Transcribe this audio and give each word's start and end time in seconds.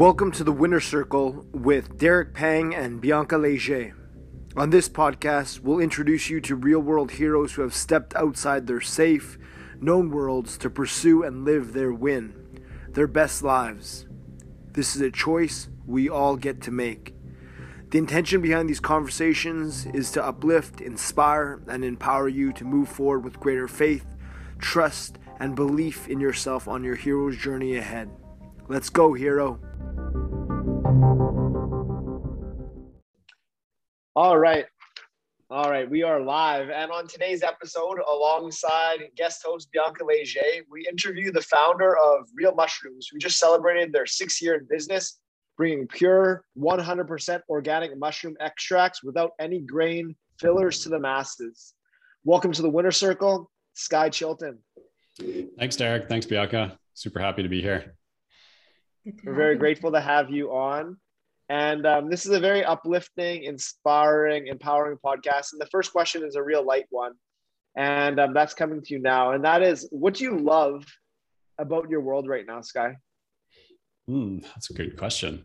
Welcome 0.00 0.32
to 0.32 0.44
the 0.44 0.50
Winner 0.50 0.80
Circle 0.80 1.44
with 1.52 1.98
Derek 1.98 2.32
Pang 2.32 2.74
and 2.74 3.02
Bianca 3.02 3.36
Leger. 3.36 3.94
On 4.56 4.70
this 4.70 4.88
podcast, 4.88 5.60
we'll 5.60 5.78
introduce 5.78 6.30
you 6.30 6.40
to 6.40 6.56
real 6.56 6.80
world 6.80 7.10
heroes 7.10 7.52
who 7.52 7.60
have 7.60 7.74
stepped 7.74 8.16
outside 8.16 8.66
their 8.66 8.80
safe, 8.80 9.36
known 9.78 10.10
worlds 10.10 10.56
to 10.56 10.70
pursue 10.70 11.22
and 11.22 11.44
live 11.44 11.74
their 11.74 11.92
win, 11.92 12.32
their 12.88 13.06
best 13.06 13.42
lives. 13.42 14.06
This 14.72 14.96
is 14.96 15.02
a 15.02 15.10
choice 15.10 15.68
we 15.84 16.08
all 16.08 16.36
get 16.36 16.62
to 16.62 16.70
make. 16.70 17.14
The 17.90 17.98
intention 17.98 18.40
behind 18.40 18.70
these 18.70 18.80
conversations 18.80 19.84
is 19.84 20.10
to 20.12 20.24
uplift, 20.24 20.80
inspire, 20.80 21.60
and 21.68 21.84
empower 21.84 22.26
you 22.26 22.54
to 22.54 22.64
move 22.64 22.88
forward 22.88 23.22
with 23.22 23.38
greater 23.38 23.68
faith, 23.68 24.06
trust, 24.60 25.18
and 25.38 25.54
belief 25.54 26.08
in 26.08 26.20
yourself 26.20 26.68
on 26.68 26.84
your 26.84 26.96
hero's 26.96 27.36
journey 27.36 27.76
ahead. 27.76 28.08
Let's 28.66 28.88
go, 28.88 29.12
hero. 29.12 29.60
All 34.16 34.36
right. 34.36 34.66
All 35.50 35.70
right, 35.70 35.88
we 35.88 36.02
are 36.02 36.20
live. 36.20 36.68
And 36.68 36.90
on 36.90 37.06
today's 37.06 37.44
episode, 37.44 37.98
alongside 38.08 38.98
guest 39.16 39.42
host 39.44 39.70
Bianca 39.72 40.04
Leger, 40.04 40.64
we 40.68 40.84
interview 40.88 41.30
the 41.30 41.42
founder 41.42 41.96
of 41.96 42.28
Real 42.34 42.52
Mushrooms, 42.52 43.06
who 43.06 43.18
just 43.18 43.38
celebrated 43.38 43.92
their 43.92 44.06
six 44.06 44.42
year 44.42 44.56
in 44.56 44.66
business 44.68 45.20
bringing 45.56 45.86
pure 45.86 46.44
100% 46.58 47.40
organic 47.48 47.96
mushroom 47.96 48.34
extracts 48.40 49.04
without 49.04 49.30
any 49.38 49.60
grain 49.60 50.16
fillers 50.40 50.80
to 50.80 50.88
the 50.88 50.98
masses. 50.98 51.74
Welcome 52.24 52.50
to 52.52 52.62
the 52.62 52.70
Winner 52.70 52.90
Circle, 52.90 53.48
Sky 53.74 54.08
Chilton. 54.08 54.58
Thanks, 55.56 55.76
Derek. 55.76 56.08
Thanks, 56.08 56.26
Bianca. 56.26 56.76
Super 56.94 57.20
happy 57.20 57.44
to 57.44 57.48
be 57.48 57.62
here. 57.62 57.94
We're 59.24 59.34
very 59.34 59.56
grateful 59.56 59.92
to 59.92 60.00
have 60.00 60.30
you 60.30 60.50
on. 60.50 60.96
And 61.50 61.84
um, 61.84 62.08
this 62.08 62.26
is 62.26 62.32
a 62.32 62.38
very 62.38 62.64
uplifting, 62.64 63.42
inspiring, 63.42 64.46
empowering 64.46 64.96
podcast. 65.04 65.52
And 65.52 65.60
the 65.60 65.66
first 65.66 65.90
question 65.90 66.22
is 66.24 66.36
a 66.36 66.42
real 66.42 66.64
light 66.64 66.86
one. 66.90 67.14
And 67.76 68.20
um, 68.20 68.32
that's 68.32 68.54
coming 68.54 68.80
to 68.80 68.94
you 68.94 69.00
now. 69.00 69.32
And 69.32 69.44
that 69.44 69.60
is 69.60 69.88
what 69.90 70.14
do 70.14 70.24
you 70.24 70.38
love 70.38 70.84
about 71.58 71.90
your 71.90 72.02
world 72.02 72.28
right 72.28 72.46
now, 72.46 72.60
Sky? 72.60 72.96
Hmm, 74.06 74.38
that's 74.38 74.70
a 74.70 74.74
good 74.74 74.96
question. 74.96 75.44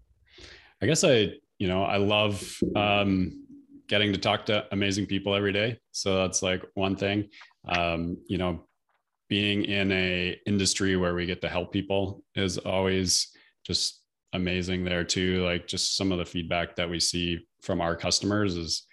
I 0.80 0.86
guess 0.86 1.03
I, 1.03 1.33
you 1.58 1.67
know, 1.67 1.83
I 1.83 1.98
love 1.98 2.56
um, 2.76 3.44
getting 3.88 4.14
to 4.14 4.20
talk 4.20 4.45
to 4.45 4.66
amazing 4.72 5.08
people 5.08 5.33
every 5.33 5.53
day. 5.53 5.80
So 5.92 6.17
that's 6.17 6.44
like 6.44 6.64
one 6.76 6.95
thing. 6.95 7.30
Um, 7.67 8.17
you 8.28 8.38
know, 8.38 8.67
being 9.28 9.66
in 9.66 9.92
a 9.92 10.39
industry 10.45 10.98
where 10.98 11.16
we 11.16 11.26
get 11.26 11.42
to 11.42 11.50
help 11.50 11.73
people 11.73 12.23
is 12.36 12.59
always 12.59 13.31
just 13.66 14.05
amazing 14.36 14.83
there 14.83 15.03
too. 15.03 15.44
Like 15.44 15.67
just 15.67 15.97
some 15.97 16.11
of 16.11 16.17
the 16.17 16.25
feedback 16.25 16.75
that 16.75 16.89
we 16.89 17.00
see 17.00 17.45
from 17.61 17.81
our 17.81 17.95
customers 17.95 18.55
is 18.55 18.88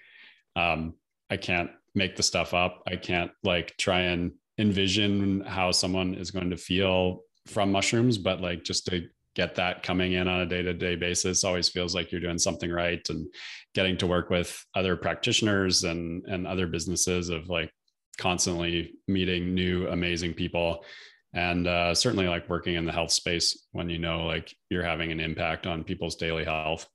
um, 0.57 0.95
I 1.31 1.37
can't 1.37 1.71
make 1.95 2.17
the 2.17 2.23
stuff 2.23 2.55
up. 2.55 2.83
I 2.87 2.97
can't 2.97 3.31
like 3.43 3.77
try 3.77 4.01
and 4.01 4.33
envision 4.59 5.43
how 5.43 5.73
someone 5.73 6.15
is 6.15 6.31
going 6.31 6.51
to 6.51 6.57
feel 6.57 7.21
from 7.47 7.73
mushrooms, 7.73 8.19
but 8.19 8.41
like 8.41 8.65
just 8.65 8.87
to 8.87 9.09
get 9.35 9.55
that 9.55 9.83
coming 9.83 10.13
in 10.13 10.29
on 10.29 10.41
a 10.41 10.47
day-to-day 10.47 10.97
basis 10.97 11.45
always 11.45 11.69
feels 11.69 11.95
like 11.95 12.13
you're 12.13 12.21
doing 12.21 12.39
something 12.39 12.71
right 12.71 13.09
and 13.09 13.27
getting 13.75 13.97
to 13.97 14.07
work 14.07 14.29
with 14.29 14.65
other 14.75 14.97
practitioners 14.97 15.85
and 15.85 16.25
and 16.27 16.47
other 16.47 16.67
businesses 16.67 17.31
of 17.31 17.49
like 17.49 17.73
constantly 18.19 18.93
meeting 19.09 19.55
new 19.55 19.89
amazing 19.89 20.35
people 20.35 20.85
and 21.35 21.67
uh, 21.67 21.95
certainly 21.95 22.29
like 22.29 22.49
working 22.49 22.75
in 22.75 22.85
the 22.85 22.93
health 22.93 23.11
space 23.11 23.67
when 23.73 23.89
you 23.89 23.99
know 23.99 24.27
like 24.27 24.55
you're 24.71 24.85
having 24.85 25.13
an 25.13 25.21
impact 25.21 25.67
on 25.67 25.85
people's 25.85 26.17
daily 26.17 26.45
health 26.45 26.89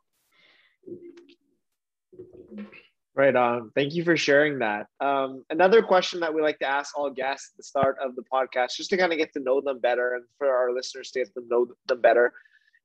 Right 3.17 3.35
on. 3.35 3.71
Thank 3.73 3.95
you 3.95 4.03
for 4.03 4.15
sharing 4.15 4.59
that. 4.59 4.85
Um, 4.99 5.43
another 5.49 5.81
question 5.81 6.19
that 6.19 6.35
we 6.35 6.43
like 6.43 6.59
to 6.59 6.69
ask 6.69 6.95
all 6.95 7.09
guests 7.09 7.49
at 7.51 7.57
the 7.57 7.63
start 7.63 7.97
of 7.99 8.15
the 8.15 8.21
podcast, 8.31 8.75
just 8.75 8.91
to 8.91 8.97
kind 8.97 9.11
of 9.11 9.17
get 9.17 9.33
to 9.33 9.39
know 9.39 9.59
them 9.59 9.79
better 9.79 10.13
and 10.13 10.23
for 10.37 10.55
our 10.55 10.71
listeners 10.71 11.09
to 11.11 11.19
get 11.21 11.33
to 11.33 11.41
know 11.49 11.65
them 11.87 11.99
better, 11.99 12.31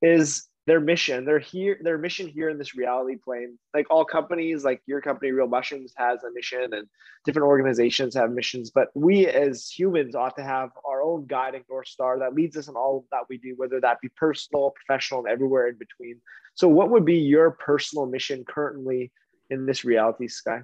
is 0.00 0.48
their 0.66 0.80
mission. 0.80 1.24
They're 1.24 1.38
here, 1.38 1.78
their 1.82 1.98
mission 1.98 2.28
here 2.28 2.48
in 2.48 2.58
this 2.58 2.74
reality 2.74 3.16
plane. 3.16 3.58
Like 3.74 3.86
all 3.90 4.04
companies, 4.04 4.64
like 4.64 4.80
your 4.86 5.00
company, 5.00 5.32
Real 5.32 5.48
Mushrooms, 5.48 5.92
has 5.96 6.22
a 6.22 6.30
mission 6.32 6.72
and 6.72 6.86
different 7.24 7.46
organizations 7.46 8.14
have 8.14 8.30
missions. 8.30 8.70
But 8.70 8.88
we 8.94 9.26
as 9.26 9.68
humans 9.68 10.14
ought 10.14 10.36
to 10.36 10.42
have 10.42 10.70
our 10.86 11.02
own 11.02 11.26
guiding 11.26 11.64
North 11.68 11.88
Star 11.88 12.18
that 12.20 12.34
leads 12.34 12.56
us 12.56 12.68
in 12.68 12.74
all 12.74 13.06
that 13.10 13.24
we 13.28 13.38
do, 13.38 13.54
whether 13.56 13.80
that 13.80 14.00
be 14.00 14.08
personal, 14.16 14.72
professional, 14.86 15.20
and 15.20 15.28
everywhere 15.28 15.68
in 15.68 15.76
between. 15.78 16.20
So, 16.54 16.68
what 16.68 16.90
would 16.90 17.04
be 17.04 17.16
your 17.16 17.50
personal 17.50 18.06
mission 18.06 18.44
currently 18.44 19.10
in 19.52 19.66
this 19.66 19.84
reality 19.84 20.28
sky 20.28 20.62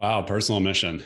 wow 0.00 0.22
personal 0.22 0.60
mission 0.60 1.02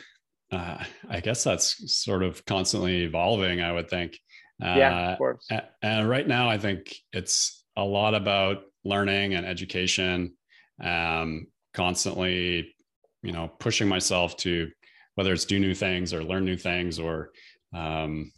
uh, 0.51 0.83
i 1.09 1.19
guess 1.19 1.43
that's 1.43 1.93
sort 1.93 2.23
of 2.23 2.43
constantly 2.45 3.03
evolving 3.03 3.61
i 3.61 3.71
would 3.71 3.89
think 3.89 4.17
uh, 4.61 4.75
yeah 4.77 5.11
of 5.11 5.17
course 5.17 5.47
and 5.81 6.09
right 6.09 6.27
now 6.27 6.49
i 6.49 6.57
think 6.57 6.95
it's 7.13 7.58
a 7.79 7.85
lot 7.85 8.13
about 8.13 8.63
learning 8.83 9.33
and 9.33 9.45
education. 9.45 10.33
Um, 10.83 11.47
constantly 11.73 12.73
you 13.21 13.31
know 13.31 13.51
pushing 13.59 13.87
myself 13.87 14.35
to 14.37 14.69
whether 15.15 15.33
it's 15.33 15.45
do 15.45 15.59
new 15.59 15.73
things 15.73 16.13
or 16.13 16.23
learn 16.23 16.45
new 16.45 16.57
things 16.57 16.99
or 16.99 17.31
um, 17.73 18.31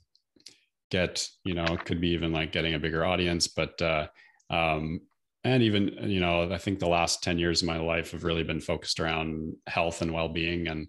get 0.90 1.28
you 1.44 1.54
know 1.54 1.66
it 1.66 1.86
could 1.86 2.02
be 2.02 2.10
even 2.10 2.32
like 2.32 2.52
getting 2.52 2.74
a 2.74 2.80
bigger 2.80 3.06
audience. 3.06 3.48
But 3.48 3.82
uh, 3.82 4.08
um, 4.50 5.02
and 5.44 5.64
even 5.64 5.96
you 6.04 6.20
know 6.20 6.52
i 6.52 6.58
think 6.58 6.78
the 6.78 6.88
last 6.88 7.24
10 7.24 7.40
years 7.40 7.64
of 7.64 7.68
my 7.68 7.80
life 7.80 8.12
have 8.12 8.24
really 8.24 8.44
been 8.44 8.62
focused 8.62 9.00
around 9.00 9.56
health 9.66 10.04
and 10.04 10.14
well-being 10.14 10.68
and 10.68 10.88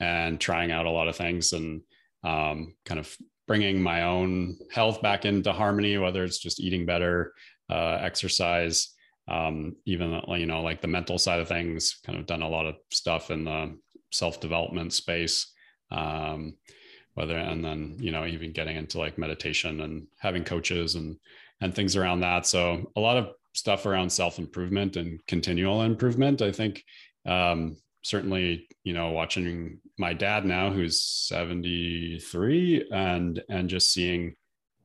and 0.00 0.40
trying 0.40 0.72
out 0.72 0.86
a 0.86 0.90
lot 0.90 1.08
of 1.08 1.16
things 1.16 1.52
and 1.52 1.82
um, 2.24 2.74
kind 2.86 2.98
of 2.98 3.14
bringing 3.46 3.82
my 3.82 4.04
own 4.04 4.56
health 4.72 5.02
back 5.02 5.26
into 5.26 5.52
harmony 5.52 5.98
whether 5.98 6.24
it's 6.24 6.38
just 6.38 6.60
eating 6.60 6.86
better 6.86 7.34
uh, 7.70 7.98
exercise 8.00 8.94
um, 9.28 9.76
even 9.84 10.20
you 10.28 10.46
know 10.46 10.62
like 10.62 10.80
the 10.80 10.88
mental 10.88 11.18
side 11.18 11.40
of 11.40 11.48
things 11.48 12.00
kind 12.04 12.18
of 12.18 12.26
done 12.26 12.42
a 12.42 12.48
lot 12.48 12.66
of 12.66 12.76
stuff 12.90 13.30
in 13.30 13.44
the 13.44 13.76
self-development 14.12 14.92
space 14.92 15.52
um, 15.90 16.54
whether 17.14 17.36
and 17.36 17.64
then 17.64 17.96
you 18.00 18.10
know 18.10 18.26
even 18.26 18.52
getting 18.52 18.76
into 18.76 18.98
like 18.98 19.18
meditation 19.18 19.80
and 19.82 20.06
having 20.18 20.44
coaches 20.44 20.94
and 20.96 21.16
and 21.60 21.74
things 21.74 21.96
around 21.96 22.20
that 22.20 22.46
so 22.46 22.90
a 22.96 23.00
lot 23.00 23.16
of 23.16 23.28
stuff 23.52 23.86
around 23.86 24.10
self 24.10 24.38
improvement 24.38 24.96
and 24.96 25.24
continual 25.26 25.82
improvement. 25.82 26.42
I 26.42 26.52
think 26.52 26.84
um, 27.26 27.76
certainly, 28.02 28.68
you 28.84 28.92
know, 28.92 29.10
watching 29.10 29.80
my 29.98 30.12
dad 30.12 30.44
now, 30.44 30.70
who's 30.70 31.00
73, 31.00 32.88
and 32.92 33.42
and 33.48 33.68
just 33.68 33.92
seeing 33.92 34.34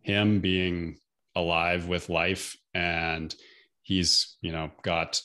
him 0.01 0.39
being 0.39 0.97
alive 1.35 1.87
with 1.87 2.09
life, 2.09 2.55
and 2.75 3.35
he's 3.81 4.37
you 4.41 4.51
know 4.51 4.69
got 4.83 5.19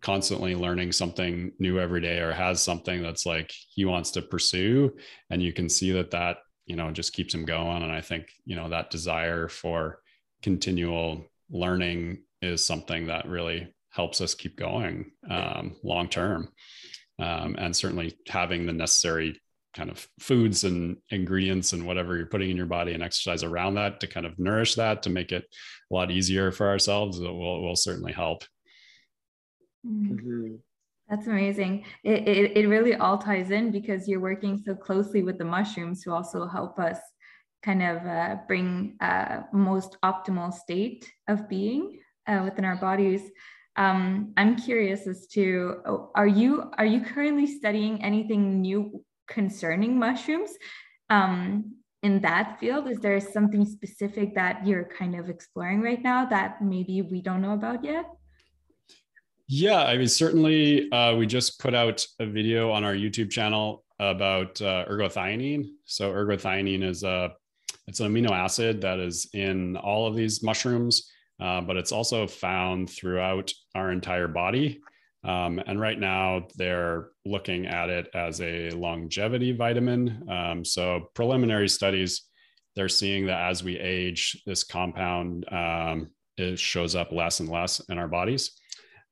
constantly 0.00 0.54
learning 0.54 0.90
something 0.90 1.52
new 1.58 1.78
every 1.78 2.00
day 2.00 2.18
or 2.18 2.32
has 2.32 2.60
something 2.60 3.02
that's 3.02 3.26
like 3.26 3.52
he 3.68 3.84
wants 3.84 4.10
to 4.10 4.22
pursue 4.22 4.92
and 5.30 5.42
you 5.42 5.52
can 5.52 5.68
see 5.68 5.92
that 5.92 6.10
that 6.10 6.38
you 6.66 6.74
know 6.74 6.90
just 6.90 7.12
keeps 7.12 7.34
him 7.34 7.44
going 7.44 7.82
and 7.82 7.92
i 7.92 8.00
think 8.00 8.26
you 8.44 8.56
know 8.56 8.68
that 8.68 8.90
desire 8.90 9.46
for 9.46 10.00
continual 10.42 11.24
learning 11.50 12.22
is 12.40 12.64
something 12.64 13.06
that 13.06 13.28
really 13.28 13.72
helps 13.90 14.20
us 14.20 14.34
keep 14.34 14.56
going 14.56 15.12
um, 15.30 15.76
long 15.84 16.08
term. 16.08 16.48
Um, 17.18 17.54
and 17.58 17.76
certainly 17.76 18.16
having 18.28 18.66
the 18.66 18.72
necessary 18.72 19.40
kind 19.74 19.90
of 19.90 20.06
foods 20.20 20.64
and 20.64 20.96
ingredients 21.10 21.72
and 21.72 21.86
whatever 21.86 22.16
you're 22.16 22.26
putting 22.26 22.50
in 22.50 22.56
your 22.56 22.66
body 22.66 22.92
and 22.92 23.02
exercise 23.02 23.42
around 23.42 23.74
that 23.74 24.00
to 24.00 24.06
kind 24.06 24.26
of 24.26 24.38
nourish 24.38 24.74
that 24.74 25.02
to 25.02 25.10
make 25.10 25.32
it 25.32 25.44
a 25.90 25.94
lot 25.94 26.10
easier 26.10 26.52
for 26.52 26.68
ourselves 26.68 27.18
will, 27.18 27.62
will 27.62 27.76
certainly 27.76 28.12
help. 28.12 28.44
Mm-hmm. 29.86 30.56
That's 31.08 31.26
amazing. 31.26 31.84
It, 32.04 32.26
it, 32.26 32.56
it 32.56 32.68
really 32.68 32.94
all 32.94 33.18
ties 33.18 33.50
in 33.50 33.70
because 33.70 34.08
you're 34.08 34.20
working 34.20 34.62
so 34.64 34.74
closely 34.74 35.22
with 35.22 35.38
the 35.38 35.44
mushrooms 35.44 36.02
to 36.04 36.12
also 36.12 36.46
help 36.46 36.78
us 36.78 36.98
kind 37.62 37.82
of 37.82 38.04
uh, 38.06 38.36
bring 38.46 38.96
a 39.00 39.44
most 39.52 39.96
optimal 40.02 40.52
state 40.52 41.10
of 41.28 41.48
being 41.48 41.98
uh, 42.26 42.42
within 42.44 42.64
our 42.64 42.76
bodies. 42.76 43.30
Um, 43.76 44.32
I'm 44.36 44.56
curious 44.56 45.06
as 45.06 45.26
to 45.28 45.76
oh, 45.86 46.10
are 46.14 46.26
you 46.26 46.70
are 46.76 46.84
you 46.84 47.00
currently 47.00 47.46
studying 47.46 48.02
anything 48.02 48.60
new 48.60 49.02
concerning 49.32 49.98
mushrooms 49.98 50.50
um, 51.10 51.74
in 52.02 52.20
that 52.20 52.58
field? 52.60 52.88
Is 52.88 52.98
there 52.98 53.20
something 53.20 53.64
specific 53.64 54.34
that 54.34 54.66
you're 54.66 54.84
kind 54.84 55.14
of 55.16 55.28
exploring 55.28 55.80
right 55.80 56.02
now 56.02 56.24
that 56.26 56.62
maybe 56.62 57.02
we 57.02 57.22
don't 57.22 57.42
know 57.42 57.54
about 57.54 57.84
yet? 57.84 58.06
Yeah, 59.48 59.82
I 59.82 59.98
mean, 59.98 60.08
certainly 60.08 60.90
uh, 60.92 61.16
we 61.16 61.26
just 61.26 61.60
put 61.60 61.74
out 61.74 62.04
a 62.20 62.26
video 62.26 62.70
on 62.70 62.84
our 62.84 62.94
YouTube 62.94 63.30
channel 63.30 63.84
about 63.98 64.60
uh, 64.62 64.84
ergothioneine. 64.88 65.70
So 65.84 66.12
ergothioneine 66.12 66.82
is 66.82 67.02
a 67.02 67.32
it's 67.88 68.00
an 68.00 68.12
amino 68.12 68.30
acid 68.30 68.80
that 68.82 69.00
is 69.00 69.28
in 69.32 69.76
all 69.76 70.06
of 70.06 70.14
these 70.14 70.42
mushrooms 70.42 71.10
uh, 71.42 71.60
but 71.60 71.76
it's 71.76 71.90
also 71.90 72.26
found 72.26 72.88
throughout 72.88 73.52
our 73.74 73.90
entire 73.90 74.28
body. 74.28 74.80
Um, 75.24 75.60
and 75.66 75.80
right 75.80 75.98
now, 75.98 76.48
they're 76.56 77.10
looking 77.24 77.66
at 77.66 77.90
it 77.90 78.08
as 78.14 78.40
a 78.40 78.70
longevity 78.70 79.52
vitamin. 79.52 80.28
Um, 80.28 80.64
so, 80.64 81.10
preliminary 81.14 81.68
studies, 81.68 82.22
they're 82.74 82.88
seeing 82.88 83.26
that 83.26 83.50
as 83.50 83.62
we 83.62 83.78
age, 83.78 84.42
this 84.46 84.64
compound 84.64 85.44
um, 85.52 86.10
it 86.36 86.58
shows 86.58 86.96
up 86.96 87.12
less 87.12 87.40
and 87.40 87.48
less 87.48 87.80
in 87.88 87.98
our 87.98 88.08
bodies. 88.08 88.52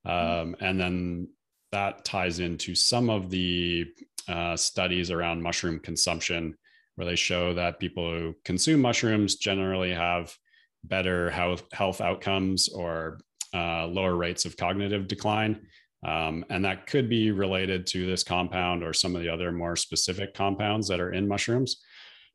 Um, 0.05 0.55
and 0.59 0.79
then 0.79 1.27
that 1.71 2.03
ties 2.03 2.39
into 2.39 2.75
some 2.75 3.09
of 3.09 3.29
the 3.29 3.85
uh, 4.27 4.55
studies 4.55 5.11
around 5.11 5.41
mushroom 5.41 5.79
consumption, 5.79 6.55
where 6.95 7.05
they 7.05 7.15
show 7.15 7.53
that 7.53 7.79
people 7.79 8.09
who 8.11 8.35
consume 8.43 8.81
mushrooms 8.81 9.35
generally 9.35 9.93
have 9.93 10.35
better 10.83 11.29
health, 11.29 11.63
health 11.71 12.01
outcomes 12.01 12.69
or 12.69 13.19
uh, 13.53 13.85
lower 13.85 14.15
rates 14.15 14.45
of 14.45 14.57
cognitive 14.57 15.07
decline. 15.07 15.61
Um, 16.03 16.45
and 16.49 16.65
that 16.65 16.87
could 16.87 17.09
be 17.09 17.31
related 17.31 17.85
to 17.87 18.05
this 18.05 18.23
compound 18.23 18.83
or 18.83 18.93
some 18.93 19.15
of 19.15 19.21
the 19.21 19.29
other 19.29 19.51
more 19.51 19.75
specific 19.75 20.33
compounds 20.33 20.87
that 20.87 20.99
are 20.99 21.13
in 21.13 21.27
mushrooms. 21.27 21.81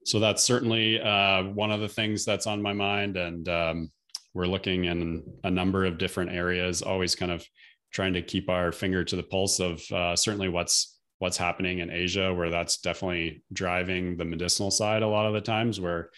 So 0.05 0.21
that's 0.21 0.45
certainly 0.45 1.01
uh, 1.01 1.45
one 1.45 1.73
of 1.73 1.81
the 1.81 1.89
things 1.89 2.25
that's 2.25 2.47
on 2.47 2.63
my 2.63 2.73
mind. 2.73 3.17
And 3.17 3.49
um, 3.49 3.91
we're 4.35 4.47
looking 4.47 4.85
in 4.85 5.25
a 5.43 5.51
number 5.51 5.85
of 5.85 5.99
different 5.99 6.31
areas, 6.31 6.83
always 6.83 7.17
kind 7.17 7.33
of 7.33 7.45
trying 7.93 8.13
to 8.13 8.23
keep 8.23 8.49
our 8.49 8.71
finger 8.71 9.03
to 9.03 9.17
the 9.17 9.23
pulse 9.23 9.59
of 9.59 9.83
uh, 9.91 10.15
certainly 10.15 10.49
what's 10.49 10.99
what's 11.19 11.39
happening 11.39 11.79
in 11.79 11.91
Asia, 11.91 12.33
where 12.33 12.51
that's 12.51 12.79
definitely 12.79 13.43
driving 13.53 14.17
the 14.17 14.25
medicinal 14.25 14.71
side 14.71 15.03
a 15.03 15.09
lot 15.09 15.27
of 15.27 15.33
the 15.33 15.41
times. 15.41 15.81
Where 15.81 16.11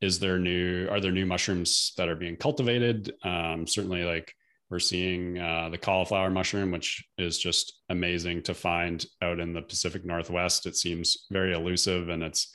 is 0.00 0.18
there 0.18 0.38
new 0.38 0.88
are 0.88 1.00
there 1.00 1.12
new 1.12 1.26
mushrooms 1.26 1.92
that 1.98 2.08
are 2.08 2.16
being 2.16 2.36
cultivated? 2.36 3.12
Um, 3.22 3.66
certainly, 3.66 4.02
like 4.02 4.34
we're 4.70 4.78
seeing 4.78 5.38
uh, 5.38 5.68
the 5.68 5.78
cauliflower 5.78 6.30
mushroom, 6.30 6.70
which 6.70 7.04
is 7.18 7.38
just 7.38 7.80
amazing 7.88 8.42
to 8.44 8.54
find 8.54 9.04
out 9.20 9.40
in 9.40 9.52
the 9.52 9.62
Pacific 9.62 10.04
Northwest. 10.04 10.66
It 10.66 10.76
seems 10.76 11.26
very 11.30 11.52
elusive 11.52 12.08
and 12.08 12.22
it's 12.22 12.52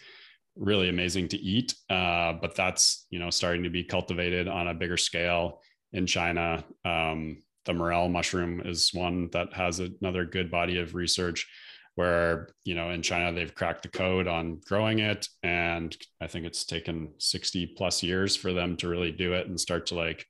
really 0.56 0.88
amazing 0.88 1.28
to 1.28 1.38
eat. 1.38 1.76
Uh, 1.90 2.34
but 2.34 2.56
that's 2.56 3.06
you 3.10 3.20
know 3.20 3.30
starting 3.30 3.64
to 3.64 3.70
be 3.70 3.84
cultivated 3.84 4.48
on 4.48 4.70
a 4.70 4.74
bigger 4.74 4.98
scale 4.98 5.62
in 5.92 6.08
China. 6.08 6.64
Um, 6.86 7.38
the 7.66 7.74
morel 7.74 8.08
mushroom 8.08 8.62
is 8.64 8.94
one 8.94 9.30
that 9.32 9.52
has 9.54 9.80
another 9.80 10.24
good 10.24 10.50
body 10.50 10.80
of 10.80 10.96
research 10.96 11.48
where 11.96 12.50
you 12.64 12.76
know 12.76 12.92
in 12.92 13.02
china 13.02 13.34
they've 13.34 13.56
cracked 13.56 13.84
the 13.84 13.90
code 13.90 14.28
on 14.28 14.62
growing 14.66 15.00
it 15.00 15.28
and 15.44 15.98
i 16.22 16.28
think 16.28 16.46
it's 16.46 16.66
taken 16.66 17.12
60 17.18 17.74
plus 17.78 18.04
years 18.04 18.36
for 18.36 18.54
them 18.54 18.78
to 18.78 18.88
really 18.88 19.12
do 19.12 19.34
it 19.34 19.48
and 19.48 19.60
start 19.60 19.88
to 19.88 19.96
like 19.96 20.26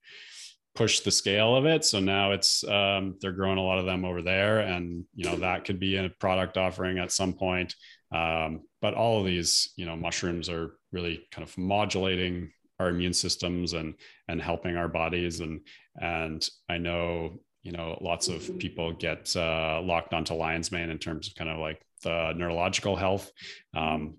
push 0.75 0.99
the 0.99 1.11
scale 1.11 1.55
of 1.55 1.65
it. 1.65 1.85
So 1.85 1.99
now 1.99 2.31
it's 2.31 2.63
um, 2.65 3.15
they're 3.21 3.31
growing 3.31 3.57
a 3.57 3.63
lot 3.63 3.79
of 3.79 3.85
them 3.85 4.03
over 4.03 4.21
there 4.21 4.59
and 4.59 5.05
you 5.15 5.25
know 5.25 5.37
that 5.37 5.65
could 5.65 5.79
be 5.79 5.95
a 5.95 6.09
product 6.19 6.57
offering 6.57 6.99
at 6.99 7.11
some 7.11 7.33
point. 7.33 7.73
Um, 8.13 8.61
but 8.81 8.93
all 8.93 9.19
of 9.19 9.25
these 9.25 9.71
you 9.77 9.85
know 9.85 9.95
mushrooms 9.95 10.49
are 10.49 10.77
really 10.91 11.25
kind 11.31 11.47
of 11.47 11.57
modulating 11.57 12.51
our 12.79 12.89
immune 12.89 13.13
systems 13.13 13.73
and 13.73 13.95
and 14.27 14.41
helping 14.41 14.75
our 14.75 14.89
bodies. 14.89 15.39
And 15.39 15.61
and 15.97 16.47
i 16.67 16.77
know 16.77 17.39
you 17.63 17.71
know 17.71 17.97
lots 18.01 18.27
of 18.27 18.59
people 18.59 18.91
get 18.91 19.33
uh, 19.35 19.81
locked 19.81 20.13
onto 20.13 20.33
lion's 20.33 20.71
mane 20.71 20.89
in 20.89 20.99
terms 20.99 21.27
of 21.27 21.35
kind 21.35 21.49
of 21.49 21.57
like 21.57 21.81
the 22.03 22.33
neurological 22.35 22.95
health. 22.95 23.31
Um, 23.75 24.17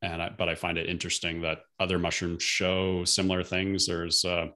and 0.00 0.22
I, 0.22 0.30
but 0.36 0.48
i 0.48 0.54
find 0.54 0.78
it 0.78 0.88
interesting 0.88 1.42
that 1.42 1.58
other 1.80 1.98
mushrooms 1.98 2.42
show 2.42 3.04
similar 3.04 3.42
things. 3.42 3.86
There's 3.86 4.24
a 4.24 4.50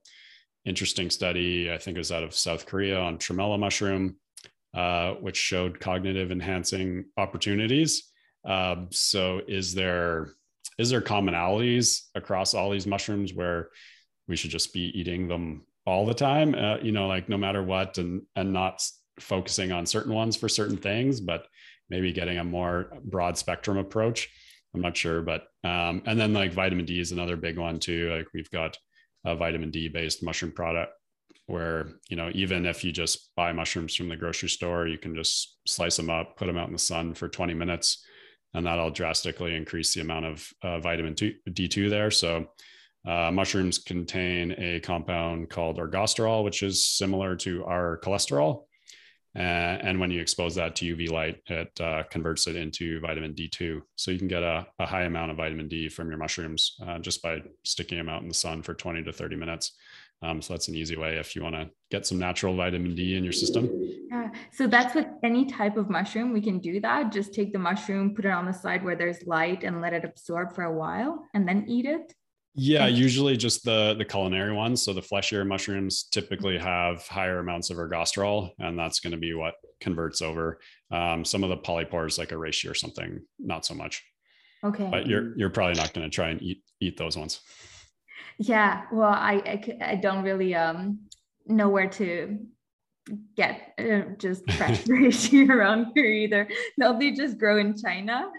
interesting 0.64 1.10
study 1.10 1.72
i 1.72 1.78
think 1.78 1.96
it 1.96 2.00
was 2.00 2.12
out 2.12 2.22
of 2.22 2.34
south 2.34 2.66
korea 2.66 2.98
on 2.98 3.18
tremella 3.18 3.58
mushroom 3.58 4.16
uh, 4.74 5.14
which 5.14 5.36
showed 5.36 5.80
cognitive 5.80 6.30
enhancing 6.32 7.04
opportunities. 7.18 8.10
Um, 8.44 8.88
so 8.90 9.42
is 9.46 9.74
there 9.74 10.30
is 10.78 10.88
there 10.88 11.02
commonalities 11.02 12.04
across 12.14 12.54
all 12.54 12.70
these 12.70 12.86
mushrooms 12.86 13.34
where 13.34 13.68
we 14.28 14.36
should 14.36 14.50
just 14.50 14.72
be 14.72 14.98
eating 14.98 15.28
them 15.28 15.66
all 15.84 16.06
the 16.06 16.14
time? 16.14 16.54
Uh, 16.54 16.78
you 16.78 16.90
know 16.90 17.06
like 17.06 17.28
no 17.28 17.36
matter 17.36 17.62
what 17.62 17.98
and 17.98 18.22
and 18.34 18.52
not 18.52 18.82
focusing 19.20 19.72
on 19.72 19.84
certain 19.84 20.14
ones 20.14 20.36
for 20.36 20.48
certain 20.48 20.78
things 20.78 21.20
but 21.20 21.46
maybe 21.90 22.10
getting 22.10 22.38
a 22.38 22.44
more 22.44 22.90
broad 23.04 23.36
spectrum 23.36 23.76
approach. 23.76 24.30
I'm 24.74 24.80
not 24.80 24.96
sure 24.96 25.20
but 25.20 25.42
um, 25.64 26.02
and 26.06 26.18
then 26.18 26.32
like 26.32 26.54
vitamin 26.54 26.86
d 26.86 26.98
is 26.98 27.12
another 27.12 27.36
big 27.36 27.58
one 27.58 27.78
too. 27.78 28.10
Like 28.10 28.28
we've 28.32 28.50
got 28.50 28.78
a 29.24 29.36
vitamin 29.36 29.70
d 29.70 29.88
based 29.88 30.22
mushroom 30.22 30.52
product 30.52 30.92
where 31.46 31.88
you 32.08 32.16
know 32.16 32.30
even 32.34 32.66
if 32.66 32.84
you 32.84 32.92
just 32.92 33.30
buy 33.36 33.52
mushrooms 33.52 33.94
from 33.94 34.08
the 34.08 34.16
grocery 34.16 34.48
store 34.48 34.86
you 34.86 34.98
can 34.98 35.14
just 35.14 35.58
slice 35.66 35.96
them 35.96 36.10
up 36.10 36.36
put 36.36 36.46
them 36.46 36.56
out 36.56 36.68
in 36.68 36.72
the 36.72 36.78
sun 36.78 37.14
for 37.14 37.28
20 37.28 37.54
minutes 37.54 38.04
and 38.54 38.66
that'll 38.66 38.90
drastically 38.90 39.54
increase 39.54 39.94
the 39.94 40.00
amount 40.00 40.24
of 40.24 40.48
uh, 40.62 40.78
vitamin 40.78 41.14
d2 41.14 41.90
there 41.90 42.10
so 42.10 42.46
uh, 43.06 43.30
mushrooms 43.32 43.78
contain 43.78 44.52
a 44.58 44.80
compound 44.80 45.50
called 45.50 45.78
ergosterol, 45.78 46.44
which 46.44 46.62
is 46.62 46.86
similar 46.86 47.34
to 47.36 47.64
our 47.64 47.98
cholesterol. 47.98 48.64
Uh, 49.34 49.38
and 49.82 49.98
when 49.98 50.10
you 50.10 50.20
expose 50.20 50.54
that 50.54 50.76
to 50.76 50.96
UV 50.96 51.10
light, 51.10 51.40
it 51.46 51.80
uh, 51.80 52.02
converts 52.10 52.46
it 52.46 52.56
into 52.56 53.00
vitamin 53.00 53.34
D2. 53.34 53.80
So 53.96 54.10
you 54.10 54.18
can 54.18 54.28
get 54.28 54.42
a, 54.42 54.66
a 54.78 54.86
high 54.86 55.02
amount 55.04 55.30
of 55.30 55.38
vitamin 55.38 55.68
D 55.68 55.88
from 55.88 56.08
your 56.08 56.18
mushrooms 56.18 56.76
uh, 56.86 56.98
just 56.98 57.22
by 57.22 57.42
sticking 57.64 57.96
them 57.96 58.08
out 58.08 58.22
in 58.22 58.28
the 58.28 58.34
sun 58.34 58.62
for 58.62 58.74
20 58.74 59.02
to 59.04 59.12
30 59.12 59.36
minutes. 59.36 59.72
Um, 60.22 60.40
so 60.40 60.54
that's 60.54 60.68
an 60.68 60.76
easy 60.76 60.96
way 60.96 61.16
if 61.16 61.34
you 61.34 61.42
want 61.42 61.56
to 61.56 61.68
get 61.90 62.06
some 62.06 62.18
natural 62.18 62.54
vitamin 62.54 62.94
D 62.94 63.16
in 63.16 63.24
your 63.24 63.32
system. 63.32 63.68
Yeah. 64.10 64.30
So 64.52 64.66
that's 64.66 64.94
with 64.94 65.06
any 65.24 65.46
type 65.46 65.76
of 65.76 65.90
mushroom. 65.90 66.32
We 66.32 66.40
can 66.40 66.60
do 66.60 66.80
that. 66.80 67.10
Just 67.10 67.34
take 67.34 67.52
the 67.52 67.58
mushroom, 67.58 68.14
put 68.14 68.26
it 68.26 68.30
on 68.30 68.46
the 68.46 68.52
side 68.52 68.84
where 68.84 68.94
there's 68.94 69.26
light, 69.26 69.64
and 69.64 69.80
let 69.80 69.92
it 69.92 70.04
absorb 70.04 70.54
for 70.54 70.64
a 70.64 70.72
while, 70.72 71.26
and 71.34 71.48
then 71.48 71.64
eat 71.66 71.86
it. 71.86 72.14
Yeah, 72.54 72.86
usually 72.86 73.36
just 73.36 73.64
the 73.64 73.94
the 73.96 74.04
culinary 74.04 74.52
ones. 74.52 74.82
So 74.82 74.92
the 74.92 75.00
fleshier 75.00 75.46
mushrooms 75.46 76.04
typically 76.04 76.58
have 76.58 77.06
higher 77.06 77.38
amounts 77.38 77.70
of 77.70 77.78
ergosterol, 77.78 78.50
and 78.58 78.78
that's 78.78 79.00
going 79.00 79.12
to 79.12 79.18
be 79.18 79.32
what 79.32 79.54
converts 79.80 80.20
over. 80.20 80.60
Um, 80.90 81.24
some 81.24 81.44
of 81.44 81.50
the 81.50 81.56
polypores, 81.56 82.18
like 82.18 82.32
a 82.32 82.34
reishi 82.34 82.70
or 82.70 82.74
something, 82.74 83.20
not 83.38 83.64
so 83.64 83.74
much. 83.74 84.04
Okay. 84.64 84.86
But 84.90 85.06
you're 85.06 85.36
you're 85.38 85.50
probably 85.50 85.80
not 85.80 85.94
going 85.94 86.08
to 86.08 86.14
try 86.14 86.28
and 86.28 86.42
eat 86.42 86.62
eat 86.80 86.98
those 86.98 87.16
ones. 87.16 87.40
Yeah. 88.38 88.82
Well, 88.92 89.08
I 89.08 89.34
I, 89.46 89.92
I 89.92 89.94
don't 89.96 90.22
really 90.22 90.54
um 90.54 91.00
know 91.46 91.70
where 91.70 91.88
to 91.88 92.38
get 93.34 93.72
uh, 93.78 94.14
just 94.18 94.48
fresh 94.52 94.84
reishi 94.84 95.48
around 95.48 95.86
here 95.94 96.04
either. 96.04 96.48
Don't 96.78 96.98
they 97.00 97.12
just 97.12 97.38
grow 97.38 97.58
in 97.58 97.76
China? 97.76 98.30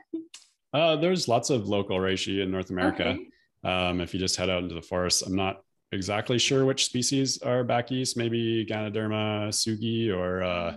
Uh, 0.71 0.95
there's 0.97 1.27
lots 1.27 1.49
of 1.49 1.67
local 1.67 1.97
reishi 1.97 2.43
in 2.43 2.51
North 2.51 2.69
America. 2.69 3.07
Okay. 3.07 3.27
Um, 3.63 4.01
if 4.01 4.13
you 4.13 4.19
just 4.19 4.35
head 4.35 4.49
out 4.49 4.63
into 4.63 4.75
the 4.75 4.81
forest, 4.81 5.23
I'm 5.25 5.35
not 5.35 5.61
exactly 5.93 6.37
sure 6.37 6.65
which 6.65 6.85
species 6.85 7.41
are 7.41 7.63
back 7.63 7.91
east. 7.91 8.17
Maybe 8.17 8.65
Ganoderma 8.65 9.49
tsugae, 9.49 10.15
or 10.15 10.43
uh, 10.43 10.75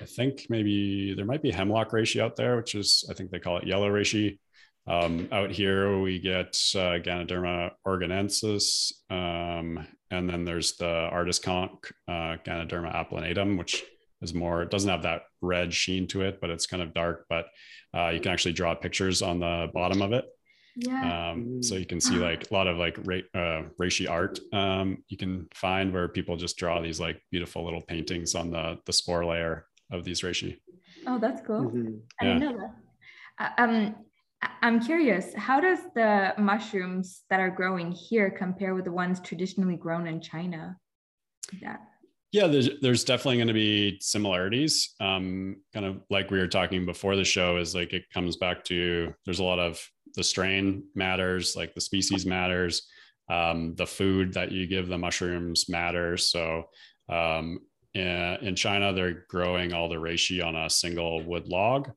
I 0.00 0.04
think 0.04 0.46
maybe 0.48 1.14
there 1.14 1.26
might 1.26 1.42
be 1.42 1.50
hemlock 1.50 1.90
reishi 1.90 2.20
out 2.20 2.36
there, 2.36 2.56
which 2.56 2.74
is 2.74 3.04
I 3.10 3.14
think 3.14 3.30
they 3.30 3.38
call 3.38 3.58
it 3.58 3.66
yellow 3.66 3.90
reishi. 3.90 4.38
Um, 4.86 5.28
out 5.32 5.50
here 5.50 5.98
we 5.98 6.18
get 6.18 6.56
uh, 6.74 7.00
Ganoderma 7.00 7.70
oregonensis, 7.86 8.92
um, 9.10 9.86
and 10.10 10.28
then 10.28 10.44
there's 10.44 10.76
the 10.76 10.86
artist 10.86 11.42
conch 11.42 11.92
uh, 12.06 12.36
Ganoderma 12.46 12.94
applanatum, 12.94 13.58
which 13.58 13.82
is 14.22 14.34
more. 14.34 14.62
It 14.62 14.70
doesn't 14.70 14.90
have 14.90 15.02
that 15.02 15.22
red 15.40 15.74
sheen 15.74 16.06
to 16.08 16.22
it, 16.22 16.40
but 16.40 16.50
it's 16.50 16.66
kind 16.66 16.82
of 16.82 16.94
dark. 16.94 17.26
But 17.28 17.46
uh, 17.94 18.08
you 18.10 18.20
can 18.20 18.32
actually 18.32 18.52
draw 18.52 18.74
pictures 18.74 19.22
on 19.22 19.40
the 19.40 19.68
bottom 19.72 20.02
of 20.02 20.12
it 20.12 20.26
yeah. 20.76 21.30
Um, 21.30 21.62
so 21.62 21.76
you 21.76 21.86
can 21.86 22.00
see 22.00 22.16
like 22.16 22.50
a 22.50 22.54
lot 22.54 22.66
of 22.66 22.76
like 22.76 22.98
uh, 22.98 23.62
reishi 23.80 24.08
art 24.10 24.40
um, 24.52 25.04
you 25.08 25.16
can 25.16 25.48
find 25.54 25.92
where 25.92 26.08
people 26.08 26.36
just 26.36 26.56
draw 26.56 26.80
these 26.80 26.98
like 26.98 27.22
beautiful 27.30 27.64
little 27.64 27.82
paintings 27.82 28.34
on 28.34 28.50
the 28.50 28.78
the 28.86 28.92
spore 28.92 29.24
layer 29.24 29.66
of 29.92 30.04
these 30.04 30.22
reishi. 30.22 30.58
Oh, 31.06 31.18
that's 31.18 31.40
cool. 31.46 31.64
Mm-hmm. 31.64 31.94
I 32.20 32.24
didn't 32.24 32.40
know 32.40 32.58
that. 32.58 32.74
Uh, 33.38 33.62
um, 33.62 33.94
I'm 34.62 34.80
curious, 34.80 35.34
how 35.34 35.60
does 35.60 35.78
the 35.94 36.34
mushrooms 36.38 37.22
that 37.30 37.40
are 37.40 37.50
growing 37.50 37.92
here 37.92 38.30
compare 38.30 38.74
with 38.74 38.84
the 38.84 38.92
ones 38.92 39.20
traditionally 39.20 39.76
grown 39.76 40.06
in 40.06 40.20
China? 40.20 40.76
Yeah. 41.60 41.76
Yeah, 42.32 42.48
there's, 42.48 42.68
there's 42.80 43.04
definitely 43.04 43.36
going 43.36 43.48
to 43.48 43.54
be 43.54 43.98
similarities. 44.00 44.94
Um, 45.00 45.62
kind 45.72 45.86
of 45.86 46.02
like 46.10 46.30
we 46.30 46.38
were 46.38 46.48
talking 46.48 46.84
before 46.84 47.14
the 47.14 47.24
show, 47.24 47.58
is 47.58 47.74
like 47.74 47.92
it 47.92 48.10
comes 48.12 48.36
back 48.36 48.64
to 48.64 49.14
there's 49.24 49.38
a 49.38 49.44
lot 49.44 49.60
of 49.60 49.80
the 50.14 50.24
strain 50.24 50.84
matters, 50.94 51.56
like 51.56 51.74
the 51.74 51.80
species 51.80 52.26
matters. 52.26 52.88
Um, 53.30 53.74
the 53.76 53.86
food 53.86 54.34
that 54.34 54.52
you 54.52 54.66
give 54.66 54.86
the 54.86 54.98
mushrooms 54.98 55.68
matters. 55.68 56.28
So 56.28 56.64
um, 57.08 57.60
in, 57.94 58.36
in, 58.42 58.54
China, 58.54 58.92
they're 58.92 59.24
growing 59.30 59.72
all 59.72 59.88
the 59.88 59.94
reishi 59.94 60.44
on 60.44 60.54
a 60.54 60.68
single 60.68 61.22
wood 61.24 61.48
log, 61.48 61.90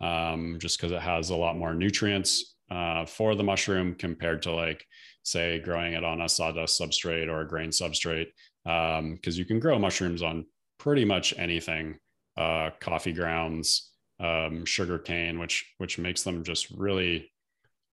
um, 0.00 0.58
just 0.60 0.76
because 0.76 0.90
it 0.90 1.00
has 1.00 1.30
a 1.30 1.36
lot 1.36 1.56
more 1.56 1.74
nutrients. 1.74 2.56
uh, 2.70 3.06
for 3.06 3.34
the 3.34 3.42
mushroom 3.42 3.94
compared 3.94 4.42
to 4.42 4.52
like 4.52 4.84
say 5.22 5.58
growing 5.58 5.94
it 5.94 6.04
on 6.04 6.20
a 6.20 6.28
sawdust 6.28 6.80
substrate 6.80 7.28
or 7.28 7.40
a 7.40 7.48
grain 7.48 7.70
substrate 7.70 8.28
because 8.64 8.98
um, 8.98 9.18
you 9.38 9.44
can 9.44 9.60
grow 9.60 9.78
mushrooms 9.78 10.22
on 10.22 10.44
pretty 10.78 11.04
much 11.04 11.34
anything 11.38 11.98
uh, 12.36 12.70
coffee 12.80 13.12
grounds 13.12 13.92
um, 14.20 14.64
sugar 14.64 14.98
cane 14.98 15.38
which 15.38 15.72
which 15.78 15.98
makes 15.98 16.22
them 16.22 16.42
just 16.44 16.70
really 16.70 17.30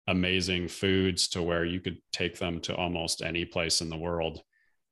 amazing 0.08 0.68
foods 0.68 1.28
to 1.30 1.42
where 1.42 1.66
you 1.66 1.80
could 1.80 1.98
take 2.12 2.38
them 2.38 2.60
to 2.62 2.76
almost 2.76 3.22
any 3.22 3.46
place 3.46 3.82
in 3.82 3.90
the 3.90 3.98
world 3.98 4.42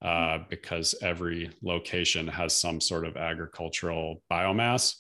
uh, 0.02 0.40
because 0.50 0.96
every 1.02 1.50
location 1.62 2.28
has 2.28 2.54
some 2.54 2.82
sort 2.82 3.06
of 3.06 3.16
agricultural 3.16 4.22
biomass 4.32 4.96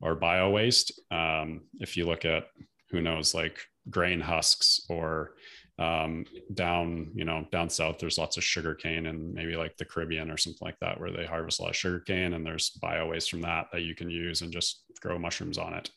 or 0.00 0.14
bio 0.14 0.50
waste. 0.50 1.00
Um, 1.10 1.62
if 1.80 1.96
you 1.96 2.06
look 2.06 2.24
at 2.24 2.44
who 2.90 3.02
knows, 3.02 3.34
like 3.34 3.58
grain 3.90 4.20
husks 4.20 4.80
or 4.88 5.34
um, 5.78 6.24
down, 6.54 7.10
you 7.14 7.24
know, 7.24 7.46
down 7.52 7.68
south, 7.68 7.98
there's 7.98 8.16
lots 8.16 8.38
of 8.38 8.44
sugar 8.44 8.74
cane 8.74 9.06
and 9.06 9.34
maybe 9.34 9.56
like 9.56 9.76
the 9.76 9.84
Caribbean 9.84 10.30
or 10.30 10.38
something 10.38 10.64
like 10.64 10.78
that, 10.80 10.98
where 10.98 11.10
they 11.10 11.26
harvest 11.26 11.60
a 11.60 11.62
lot 11.62 11.70
of 11.70 11.76
sugar 11.76 12.00
cane 12.00 12.32
and 12.32 12.46
there's 12.46 12.70
bio 12.80 13.08
waste 13.08 13.30
from 13.30 13.42
that 13.42 13.66
that 13.72 13.82
you 13.82 13.94
can 13.94 14.08
use 14.08 14.40
and 14.40 14.52
just 14.52 14.84
grow 15.00 15.18
mushrooms 15.18 15.58
on 15.58 15.74
it. 15.74 15.90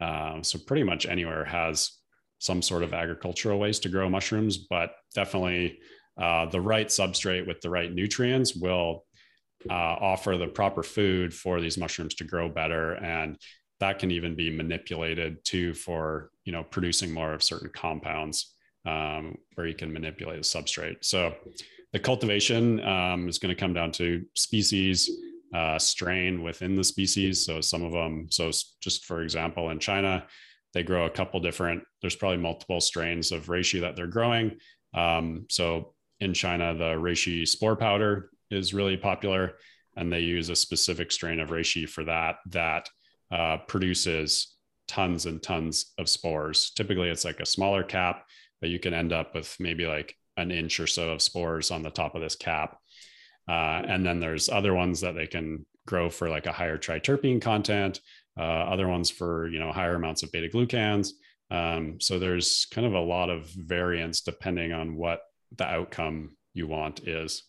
Um, 0.00 0.42
so 0.42 0.58
pretty 0.66 0.82
much 0.82 1.06
anywhere 1.06 1.44
has 1.44 1.99
some 2.40 2.62
sort 2.62 2.82
of 2.82 2.92
agricultural 2.92 3.58
ways 3.58 3.78
to 3.78 3.88
grow 3.88 4.08
mushrooms, 4.08 4.56
but 4.56 4.94
definitely 5.14 5.78
uh, 6.20 6.46
the 6.46 6.60
right 6.60 6.88
substrate 6.88 7.46
with 7.46 7.60
the 7.60 7.70
right 7.70 7.92
nutrients 7.92 8.56
will 8.56 9.04
uh, 9.68 9.74
offer 9.74 10.36
the 10.36 10.46
proper 10.46 10.82
food 10.82 11.32
for 11.32 11.60
these 11.60 11.78
mushrooms 11.78 12.14
to 12.14 12.24
grow 12.24 12.48
better. 12.48 12.94
And 12.94 13.36
that 13.78 13.98
can 13.98 14.10
even 14.10 14.34
be 14.34 14.50
manipulated 14.50 15.44
too 15.44 15.74
for 15.74 16.30
you 16.44 16.52
know 16.52 16.64
producing 16.64 17.12
more 17.12 17.32
of 17.32 17.42
certain 17.42 17.70
compounds 17.74 18.54
um, 18.86 19.36
where 19.54 19.66
you 19.66 19.74
can 19.74 19.92
manipulate 19.92 20.38
the 20.38 20.42
substrate. 20.42 20.96
So 21.02 21.34
the 21.92 21.98
cultivation 21.98 22.80
um, 22.86 23.28
is 23.28 23.38
going 23.38 23.54
to 23.54 23.60
come 23.60 23.74
down 23.74 23.92
to 23.92 24.24
species 24.34 25.10
uh, 25.54 25.78
strain 25.78 26.42
within 26.42 26.76
the 26.76 26.84
species. 26.84 27.44
So 27.44 27.60
some 27.60 27.82
of 27.82 27.92
them 27.92 28.28
so 28.30 28.50
just 28.80 29.04
for 29.04 29.22
example 29.22 29.70
in 29.70 29.78
china 29.78 30.26
they 30.74 30.82
grow 30.82 31.06
a 31.06 31.10
couple 31.10 31.40
different 31.40 31.82
there's 32.00 32.16
probably 32.16 32.38
multiple 32.38 32.80
strains 32.80 33.32
of 33.32 33.46
reishi 33.46 33.80
that 33.80 33.96
they're 33.96 34.06
growing 34.06 34.56
um, 34.94 35.46
so 35.48 35.94
in 36.20 36.34
china 36.34 36.74
the 36.74 36.94
reishi 36.94 37.46
spore 37.46 37.76
powder 37.76 38.30
is 38.50 38.74
really 38.74 38.96
popular, 38.96 39.54
and 39.96 40.12
they 40.12 40.20
use 40.20 40.48
a 40.48 40.56
specific 40.56 41.12
strain 41.12 41.40
of 41.40 41.50
reishi 41.50 41.88
for 41.88 42.04
that 42.04 42.36
that 42.46 42.88
uh, 43.30 43.58
produces 43.68 44.56
tons 44.88 45.26
and 45.26 45.42
tons 45.42 45.92
of 45.98 46.08
spores. 46.08 46.72
Typically, 46.74 47.08
it's 47.08 47.24
like 47.24 47.40
a 47.40 47.46
smaller 47.46 47.82
cap, 47.82 48.24
but 48.60 48.70
you 48.70 48.78
can 48.78 48.94
end 48.94 49.12
up 49.12 49.34
with 49.34 49.54
maybe 49.60 49.86
like 49.86 50.16
an 50.36 50.50
inch 50.50 50.80
or 50.80 50.86
so 50.86 51.10
of 51.10 51.22
spores 51.22 51.70
on 51.70 51.82
the 51.82 51.90
top 51.90 52.14
of 52.14 52.20
this 52.20 52.36
cap. 52.36 52.76
Uh, 53.48 53.82
and 53.86 54.04
then 54.04 54.20
there's 54.20 54.48
other 54.48 54.74
ones 54.74 55.00
that 55.00 55.14
they 55.14 55.26
can 55.26 55.64
grow 55.86 56.10
for 56.10 56.28
like 56.28 56.46
a 56.46 56.52
higher 56.52 56.78
triterpene 56.78 57.40
content, 57.40 58.00
uh, 58.40 58.64
other 58.72 58.88
ones 58.88 59.10
for 59.10 59.48
you 59.48 59.60
know 59.60 59.70
higher 59.70 59.94
amounts 59.94 60.22
of 60.22 60.32
beta 60.32 60.48
glucans. 60.48 61.10
Um, 61.50 62.00
so 62.00 62.18
there's 62.18 62.66
kind 62.72 62.86
of 62.86 62.94
a 62.94 63.00
lot 63.00 63.28
of 63.28 63.46
variance 63.50 64.22
depending 64.22 64.72
on 64.72 64.96
what 64.96 65.20
the 65.56 65.64
outcome 65.64 66.36
you 66.54 66.66
want 66.66 67.06
is. 67.06 67.42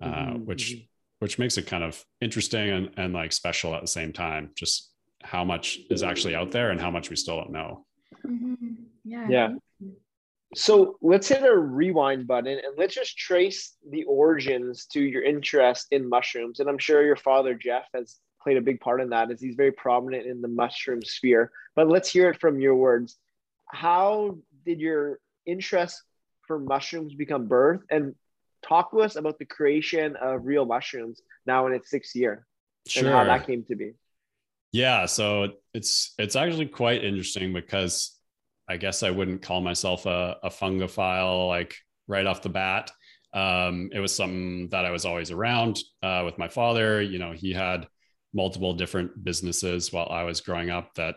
Uh, 0.00 0.06
mm-hmm. 0.06 0.44
which 0.44 0.72
mm-hmm. 0.72 0.84
which 1.20 1.38
makes 1.38 1.58
it 1.58 1.66
kind 1.66 1.84
of 1.84 2.02
interesting 2.20 2.70
and, 2.70 2.90
and 2.96 3.14
like 3.14 3.32
special 3.32 3.74
at 3.74 3.80
the 3.80 3.86
same 3.86 4.12
time. 4.12 4.50
Just 4.56 4.90
how 5.22 5.44
much 5.44 5.78
is 5.90 6.02
actually 6.02 6.34
out 6.34 6.50
there 6.50 6.70
and 6.70 6.80
how 6.80 6.90
much 6.90 7.10
we 7.10 7.16
still 7.16 7.36
don't 7.36 7.52
know. 7.52 7.84
Mm-hmm. 8.26 8.74
Yeah. 9.04 9.26
Yeah. 9.28 9.48
So 10.54 10.98
let's 11.02 11.28
hit 11.28 11.42
a 11.42 11.56
rewind 11.56 12.26
button 12.26 12.58
and 12.58 12.78
let's 12.78 12.94
just 12.94 13.16
trace 13.16 13.76
the 13.90 14.04
origins 14.04 14.86
to 14.92 15.00
your 15.00 15.22
interest 15.22 15.88
in 15.90 16.08
mushrooms. 16.08 16.60
And 16.60 16.68
I'm 16.68 16.78
sure 16.78 17.04
your 17.04 17.16
father, 17.16 17.54
Jeff, 17.54 17.86
has 17.94 18.16
played 18.44 18.58
a 18.58 18.60
big 18.60 18.80
part 18.80 19.00
in 19.00 19.10
that 19.10 19.30
as 19.30 19.40
he's 19.40 19.56
very 19.56 19.72
prominent 19.72 20.26
in 20.26 20.40
the 20.40 20.48
mushroom 20.48 21.02
sphere. 21.02 21.50
But 21.74 21.88
let's 21.88 22.10
hear 22.10 22.30
it 22.30 22.40
from 22.40 22.60
your 22.60 22.76
words. 22.76 23.16
How 23.66 24.38
did 24.64 24.80
your 24.80 25.18
interest 25.46 26.02
for 26.46 26.58
mushrooms 26.58 27.14
become 27.14 27.46
birth? 27.46 27.80
And 27.90 28.14
talk 28.62 28.92
to 28.92 29.00
us 29.00 29.16
about 29.16 29.38
the 29.38 29.44
creation 29.44 30.14
of 30.16 30.46
Real 30.46 30.64
Mushrooms 30.64 31.20
now 31.46 31.66
in 31.66 31.72
its 31.72 31.90
sixth 31.90 32.14
year 32.14 32.46
sure. 32.86 33.04
and 33.04 33.12
how 33.12 33.24
that 33.24 33.46
came 33.46 33.64
to 33.64 33.74
be. 33.74 33.92
Yeah, 34.72 35.06
so 35.06 35.52
it's 35.72 36.14
it's 36.18 36.36
actually 36.36 36.66
quite 36.66 37.04
interesting 37.04 37.52
because 37.52 38.18
I 38.68 38.76
guess 38.76 39.02
I 39.02 39.10
wouldn't 39.10 39.42
call 39.42 39.60
myself 39.60 40.06
a, 40.06 40.36
a 40.42 40.50
fungophile 40.50 41.48
like 41.48 41.76
right 42.08 42.26
off 42.26 42.42
the 42.42 42.48
bat. 42.48 42.90
Um, 43.32 43.90
it 43.92 44.00
was 44.00 44.14
something 44.14 44.68
that 44.70 44.84
I 44.84 44.90
was 44.90 45.04
always 45.04 45.30
around 45.30 45.78
uh, 46.02 46.22
with 46.24 46.38
my 46.38 46.48
father. 46.48 47.02
You 47.02 47.18
know, 47.18 47.32
he 47.32 47.52
had 47.52 47.86
multiple 48.34 48.74
different 48.74 49.24
businesses 49.24 49.92
while 49.92 50.08
I 50.10 50.24
was 50.24 50.40
growing 50.40 50.70
up 50.70 50.94
that 50.94 51.14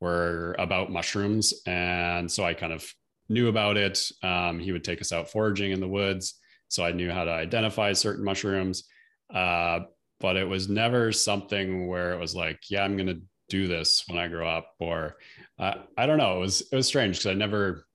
were 0.00 0.56
about 0.58 0.90
mushrooms, 0.90 1.54
and 1.66 2.30
so 2.30 2.44
I 2.44 2.54
kind 2.54 2.72
of 2.72 2.90
knew 3.28 3.48
about 3.48 3.76
it. 3.76 4.00
Um, 4.22 4.58
he 4.58 4.72
would 4.72 4.84
take 4.84 5.00
us 5.00 5.12
out 5.12 5.30
foraging 5.30 5.72
in 5.72 5.80
the 5.80 5.88
woods, 5.88 6.40
so 6.68 6.84
I 6.84 6.92
knew 6.92 7.10
how 7.10 7.24
to 7.24 7.30
identify 7.30 7.92
certain 7.92 8.24
mushrooms. 8.24 8.84
Uh, 9.32 9.80
but 10.20 10.36
it 10.36 10.48
was 10.48 10.68
never 10.68 11.12
something 11.12 11.86
where 11.86 12.12
it 12.12 12.18
was 12.18 12.34
like, 12.34 12.70
yeah, 12.70 12.82
I'm 12.82 12.96
going 12.96 13.08
to 13.08 13.20
do 13.48 13.66
this 13.66 14.04
when 14.08 14.18
I 14.18 14.28
grow 14.28 14.48
up. 14.48 14.72
Or 14.78 15.16
uh, 15.58 15.74
I 15.98 16.06
don't 16.06 16.18
know. 16.18 16.38
It 16.38 16.40
was, 16.40 16.60
it 16.72 16.76
was 16.76 16.86
strange 16.86 17.18
because 17.18 17.30
I 17.30 17.34
never, 17.34 17.86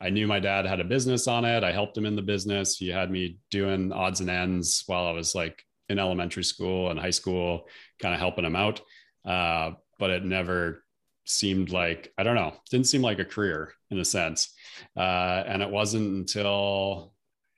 I 0.00 0.10
knew 0.10 0.26
my 0.26 0.40
dad 0.40 0.64
had 0.64 0.80
a 0.80 0.84
business 0.84 1.28
on 1.28 1.44
it. 1.44 1.64
I 1.64 1.72
helped 1.72 1.96
him 1.96 2.06
in 2.06 2.16
the 2.16 2.22
business. 2.22 2.76
He 2.76 2.88
had 2.88 3.10
me 3.10 3.38
doing 3.50 3.92
odds 3.92 4.20
and 4.20 4.30
ends 4.30 4.84
while 4.86 5.06
I 5.06 5.12
was 5.12 5.34
like 5.34 5.62
in 5.88 5.98
elementary 5.98 6.44
school 6.44 6.90
and 6.90 6.98
high 6.98 7.10
school, 7.10 7.68
kind 8.00 8.14
of 8.14 8.20
helping 8.20 8.44
him 8.44 8.56
out. 8.56 8.80
Uh, 9.24 9.72
but 9.98 10.10
it 10.10 10.24
never 10.24 10.84
seemed 11.24 11.70
like 11.70 12.12
I 12.16 12.22
don't 12.22 12.34
know, 12.34 12.54
didn't 12.70 12.86
seem 12.86 13.02
like 13.02 13.18
a 13.18 13.24
career 13.24 13.72
in 13.90 13.98
a 13.98 14.04
sense. 14.04 14.54
Uh, 14.96 15.44
and 15.46 15.62
it 15.62 15.70
wasn't 15.70 16.16
until 16.16 17.12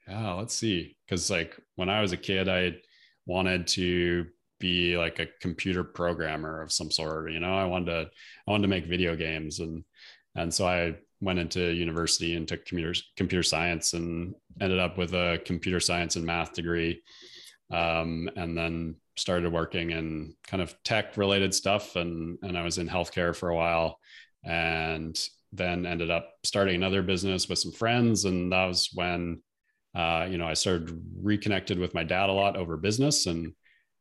yeah, 0.08 0.34
let's 0.34 0.54
see. 0.54 0.96
Cause 1.08 1.30
like 1.30 1.56
when 1.76 1.88
I 1.88 2.00
was 2.00 2.12
a 2.12 2.16
kid, 2.16 2.48
I 2.48 2.76
wanted 3.26 3.68
to 3.68 4.26
be 4.58 4.96
like 4.96 5.18
a 5.20 5.28
computer 5.40 5.84
programmer 5.84 6.62
of 6.62 6.72
some 6.72 6.90
sort. 6.90 7.30
You 7.30 7.40
know, 7.40 7.56
I 7.56 7.64
wanted 7.64 7.86
to 7.86 8.10
I 8.46 8.50
wanted 8.50 8.62
to 8.62 8.68
make 8.68 8.86
video 8.86 9.16
games 9.16 9.60
and 9.60 9.84
and 10.36 10.52
so 10.52 10.66
I 10.66 10.96
went 11.20 11.38
into 11.38 11.72
university 11.72 12.34
and 12.34 12.48
took 12.48 12.64
computer 12.64 12.94
computer 13.16 13.42
science 13.42 13.92
and 13.92 14.34
ended 14.60 14.78
up 14.78 14.98
with 14.98 15.12
a 15.14 15.40
computer 15.44 15.80
science 15.80 16.16
and 16.16 16.24
math 16.24 16.54
degree. 16.54 17.02
Um, 17.70 18.28
and 18.36 18.56
then 18.56 18.96
started 19.16 19.52
working 19.52 19.90
in 19.90 20.34
kind 20.46 20.62
of 20.62 20.74
tech 20.82 21.16
related 21.16 21.54
stuff 21.54 21.94
and 21.94 22.38
and 22.42 22.56
I 22.56 22.62
was 22.62 22.78
in 22.78 22.88
healthcare 22.88 23.36
for 23.36 23.50
a 23.50 23.54
while 23.54 23.98
and 24.44 25.16
then 25.52 25.84
ended 25.84 26.10
up 26.10 26.30
starting 26.42 26.74
another 26.74 27.02
business 27.02 27.48
with 27.48 27.58
some 27.58 27.72
friends 27.72 28.24
and 28.24 28.50
that 28.52 28.64
was 28.64 28.90
when 28.94 29.40
uh, 29.94 30.26
you 30.30 30.38
know, 30.38 30.46
I 30.46 30.54
started 30.54 30.90
reconnected 31.20 31.78
with 31.78 31.94
my 31.94 32.04
dad 32.04 32.28
a 32.28 32.32
lot 32.32 32.56
over 32.56 32.76
business 32.76 33.26
and, 33.26 33.52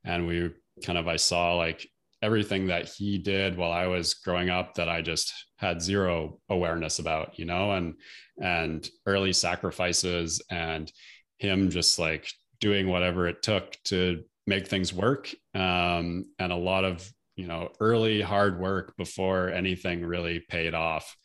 and 0.04 0.28
we 0.28 0.52
kind 0.86 0.98
of, 0.98 1.08
I 1.08 1.16
saw 1.16 1.56
like 1.56 1.88
everything 2.22 2.68
that 2.68 2.90
he 2.90 3.18
did 3.18 3.58
while 3.58 3.72
I 3.72 3.88
was 3.88 4.14
growing 4.14 4.50
up 4.50 4.76
that 4.76 4.90
I 4.90 5.02
just 5.02 5.34
had 5.58 5.82
zero 5.82 6.40
awareness 6.50 7.00
about, 7.00 7.40
you 7.40 7.46
know, 7.46 7.72
and, 7.72 7.96
and 8.42 8.88
early 9.06 9.34
sacrifices 9.34 10.42
and 10.52 10.92
him 11.38 11.70
just 11.70 11.98
like 11.98 12.30
doing 12.60 12.88
whatever 12.88 13.28
it 13.28 13.42
took 13.42 13.76
to 13.86 14.24
make 14.48 14.68
things 14.68 14.94
work. 14.94 15.34
Um, 15.54 16.26
and 16.40 16.52
a 16.52 16.56
lot 16.56 16.84
of, 16.84 17.12
you 17.36 17.48
know, 17.48 17.72
early 17.80 18.22
hard 18.22 18.60
work 18.60 18.96
before 18.98 19.50
anything 19.50 20.06
really 20.06 20.40
paid 20.40 20.74
off. 20.74 21.16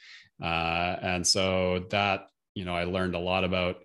Uh, 0.42 0.96
and 1.02 1.26
so 1.26 1.86
that, 1.90 2.26
you 2.54 2.64
know, 2.64 2.74
I 2.74 2.84
learned 2.84 3.14
a 3.14 3.20
lot 3.20 3.44
about 3.44 3.76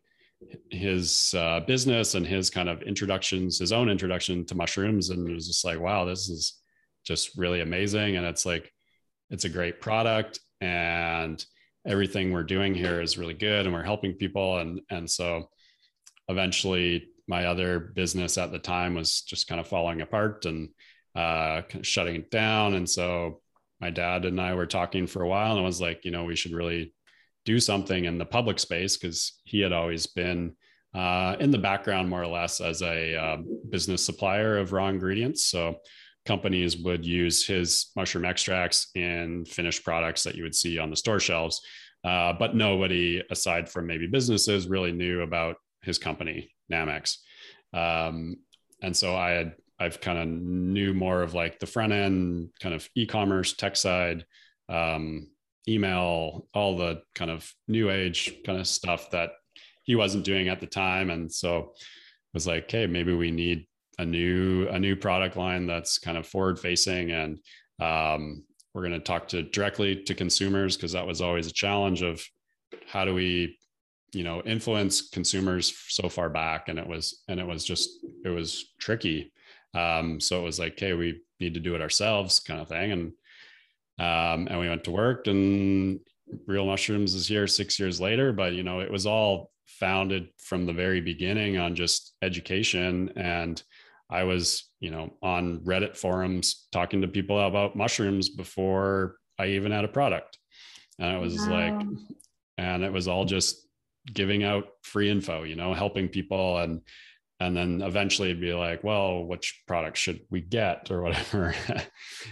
his 0.71 1.33
uh, 1.35 1.59
business 1.61 2.15
and 2.15 2.25
his 2.25 2.49
kind 2.49 2.69
of 2.69 2.81
introductions, 2.83 3.59
his 3.59 3.71
own 3.71 3.89
introduction 3.89 4.45
to 4.45 4.55
mushrooms, 4.55 5.09
and 5.09 5.27
it 5.27 5.33
was 5.33 5.47
just 5.47 5.65
like, 5.65 5.79
wow, 5.79 6.05
this 6.05 6.29
is 6.29 6.61
just 7.05 7.37
really 7.37 7.61
amazing, 7.61 8.15
and 8.15 8.25
it's 8.25 8.45
like, 8.45 8.71
it's 9.29 9.45
a 9.45 9.49
great 9.49 9.81
product, 9.81 10.39
and 10.61 11.43
everything 11.85 12.31
we're 12.31 12.43
doing 12.43 12.73
here 12.73 13.01
is 13.01 13.17
really 13.17 13.33
good, 13.33 13.65
and 13.65 13.73
we're 13.73 13.83
helping 13.83 14.13
people, 14.13 14.59
and 14.59 14.81
and 14.89 15.09
so 15.09 15.49
eventually 16.29 17.09
my 17.29 17.45
other 17.45 17.79
business 17.79 18.37
at 18.37 18.51
the 18.51 18.59
time 18.59 18.95
was 18.95 19.21
just 19.21 19.47
kind 19.47 19.61
of 19.61 19.67
falling 19.67 20.01
apart 20.01 20.45
and 20.45 20.69
uh, 21.15 21.61
kind 21.69 21.81
of 21.81 21.87
shutting 21.87 22.15
it 22.15 22.31
down, 22.31 22.73
and 22.73 22.89
so 22.89 23.41
my 23.79 23.89
dad 23.89 24.25
and 24.25 24.41
I 24.41 24.53
were 24.55 24.65
talking 24.65 25.07
for 25.07 25.21
a 25.23 25.27
while, 25.27 25.51
and 25.51 25.61
I 25.61 25.63
was 25.63 25.79
like, 25.79 26.03
you 26.03 26.11
know, 26.11 26.25
we 26.25 26.35
should 26.35 26.51
really 26.51 26.93
do 27.45 27.59
something 27.59 28.05
in 28.05 28.17
the 28.17 28.25
public 28.25 28.59
space 28.59 28.97
because 28.97 29.39
he 29.43 29.61
had 29.61 29.71
always 29.71 30.05
been 30.07 30.55
uh, 30.93 31.35
in 31.39 31.51
the 31.51 31.57
background 31.57 32.09
more 32.09 32.21
or 32.21 32.27
less 32.27 32.59
as 32.61 32.81
a 32.81 33.15
uh, 33.15 33.37
business 33.69 34.05
supplier 34.05 34.57
of 34.57 34.73
raw 34.73 34.89
ingredients. 34.89 35.45
So 35.45 35.77
companies 36.25 36.77
would 36.77 37.05
use 37.05 37.47
his 37.47 37.91
mushroom 37.95 38.25
extracts 38.25 38.89
in 38.95 39.45
finished 39.45 39.83
products 39.85 40.23
that 40.23 40.35
you 40.35 40.43
would 40.43 40.55
see 40.55 40.77
on 40.79 40.89
the 40.89 40.95
store 40.95 41.19
shelves. 41.19 41.61
uh, 42.03 42.33
but 42.33 42.55
nobody 42.55 43.21
aside 43.29 43.69
from 43.69 43.87
maybe 43.87 44.07
businesses 44.07 44.67
really 44.67 44.91
knew 44.91 45.21
about 45.21 45.57
his 45.81 45.97
company 45.97 46.49
Nammex. 46.71 47.17
Um, 47.73 48.37
and 48.81 48.95
so 48.95 49.15
I 49.15 49.31
had 49.31 49.55
I've 49.79 50.01
kind 50.01 50.17
of 50.17 50.27
knew 50.27 50.93
more 50.93 51.21
of 51.21 51.33
like 51.33 51.59
the 51.59 51.65
front 51.65 51.93
end 51.93 52.49
kind 52.61 52.75
of 52.75 52.89
e-commerce 52.95 53.53
tech 53.53 53.77
side, 53.77 54.25
um, 54.67 55.29
email, 55.67 56.47
all 56.53 56.75
the 56.75 57.01
kind 57.15 57.31
of 57.31 57.49
new 57.67 57.89
age 57.89 58.33
kind 58.45 58.59
of 58.59 58.67
stuff 58.67 59.11
that 59.11 59.31
he 59.83 59.95
wasn't 59.95 60.25
doing 60.25 60.49
at 60.49 60.59
the 60.59 60.67
time. 60.67 61.09
And 61.09 61.31
so 61.31 61.73
was 62.33 62.45
like, 62.45 62.69
hey, 62.69 62.87
maybe 62.87 63.13
we 63.13 63.31
need 63.31 63.67
a 63.97 64.05
new 64.05 64.67
a 64.69 64.79
new 64.79 64.95
product 64.95 65.35
line 65.35 65.67
that's 65.67 65.99
kind 65.99 66.17
of 66.17 66.25
forward 66.25 66.57
facing 66.57 67.11
and 67.11 67.37
um, 67.81 68.43
we're 68.73 68.81
going 68.81 68.93
to 68.93 68.99
talk 68.99 69.27
to 69.29 69.43
directly 69.43 70.03
to 70.03 70.13
consumers 70.13 70.75
because 70.75 70.93
that 70.93 71.07
was 71.07 71.21
always 71.21 71.47
a 71.47 71.53
challenge 71.53 72.01
of 72.01 72.23
how 72.87 73.03
do 73.03 73.13
we 73.13 73.57
you 74.13 74.23
know 74.23 74.41
influence 74.41 75.09
consumers 75.09 75.75
so 75.87 76.09
far 76.09 76.29
back 76.29 76.69
and 76.69 76.79
it 76.79 76.87
was 76.87 77.21
and 77.27 77.39
it 77.39 77.47
was 77.47 77.63
just 77.63 77.89
it 78.23 78.29
was 78.29 78.73
tricky. 78.79 79.31
Um, 79.73 80.19
so 80.19 80.39
it 80.39 80.43
was 80.43 80.59
like 80.59 80.79
hey 80.79 80.93
we 80.93 81.21
need 81.39 81.53
to 81.53 81.59
do 81.59 81.75
it 81.75 81.81
ourselves 81.81 82.39
kind 82.39 82.59
of 82.59 82.67
thing. 82.67 82.91
And 82.91 83.11
um, 83.99 84.47
and 84.47 84.59
we 84.59 84.69
went 84.69 84.83
to 84.85 84.91
work 84.91 85.27
and 85.27 85.99
real 86.45 86.65
mushrooms 86.65 87.15
is 87.15 87.27
here 87.27 87.47
six 87.47 87.79
years 87.79 87.99
later 87.99 88.31
but 88.31 88.53
you 88.53 88.61
know 88.61 88.81
it 88.81 88.91
was 88.91 89.07
all 89.07 89.51
founded 89.65 90.29
from 90.37 90.65
the 90.65 90.73
very 90.73 91.01
beginning 91.01 91.57
on 91.57 91.75
just 91.75 92.13
education. 92.21 93.11
And 93.15 93.61
i 94.11 94.23
was 94.23 94.69
you 94.79 94.89
know 94.89 95.13
on 95.21 95.59
reddit 95.59 95.95
forums 95.95 96.67
talking 96.71 97.01
to 97.01 97.07
people 97.07 97.39
about 97.39 97.75
mushrooms 97.75 98.29
before 98.29 99.17
i 99.37 99.47
even 99.47 99.71
had 99.71 99.85
a 99.85 99.89
product. 99.89 100.37
And 100.97 101.15
it 101.15 101.19
was 101.19 101.37
wow. 101.47 101.77
like 101.77 101.87
and 102.59 102.83
it 102.83 102.91
was 102.91 103.07
all 103.07 103.23
just 103.23 103.68
giving 104.13 104.43
out 104.43 104.67
free 104.83 105.09
info 105.09 105.43
you 105.43 105.55
know 105.55 105.73
helping 105.73 106.07
people 106.07 106.57
and 106.57 106.81
and 107.41 107.55
then 107.55 107.81
eventually 107.81 108.29
it'd 108.29 108.41
be 108.41 108.53
like 108.53 108.83
well 108.83 109.23
which 109.23 109.63
product 109.67 109.97
should 109.97 110.19
we 110.29 110.41
get 110.41 110.91
or 110.91 111.01
whatever. 111.01 111.53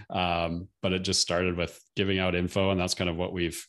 Um, 0.10 0.68
but 0.82 0.94
it 0.94 1.00
just 1.00 1.22
started 1.22 1.58
with 1.58 1.80
giving 1.96 2.20
out 2.20 2.36
info 2.36 2.72
and 2.72 2.80
that's 2.80 2.94
kind 2.94 3.10
of 3.10 3.16
what 3.16 3.34
we've 3.34 3.66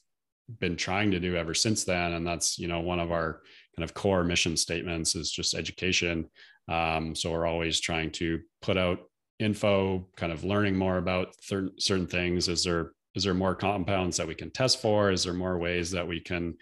been 0.59 0.77
trying 0.77 1.11
to 1.11 1.21
do 1.21 1.37
ever 1.37 1.55
since 1.55 1.85
then. 1.85 2.13
And 2.13 2.27
that's 2.27 2.59
you 2.59 2.69
know 2.69 2.81
one 2.81 3.01
of 3.01 3.13
our 3.13 3.41
kind 3.77 3.85
of 3.85 3.95
core 3.95 4.25
mission 4.25 4.57
statements 4.57 5.15
is 5.15 5.31
just 5.31 5.55
education. 5.55 6.29
Um, 6.69 7.15
so 7.15 7.31
we're 7.31 7.47
always 7.47 7.81
trying 7.81 8.11
to 8.13 8.41
put 8.63 8.77
out 8.77 9.01
info 9.39 10.09
kind 10.17 10.33
of 10.33 10.45
learning 10.45 10.77
more 10.77 10.99
about 10.99 11.35
certain 11.41 11.73
certain 11.79 12.07
things. 12.07 12.49
Is 12.49 12.65
there 12.65 12.93
is 13.15 13.25
there 13.25 13.35
more 13.35 13.55
compounds 13.55 14.17
that 14.17 14.29
we 14.29 14.35
can 14.35 14.51
test 14.51 14.81
for? 14.81 15.11
Is 15.11 15.25
there 15.25 15.35
more 15.35 15.59
ways 15.59 15.91
that 15.93 16.07
we 16.07 16.21
can 16.21 16.57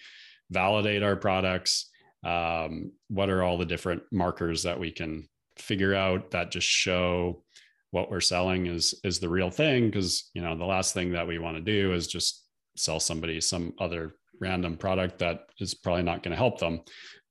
validate 0.50 1.02
our 1.02 1.16
products 1.16 1.90
um, 2.26 2.90
what 3.08 3.30
are 3.30 3.42
all 3.42 3.56
the 3.56 3.64
different 3.64 4.02
markers 4.10 4.64
that 4.64 4.80
we 4.80 4.90
can 4.90 5.28
figure 5.58 5.94
out 5.94 6.32
that 6.32 6.50
just 6.50 6.66
show 6.66 7.44
what 7.92 8.10
we're 8.10 8.20
selling 8.20 8.66
is 8.66 9.00
is 9.04 9.20
the 9.20 9.28
real 9.28 9.50
thing? 9.50 9.86
Because 9.86 10.28
you 10.34 10.42
know 10.42 10.56
the 10.56 10.64
last 10.64 10.92
thing 10.92 11.12
that 11.12 11.28
we 11.28 11.38
want 11.38 11.56
to 11.56 11.62
do 11.62 11.92
is 11.94 12.08
just 12.08 12.44
sell 12.76 12.98
somebody 12.98 13.40
some 13.40 13.72
other 13.78 14.16
random 14.40 14.76
product 14.76 15.20
that 15.20 15.46
is 15.60 15.74
probably 15.74 16.02
not 16.02 16.22
going 16.24 16.32
to 16.32 16.36
help 16.36 16.58
them. 16.58 16.80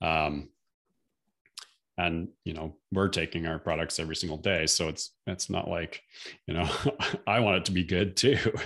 Um, 0.01 0.49
and 1.97 2.29
you 2.45 2.53
know 2.53 2.77
we're 2.91 3.09
taking 3.09 3.45
our 3.45 3.59
products 3.59 3.99
every 3.99 4.17
single 4.17 4.37
day 4.37 4.65
so 4.65 4.89
it's 4.89 5.13
it's 5.27 5.49
not 5.49 5.69
like 5.69 6.01
you 6.45 6.53
know 6.53 6.69
i 7.27 7.39
want 7.39 7.55
it 7.55 7.65
to 7.65 7.71
be 7.71 7.83
good 7.83 8.15
too. 8.15 8.37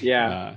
Yeah. 0.00 0.30
Uh, 0.30 0.56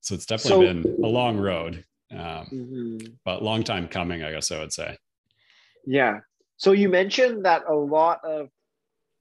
so 0.00 0.14
it's 0.14 0.26
definitely 0.26 0.66
so, 0.66 0.72
been 0.72 1.04
a 1.04 1.08
long 1.08 1.38
road 1.38 1.84
um, 2.12 2.46
mm-hmm. 2.52 2.98
but 3.24 3.42
long 3.42 3.62
time 3.62 3.86
coming 3.88 4.22
i 4.22 4.30
guess 4.30 4.50
i 4.50 4.58
would 4.58 4.72
say 4.72 4.96
yeah 5.86 6.18
so 6.56 6.72
you 6.72 6.88
mentioned 6.88 7.44
that 7.44 7.62
a 7.68 7.74
lot 7.74 8.20
of 8.24 8.48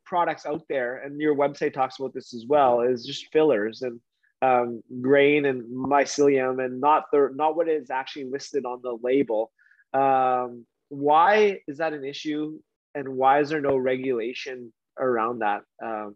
products 0.05 0.45
out 0.45 0.63
there 0.67 0.97
and 1.03 1.21
your 1.21 1.35
website 1.35 1.73
talks 1.73 1.99
about 1.99 2.13
this 2.13 2.33
as 2.33 2.45
well 2.47 2.81
is 2.81 3.05
just 3.05 3.27
fillers 3.31 3.83
and 3.83 3.99
um, 4.41 4.81
grain 5.01 5.45
and 5.45 5.63
mycelium 5.63 6.63
and 6.63 6.79
not 6.79 7.05
the 7.11 7.29
not 7.35 7.55
what 7.55 7.67
is 7.67 7.89
actually 7.89 8.25
listed 8.25 8.65
on 8.65 8.81
the 8.81 8.97
label. 9.01 9.51
Um, 9.93 10.65
why 10.89 11.59
is 11.67 11.77
that 11.77 11.93
an 11.93 12.05
issue, 12.05 12.59
and 12.95 13.07
why 13.09 13.41
is 13.41 13.49
there 13.49 13.61
no 13.61 13.75
regulation 13.77 14.73
around 14.97 15.39
that? 15.39 15.61
Um, 15.83 16.15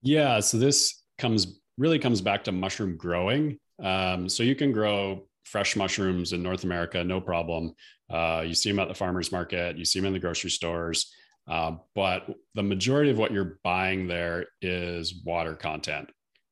yeah, 0.00 0.40
so 0.40 0.58
this 0.58 1.02
comes 1.18 1.60
really 1.78 1.98
comes 1.98 2.20
back 2.20 2.44
to 2.44 2.52
mushroom 2.52 2.96
growing. 2.96 3.58
Um, 3.82 4.28
so 4.28 4.42
you 4.42 4.54
can 4.54 4.72
grow 4.72 5.24
fresh 5.44 5.76
mushrooms 5.76 6.32
in 6.32 6.42
North 6.42 6.64
America, 6.64 7.02
no 7.02 7.20
problem. 7.20 7.74
Uh, 8.10 8.44
you 8.46 8.54
see 8.54 8.70
them 8.70 8.80
at 8.80 8.88
the 8.88 8.94
farmers 8.94 9.32
market, 9.32 9.78
you 9.78 9.84
see 9.84 9.98
them 9.98 10.06
in 10.06 10.12
the 10.12 10.18
grocery 10.18 10.50
stores. 10.50 11.12
Uh, 11.46 11.76
but 11.94 12.26
the 12.54 12.62
majority 12.62 13.10
of 13.10 13.16
what 13.16 13.32
you're 13.32 13.58
buying 13.64 14.06
there 14.06 14.46
is 14.60 15.22
water 15.24 15.54
content. 15.54 16.10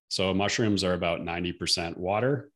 So 0.09 0.33
mushrooms 0.33 0.85
are 0.85 0.95
about 0.95 1.21
90% 1.21 1.99
water. 1.99 2.51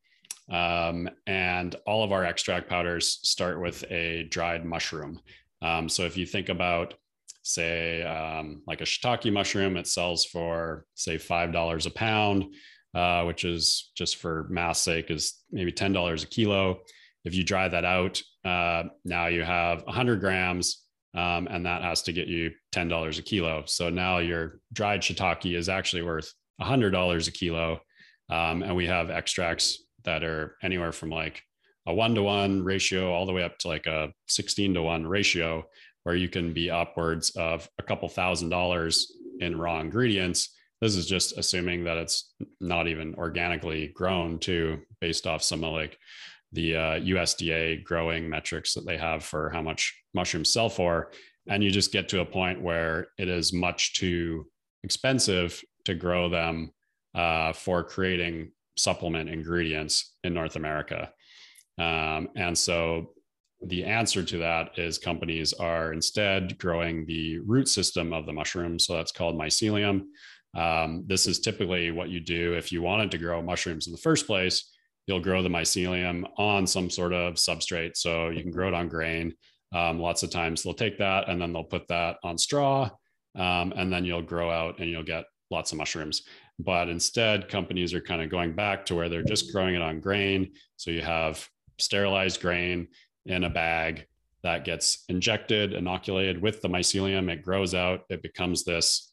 Um, 0.50 1.09
and 1.26 1.76
all 1.87 2.02
of 2.02 2.12
our 2.12 2.24
extract 2.24 2.68
powders 2.68 3.20
start 3.22 3.61
with 3.61 3.85
a 3.90 4.24
dried 4.24 4.64
mushroom. 4.64 5.20
Um, 5.62 5.88
so 5.88 6.04
if 6.04 6.16
you 6.16 6.26
think 6.26 6.48
about, 6.48 6.94
say, 7.42 8.03
um, 8.03 8.62
like 8.66 8.81
a 8.81 8.85
shiitake 8.85 9.33
mushroom, 9.33 9.76
it 9.76 9.87
sells 9.87 10.24
for, 10.24 10.85
say, 10.94 11.16
$5 11.16 11.87
a 11.87 11.90
pound, 11.90 12.55
uh, 12.94 13.24
which 13.24 13.44
is 13.44 13.90
just 13.96 14.16
for 14.16 14.46
math 14.50 14.76
sake, 14.76 15.11
is 15.11 15.40
maybe 15.50 15.72
$10 15.72 16.22
a 16.22 16.26
kilo. 16.26 16.81
If 17.24 17.35
you 17.35 17.44
dry 17.44 17.68
that 17.68 17.85
out, 17.85 18.20
uh, 18.44 18.85
now 19.05 19.26
you 19.26 19.42
have 19.42 19.83
100 19.85 20.20
grams, 20.20 20.85
um, 21.14 21.48
and 21.50 21.66
that 21.66 21.83
has 21.83 22.03
to 22.03 22.12
get 22.12 22.29
you 22.29 22.50
$10 22.72 23.18
a 23.18 23.22
kilo. 23.22 23.64
So 23.66 23.90
now 23.90 24.18
your 24.18 24.61
dried 24.72 25.03
shiitake 25.03 25.57
is 25.57 25.68
actually 25.68 26.03
worth 26.03 26.33
$100 26.61 27.29
a 27.29 27.31
kilo. 27.31 27.81
Um, 28.31 28.62
and 28.62 28.76
we 28.76 28.87
have 28.87 29.11
extracts 29.11 29.83
that 30.05 30.22
are 30.22 30.57
anywhere 30.62 30.92
from 30.92 31.11
like 31.11 31.42
a 31.87 31.94
one 31.94 32.14
to 32.14 32.22
one 32.22 32.62
ratio 32.62 33.12
all 33.12 33.26
the 33.26 33.33
way 33.33 33.42
up 33.42 33.59
to 33.59 33.68
like 33.68 33.87
a 33.87 34.12
16 34.29 34.74
to 34.74 34.83
one 34.83 35.07
ratio, 35.07 35.64
where 36.04 36.14
you 36.14 36.28
can 36.28 36.52
be 36.52 36.70
upwards 36.70 37.30
of 37.30 37.68
a 37.78 37.82
couple 37.82 38.08
thousand 38.08 38.48
dollars 38.48 39.12
in 39.40 39.58
raw 39.58 39.80
ingredients. 39.80 40.56
This 40.80 40.96
is 40.96 41.06
just 41.06 41.36
assuming 41.36 41.84
that 41.84 41.98
it's 41.98 42.32
not 42.60 42.88
even 42.88 43.14
organically 43.16 43.88
grown, 43.88 44.38
too, 44.38 44.80
based 45.00 45.26
off 45.26 45.42
some 45.42 45.62
of 45.62 45.72
like 45.72 45.98
the 46.52 46.76
uh, 46.76 47.00
USDA 47.00 47.84
growing 47.84 48.28
metrics 48.28 48.74
that 48.74 48.86
they 48.86 48.96
have 48.96 49.22
for 49.22 49.50
how 49.50 49.62
much 49.62 49.94
mushrooms 50.14 50.50
sell 50.50 50.68
for. 50.68 51.12
And 51.48 51.62
you 51.62 51.70
just 51.70 51.92
get 51.92 52.08
to 52.10 52.20
a 52.20 52.24
point 52.24 52.62
where 52.62 53.08
it 53.18 53.28
is 53.28 53.52
much 53.52 53.94
too 53.94 54.46
expensive 54.82 55.62
to 55.84 55.94
grow 55.94 56.28
them 56.28 56.70
uh, 57.14 57.52
for 57.52 57.82
creating 57.82 58.52
supplement 58.76 59.28
ingredients 59.28 60.14
in 60.24 60.34
North 60.34 60.56
America. 60.56 61.12
Um, 61.78 62.28
and 62.36 62.56
so 62.56 63.12
the 63.62 63.85
answer 63.85 64.23
to 64.23 64.38
that 64.38 64.79
is 64.79 64.99
companies 64.99 65.53
are 65.53 65.92
instead 65.92 66.59
growing 66.59 67.05
the 67.05 67.38
root 67.40 67.68
system 67.68 68.12
of 68.12 68.27
the 68.27 68.33
mushroom. 68.33 68.79
So 68.79 68.94
that's 68.94 69.12
called 69.12 69.38
mycelium. 69.38 70.05
Um, 70.55 71.05
this 71.07 71.27
is 71.27 71.40
typically 71.40 71.90
what 71.90 72.09
you 72.09 72.20
do 72.20 72.55
if 72.55 72.73
you 72.73 72.83
wanted 72.83 73.11
to 73.11 73.18
grow 73.18 73.42
mushrooms 73.42 73.87
in 73.87 73.92
the 73.92 73.99
first 73.99 74.27
place. 74.27 74.73
You'll 75.07 75.20
grow 75.20 75.42
the 75.42 75.49
mycelium 75.49 76.25
on 76.38 76.66
some 76.66 76.88
sort 76.88 77.12
of 77.12 77.35
substrate. 77.35 77.96
So 77.96 78.31
you 78.31 78.42
can 78.42 78.51
grow 78.51 78.68
it 78.68 78.75
on 78.75 78.88
grain. 78.88 79.35
Um, 79.73 80.01
lots 80.01 80.23
of 80.23 80.31
times 80.31 80.62
they'll 80.62 80.75
take 80.75 80.99
that 80.99 81.29
and 81.29 81.40
then 81.40 81.53
they'll 81.53 81.64
put 81.64 81.87
that 81.88 82.16
on 82.25 82.38
straw. 82.38 82.90
Um, 83.37 83.73
and 83.77 83.92
then 83.92 84.05
you'll 84.05 84.23
grow 84.23 84.51
out 84.51 84.79
and 84.79 84.88
you'll 84.88 85.05
get 85.05 85.25
lots 85.51 85.73
of 85.73 85.79
mushrooms. 85.79 86.23
But 86.59 86.88
instead, 86.88 87.49
companies 87.49 87.94
are 87.94 88.01
kind 88.01 88.23
of 88.23 88.31
going 88.31 88.55
back 88.55 88.87
to 88.87 88.94
where 88.94 89.09
they're 89.09 89.23
just 89.23 89.53
growing 89.53 89.75
it 89.75 89.83
on 89.83 90.01
grain. 90.01 90.53
So 90.77 90.90
you 90.90 91.03
have 91.03 91.46
sterilized 91.79 92.40
grain 92.40 92.88
in 93.30 93.44
a 93.44 93.50
bag 93.50 94.06
that 94.42 94.64
gets 94.64 95.04
injected, 95.08 95.72
inoculated 95.72 96.40
with 96.40 96.60
the 96.62 96.68
mycelium. 96.68 97.30
It 97.30 97.42
grows 97.42 97.74
out. 97.74 98.04
It 98.08 98.22
becomes 98.22 98.64
this. 98.64 99.12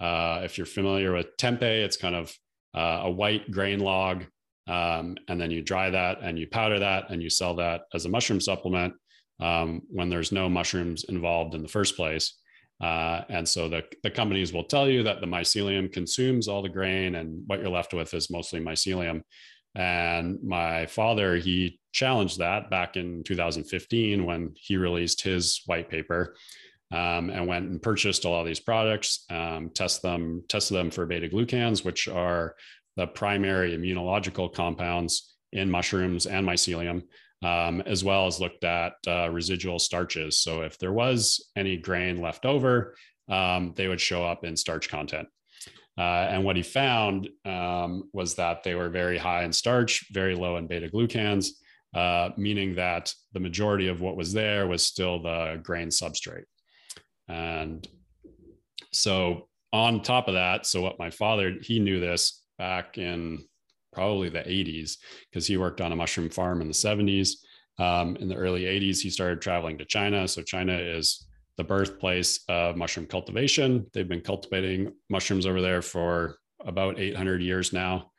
Uh, 0.00 0.40
if 0.42 0.58
you're 0.58 0.66
familiar 0.66 1.12
with 1.12 1.36
tempeh, 1.36 1.84
it's 1.84 1.96
kind 1.96 2.14
of 2.14 2.32
uh, 2.74 3.02
a 3.04 3.10
white 3.10 3.50
grain 3.50 3.80
log. 3.80 4.24
Um, 4.66 5.16
and 5.28 5.40
then 5.40 5.50
you 5.50 5.62
dry 5.62 5.90
that 5.90 6.18
and 6.22 6.38
you 6.38 6.46
powder 6.46 6.78
that 6.78 7.10
and 7.10 7.22
you 7.22 7.30
sell 7.30 7.54
that 7.56 7.82
as 7.92 8.06
a 8.06 8.08
mushroom 8.08 8.40
supplement 8.40 8.94
um, 9.40 9.82
when 9.90 10.08
there's 10.08 10.32
no 10.32 10.48
mushrooms 10.48 11.04
involved 11.04 11.54
in 11.54 11.62
the 11.62 11.68
first 11.68 11.96
place. 11.96 12.38
Uh, 12.80 13.22
and 13.28 13.48
so 13.48 13.68
the, 13.68 13.84
the 14.02 14.10
companies 14.10 14.52
will 14.52 14.64
tell 14.64 14.88
you 14.88 15.02
that 15.02 15.20
the 15.20 15.26
mycelium 15.26 15.92
consumes 15.92 16.48
all 16.48 16.62
the 16.62 16.68
grain 16.68 17.14
and 17.14 17.42
what 17.46 17.60
you're 17.60 17.68
left 17.68 17.94
with 17.94 18.12
is 18.14 18.30
mostly 18.30 18.60
mycelium. 18.60 19.22
And 19.74 20.38
my 20.42 20.86
father, 20.86 21.36
he 21.36 21.80
challenged 21.92 22.38
that 22.38 22.70
back 22.70 22.96
in 22.96 23.22
2015 23.24 24.24
when 24.24 24.52
he 24.56 24.76
released 24.76 25.22
his 25.22 25.62
white 25.66 25.88
paper 25.88 26.36
um, 26.92 27.30
and 27.30 27.46
went 27.46 27.68
and 27.68 27.82
purchased 27.82 28.24
a 28.24 28.28
lot 28.28 28.40
of 28.40 28.46
these 28.46 28.60
products, 28.60 29.24
um, 29.30 29.70
test 29.74 30.02
them, 30.02 30.44
tested 30.48 30.76
them 30.76 30.90
for 30.90 31.06
beta 31.06 31.28
glucans, 31.28 31.84
which 31.84 32.08
are 32.08 32.54
the 32.96 33.06
primary 33.06 33.76
immunological 33.76 34.52
compounds 34.52 35.34
in 35.52 35.70
mushrooms 35.70 36.26
and 36.26 36.46
mycelium, 36.46 37.02
um, 37.42 37.80
as 37.82 38.04
well 38.04 38.26
as 38.26 38.40
looked 38.40 38.64
at 38.64 38.92
uh, 39.08 39.28
residual 39.30 39.78
starches. 39.78 40.38
So 40.38 40.62
if 40.62 40.78
there 40.78 40.92
was 40.92 41.50
any 41.56 41.76
grain 41.76 42.20
left 42.20 42.46
over, 42.46 42.94
um, 43.28 43.72
they 43.76 43.88
would 43.88 44.00
show 44.00 44.24
up 44.24 44.44
in 44.44 44.56
starch 44.56 44.88
content. 44.88 45.28
Uh, 45.96 46.26
and 46.28 46.44
what 46.44 46.56
he 46.56 46.62
found 46.62 47.28
um, 47.44 48.08
was 48.12 48.34
that 48.34 48.62
they 48.64 48.74
were 48.74 48.88
very 48.88 49.16
high 49.16 49.44
in 49.44 49.52
starch, 49.52 50.06
very 50.12 50.34
low 50.34 50.56
in 50.56 50.66
beta 50.66 50.88
glucans, 50.88 51.50
uh, 51.94 52.30
meaning 52.36 52.74
that 52.74 53.12
the 53.32 53.40
majority 53.40 53.86
of 53.86 54.00
what 54.00 54.16
was 54.16 54.32
there 54.32 54.66
was 54.66 54.82
still 54.82 55.22
the 55.22 55.60
grain 55.62 55.88
substrate. 55.88 56.44
And 57.28 57.86
so, 58.92 59.48
on 59.72 60.02
top 60.02 60.28
of 60.28 60.34
that, 60.34 60.66
so 60.66 60.82
what 60.82 60.98
my 60.98 61.10
father, 61.10 61.54
he 61.60 61.80
knew 61.80 62.00
this 62.00 62.42
back 62.58 62.98
in 62.98 63.44
probably 63.92 64.28
the 64.28 64.40
80s 64.40 64.98
because 65.30 65.46
he 65.46 65.56
worked 65.56 65.80
on 65.80 65.92
a 65.92 65.96
mushroom 65.96 66.30
farm 66.30 66.60
in 66.60 66.68
the 66.68 66.74
70s. 66.74 67.30
Um, 67.78 68.16
in 68.16 68.28
the 68.28 68.36
early 68.36 68.62
80s, 68.62 69.00
he 69.00 69.10
started 69.10 69.40
traveling 69.40 69.78
to 69.78 69.84
China. 69.84 70.26
So, 70.26 70.42
China 70.42 70.76
is 70.76 71.24
the 71.56 71.64
birthplace 71.64 72.40
of 72.48 72.76
mushroom 72.76 73.06
cultivation. 73.06 73.86
They've 73.92 74.08
been 74.08 74.20
cultivating 74.20 74.92
mushrooms 75.08 75.46
over 75.46 75.60
there 75.60 75.82
for 75.82 76.36
about 76.64 76.98
800 76.98 77.42
years 77.42 77.72
now. 77.72 78.10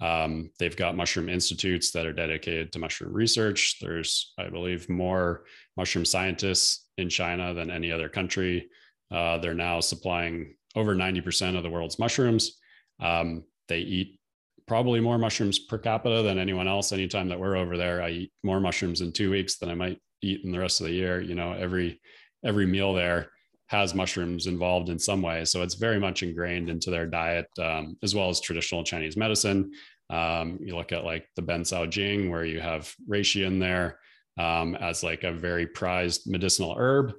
Um, 0.00 0.50
they've 0.58 0.76
got 0.76 0.96
mushroom 0.96 1.28
institutes 1.28 1.90
that 1.92 2.06
are 2.06 2.12
dedicated 2.12 2.72
to 2.72 2.78
mushroom 2.78 3.12
research. 3.12 3.78
There's, 3.80 4.32
I 4.38 4.48
believe, 4.48 4.88
more 4.88 5.44
mushroom 5.76 6.04
scientists 6.04 6.86
in 6.98 7.08
China 7.08 7.52
than 7.52 7.70
any 7.70 7.90
other 7.90 8.08
country. 8.08 8.68
Uh, 9.10 9.38
they're 9.38 9.54
now 9.54 9.80
supplying 9.80 10.54
over 10.76 10.94
90% 10.94 11.56
of 11.56 11.62
the 11.62 11.70
world's 11.70 11.98
mushrooms. 11.98 12.58
Um, 13.00 13.44
they 13.66 13.80
eat 13.80 14.20
probably 14.66 15.00
more 15.00 15.18
mushrooms 15.18 15.58
per 15.58 15.78
capita 15.78 16.22
than 16.22 16.38
anyone 16.38 16.68
else. 16.68 16.92
Anytime 16.92 17.28
that 17.30 17.40
we're 17.40 17.56
over 17.56 17.76
there, 17.76 18.02
I 18.02 18.10
eat 18.10 18.32
more 18.44 18.60
mushrooms 18.60 19.00
in 19.00 19.12
two 19.12 19.30
weeks 19.30 19.58
than 19.58 19.70
I 19.70 19.74
might 19.74 19.98
eat 20.22 20.44
in 20.44 20.52
the 20.52 20.58
rest 20.58 20.80
of 20.80 20.86
the 20.86 20.92
year. 20.92 21.20
You 21.20 21.34
know, 21.34 21.52
every 21.52 22.00
every 22.44 22.66
meal 22.66 22.94
there 22.94 23.30
has 23.68 23.94
mushrooms 23.94 24.46
involved 24.46 24.88
in 24.88 24.98
some 24.98 25.20
way. 25.20 25.44
So 25.44 25.62
it's 25.62 25.74
very 25.74 26.00
much 26.00 26.22
ingrained 26.22 26.70
into 26.70 26.90
their 26.90 27.06
diet, 27.06 27.46
um, 27.58 27.96
as 28.02 28.14
well 28.14 28.30
as 28.30 28.40
traditional 28.40 28.82
Chinese 28.82 29.16
medicine. 29.16 29.72
Um, 30.10 30.58
you 30.62 30.74
look 30.74 30.92
at 30.92 31.04
like 31.04 31.28
the 31.36 31.42
Ben 31.42 31.62
Cao 31.62 31.88
Jing, 31.88 32.30
where 32.30 32.44
you 32.44 32.60
have 32.60 32.94
reishi 33.08 33.46
in 33.46 33.58
there 33.58 33.98
um, 34.38 34.74
as 34.76 35.02
like 35.02 35.24
a 35.24 35.32
very 35.32 35.66
prized 35.66 36.30
medicinal 36.30 36.74
herb. 36.78 37.12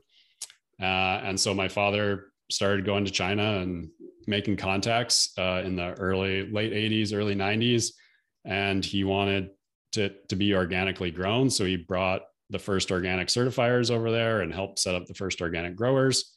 Uh, 0.81 1.21
and 1.23 1.39
so 1.39 1.53
my 1.53 1.67
father 1.67 2.27
started 2.49 2.85
going 2.85 3.05
to 3.05 3.11
China 3.11 3.59
and 3.59 3.89
making 4.25 4.57
contacts 4.57 5.33
uh, 5.37 5.61
in 5.63 5.75
the 5.75 5.93
early, 5.99 6.49
late 6.51 6.73
80s, 6.73 7.13
early 7.13 7.35
90s. 7.35 7.91
And 8.45 8.83
he 8.83 9.03
wanted 9.03 9.51
to, 9.91 10.09
to 10.29 10.35
be 10.35 10.55
organically 10.55 11.11
grown. 11.11 11.49
So 11.49 11.65
he 11.65 11.77
brought 11.77 12.21
the 12.49 12.59
first 12.59 12.91
organic 12.91 13.27
certifiers 13.27 13.91
over 13.91 14.11
there 14.11 14.41
and 14.41 14.53
helped 14.53 14.79
set 14.79 14.95
up 14.95 15.05
the 15.05 15.13
first 15.13 15.41
organic 15.41 15.75
growers. 15.75 16.35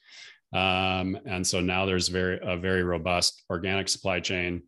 Um, 0.53 1.19
and 1.25 1.47
so 1.47 1.61
now 1.61 1.87
there's 1.87 2.09
very 2.09 2.39
a 2.43 2.57
very 2.57 2.83
robust 2.83 3.43
organic 3.49 3.89
supply 3.89 4.21
chain 4.21 4.63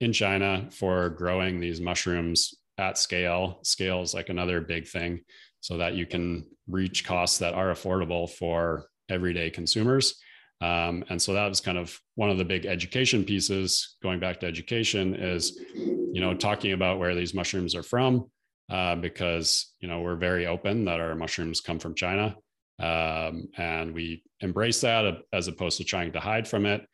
in 0.00 0.12
China 0.12 0.68
for 0.70 1.10
growing 1.10 1.60
these 1.60 1.80
mushrooms 1.80 2.54
at 2.78 2.98
scale. 2.98 3.60
Scale 3.62 4.02
is 4.02 4.14
like 4.14 4.28
another 4.28 4.60
big 4.60 4.86
thing, 4.86 5.20
so 5.60 5.76
that 5.76 5.94
you 5.94 6.06
can 6.06 6.46
reach 6.68 7.04
costs 7.04 7.38
that 7.38 7.54
are 7.54 7.72
affordable 7.72 8.30
for 8.30 8.86
everyday 9.08 9.50
consumers. 9.50 10.18
Um, 10.60 11.04
and 11.10 11.20
so 11.20 11.34
that 11.34 11.48
was 11.48 11.60
kind 11.60 11.76
of 11.76 11.98
one 12.14 12.30
of 12.30 12.38
the 12.38 12.44
big 12.44 12.64
education 12.64 13.24
pieces. 13.24 13.96
Going 14.02 14.20
back 14.20 14.40
to 14.40 14.46
education 14.46 15.14
is, 15.14 15.60
you 15.74 16.20
know, 16.20 16.34
talking 16.34 16.72
about 16.72 16.98
where 16.98 17.14
these 17.14 17.34
mushrooms 17.34 17.74
are 17.74 17.82
from, 17.82 18.30
uh, 18.68 18.96
because 18.96 19.74
you 19.80 19.88
know 19.88 20.00
we're 20.00 20.16
very 20.16 20.46
open 20.46 20.84
that 20.84 21.00
our 21.00 21.14
mushrooms 21.14 21.60
come 21.60 21.78
from 21.78 21.94
China, 21.94 22.36
um, 22.80 23.48
and 23.56 23.94
we 23.94 24.22
embrace 24.40 24.80
that 24.80 25.18
as 25.32 25.48
opposed 25.48 25.78
to 25.78 25.84
trying 25.84 26.12
to 26.12 26.20
hide 26.20 26.48
from 26.48 26.66
it. 26.66 26.86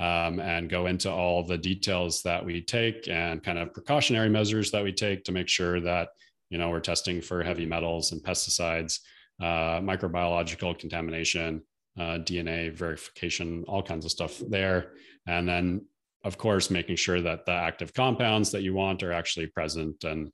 Um, 0.00 0.40
and 0.40 0.70
go 0.70 0.86
into 0.86 1.10
all 1.10 1.46
the 1.46 1.58
details 1.58 2.22
that 2.22 2.44
we 2.44 2.62
take 2.62 3.08
and 3.08 3.44
kind 3.44 3.58
of 3.58 3.74
precautionary 3.74 4.30
measures 4.30 4.70
that 4.70 4.82
we 4.82 4.90
take 4.90 5.22
to 5.24 5.32
make 5.32 5.48
sure 5.48 5.80
that 5.80 6.08
you 6.48 6.56
know 6.56 6.70
we're 6.70 6.80
testing 6.80 7.20
for 7.20 7.42
heavy 7.42 7.66
metals 7.66 8.10
and 8.10 8.22
pesticides, 8.22 9.00
uh, 9.40 9.80
microbiological 9.80 10.78
contamination, 10.78 11.62
uh, 11.98 12.18
DNA 12.18 12.72
verification, 12.72 13.64
all 13.68 13.82
kinds 13.82 14.06
of 14.06 14.10
stuff 14.10 14.40
there, 14.48 14.92
and 15.26 15.46
then 15.46 15.84
of 16.24 16.38
course 16.38 16.70
making 16.70 16.96
sure 16.96 17.20
that 17.20 17.44
the 17.44 17.52
active 17.52 17.92
compounds 17.92 18.50
that 18.50 18.62
you 18.62 18.74
want 18.74 19.02
are 19.02 19.12
actually 19.12 19.46
present 19.46 20.04
and 20.04 20.32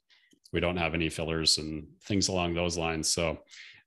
we 0.53 0.61
don't 0.61 0.77
have 0.77 0.95
any 0.95 1.09
fillers 1.09 1.59
and 1.59 1.87
things 2.05 2.29
along 2.29 2.55
those 2.55 2.79
lines. 2.79 3.13
So 3.13 3.39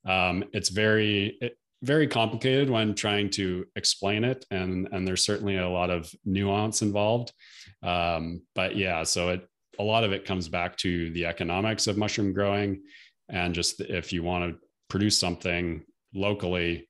um, 0.05 0.43
it's 0.53 0.69
very 0.69 1.39
very 1.83 2.07
complicated 2.07 2.69
when 2.69 2.93
trying 2.93 3.29
to 3.31 3.65
explain 3.75 4.23
it, 4.23 4.45
and 4.51 4.87
and 4.91 5.07
there's 5.07 5.25
certainly 5.25 5.57
a 5.57 5.69
lot 5.69 5.89
of 5.89 6.13
nuance 6.25 6.81
involved. 6.81 7.33
Um, 7.81 8.43
but 8.53 8.75
yeah, 8.75 9.03
so 9.03 9.29
it 9.29 9.47
a 9.79 9.83
lot 9.83 10.03
of 10.03 10.11
it 10.11 10.25
comes 10.25 10.47
back 10.47 10.77
to 10.77 11.09
the 11.11 11.25
economics 11.25 11.87
of 11.87 11.97
mushroom 11.97 12.33
growing, 12.33 12.83
and 13.29 13.55
just 13.55 13.81
if 13.81 14.13
you 14.13 14.23
want 14.23 14.51
to 14.51 14.59
produce 14.89 15.17
something 15.17 15.83
locally, 16.13 16.87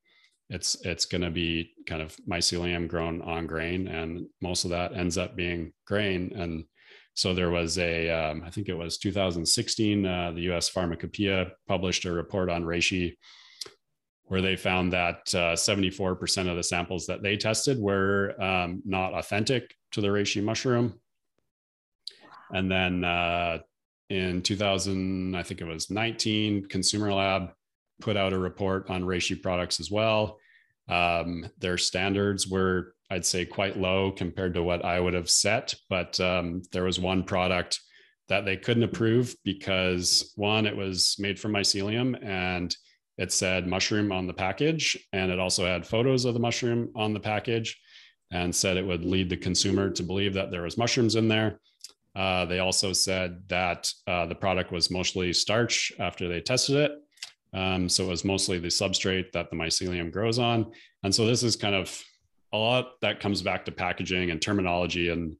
it's 0.49 0.75
it's 0.83 1.05
going 1.05 1.21
to 1.21 1.31
be 1.31 1.71
kind 1.87 2.01
of 2.01 2.15
mycelium 2.29 2.87
grown 2.87 3.21
on 3.21 3.47
grain, 3.47 3.87
and 3.87 4.25
most 4.41 4.65
of 4.65 4.71
that 4.71 4.93
ends 4.93 5.17
up 5.17 5.35
being 5.35 5.71
grain 5.87 6.33
and 6.35 6.65
so 7.13 7.33
there 7.33 7.49
was 7.49 7.77
a, 7.77 8.09
um, 8.09 8.43
I 8.45 8.49
think 8.49 8.69
it 8.69 8.73
was 8.73 8.97
2016, 8.97 10.05
uh, 10.05 10.31
the 10.31 10.53
US 10.53 10.69
Pharmacopoeia 10.69 11.51
published 11.67 12.05
a 12.05 12.11
report 12.11 12.49
on 12.49 12.63
reishi 12.63 13.15
where 14.31 14.41
they 14.41 14.55
found 14.55 14.93
that 14.93 15.17
uh, 15.35 15.55
74% 15.55 16.49
of 16.49 16.55
the 16.55 16.63
samples 16.63 17.05
that 17.07 17.21
they 17.21 17.35
tested 17.35 17.77
were 17.77 18.33
um, 18.41 18.81
not 18.85 19.13
authentic 19.13 19.75
to 19.91 19.99
the 19.99 20.07
reishi 20.07 20.41
mushroom. 20.41 20.99
And 22.53 22.71
then 22.71 23.03
uh, 23.03 23.59
in 24.09 24.41
2000, 24.41 25.35
I 25.35 25.43
think 25.43 25.59
it 25.59 25.65
was 25.65 25.89
19, 25.89 26.67
Consumer 26.67 27.13
Lab 27.13 27.51
put 27.99 28.15
out 28.15 28.31
a 28.31 28.37
report 28.39 28.89
on 28.89 29.03
reishi 29.03 29.41
products 29.41 29.81
as 29.81 29.91
well. 29.91 30.39
Um, 30.87 31.49
their 31.59 31.77
standards 31.77 32.47
were 32.47 32.95
I'd 33.11 33.25
say 33.25 33.43
quite 33.43 33.77
low 33.77 34.11
compared 34.11 34.53
to 34.53 34.63
what 34.63 34.85
I 34.85 34.99
would 34.99 35.13
have 35.13 35.29
set. 35.29 35.75
But 35.89 36.17
um, 36.21 36.61
there 36.71 36.85
was 36.85 36.97
one 36.97 37.23
product 37.23 37.81
that 38.29 38.45
they 38.45 38.55
couldn't 38.55 38.83
approve 38.83 39.35
because 39.43 40.31
one, 40.37 40.65
it 40.65 40.75
was 40.75 41.17
made 41.19 41.37
from 41.37 41.51
mycelium 41.51 42.17
and 42.25 42.73
it 43.17 43.33
said 43.33 43.67
mushroom 43.67 44.13
on 44.13 44.27
the 44.27 44.33
package. 44.33 44.97
And 45.11 45.29
it 45.29 45.39
also 45.39 45.65
had 45.65 45.85
photos 45.85 46.23
of 46.23 46.33
the 46.33 46.39
mushroom 46.39 46.89
on 46.95 47.13
the 47.13 47.19
package 47.19 47.77
and 48.31 48.55
said 48.55 48.77
it 48.77 48.87
would 48.87 49.03
lead 49.03 49.29
the 49.29 49.35
consumer 49.35 49.89
to 49.89 50.03
believe 50.03 50.33
that 50.35 50.49
there 50.49 50.61
was 50.61 50.77
mushrooms 50.77 51.15
in 51.15 51.27
there. 51.27 51.59
Uh, 52.15 52.45
they 52.45 52.59
also 52.59 52.93
said 52.93 53.43
that 53.49 53.91
uh, 54.07 54.25
the 54.25 54.35
product 54.35 54.71
was 54.71 54.89
mostly 54.89 55.33
starch 55.33 55.91
after 55.99 56.29
they 56.29 56.39
tested 56.39 56.77
it. 56.77 56.91
Um, 57.53 57.89
so 57.89 58.05
it 58.05 58.09
was 58.09 58.23
mostly 58.23 58.57
the 58.57 58.69
substrate 58.69 59.33
that 59.33 59.49
the 59.49 59.57
mycelium 59.57 60.13
grows 60.13 60.39
on. 60.39 60.71
And 61.03 61.13
so 61.13 61.25
this 61.25 61.43
is 61.43 61.57
kind 61.57 61.75
of 61.75 62.01
a 62.53 62.57
lot 62.57 62.99
that 63.01 63.19
comes 63.19 63.41
back 63.41 63.65
to 63.65 63.71
packaging 63.71 64.31
and 64.31 64.41
terminology 64.41 65.09
and 65.09 65.35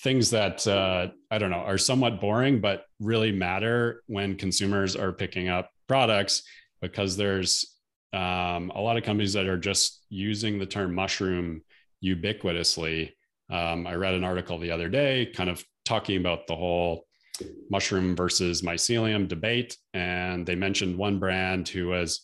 things 0.00 0.30
that 0.30 0.66
uh, 0.66 1.08
I 1.30 1.38
don't 1.38 1.50
know 1.50 1.58
are 1.58 1.78
somewhat 1.78 2.20
boring, 2.20 2.60
but 2.60 2.84
really 3.00 3.32
matter 3.32 4.02
when 4.06 4.36
consumers 4.36 4.96
are 4.96 5.12
picking 5.12 5.48
up 5.48 5.70
products 5.86 6.42
because 6.80 7.16
there's 7.16 7.76
um, 8.12 8.70
a 8.74 8.80
lot 8.80 8.96
of 8.96 9.04
companies 9.04 9.32
that 9.34 9.46
are 9.46 9.58
just 9.58 10.04
using 10.10 10.58
the 10.58 10.66
term 10.66 10.94
mushroom 10.94 11.62
ubiquitously. 12.04 13.12
Um, 13.48 13.86
I 13.86 13.94
read 13.94 14.14
an 14.14 14.24
article 14.24 14.58
the 14.58 14.72
other 14.72 14.88
day 14.88 15.26
kind 15.26 15.48
of 15.48 15.64
talking 15.84 16.16
about 16.16 16.46
the 16.46 16.56
whole 16.56 17.06
mushroom 17.70 18.14
versus 18.14 18.62
mycelium 18.62 19.28
debate. 19.28 19.76
And 19.94 20.44
they 20.44 20.54
mentioned 20.54 20.98
one 20.98 21.18
brand 21.18 21.68
who 21.68 21.88
was 21.88 22.22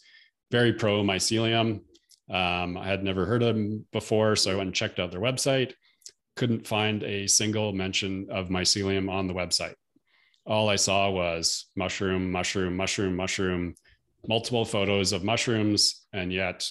very 0.50 0.72
pro 0.72 1.02
mycelium 1.02 1.82
um, 2.30 2.76
I 2.76 2.86
had 2.86 3.02
never 3.02 3.24
heard 3.24 3.42
of 3.42 3.54
them 3.54 3.86
before, 3.92 4.36
so 4.36 4.52
I 4.52 4.54
went 4.54 4.68
and 4.68 4.74
checked 4.74 4.98
out 4.98 5.10
their 5.10 5.20
website. 5.20 5.72
Couldn't 6.36 6.66
find 6.66 7.02
a 7.02 7.26
single 7.26 7.72
mention 7.72 8.28
of 8.30 8.48
mycelium 8.48 9.10
on 9.10 9.26
the 9.26 9.34
website. 9.34 9.74
All 10.46 10.68
I 10.68 10.76
saw 10.76 11.10
was 11.10 11.66
mushroom, 11.76 12.30
mushroom, 12.30 12.76
mushroom, 12.76 13.16
mushroom, 13.16 13.74
multiple 14.26 14.64
photos 14.64 15.12
of 15.12 15.24
mushrooms, 15.24 16.06
and 16.12 16.32
yet 16.32 16.68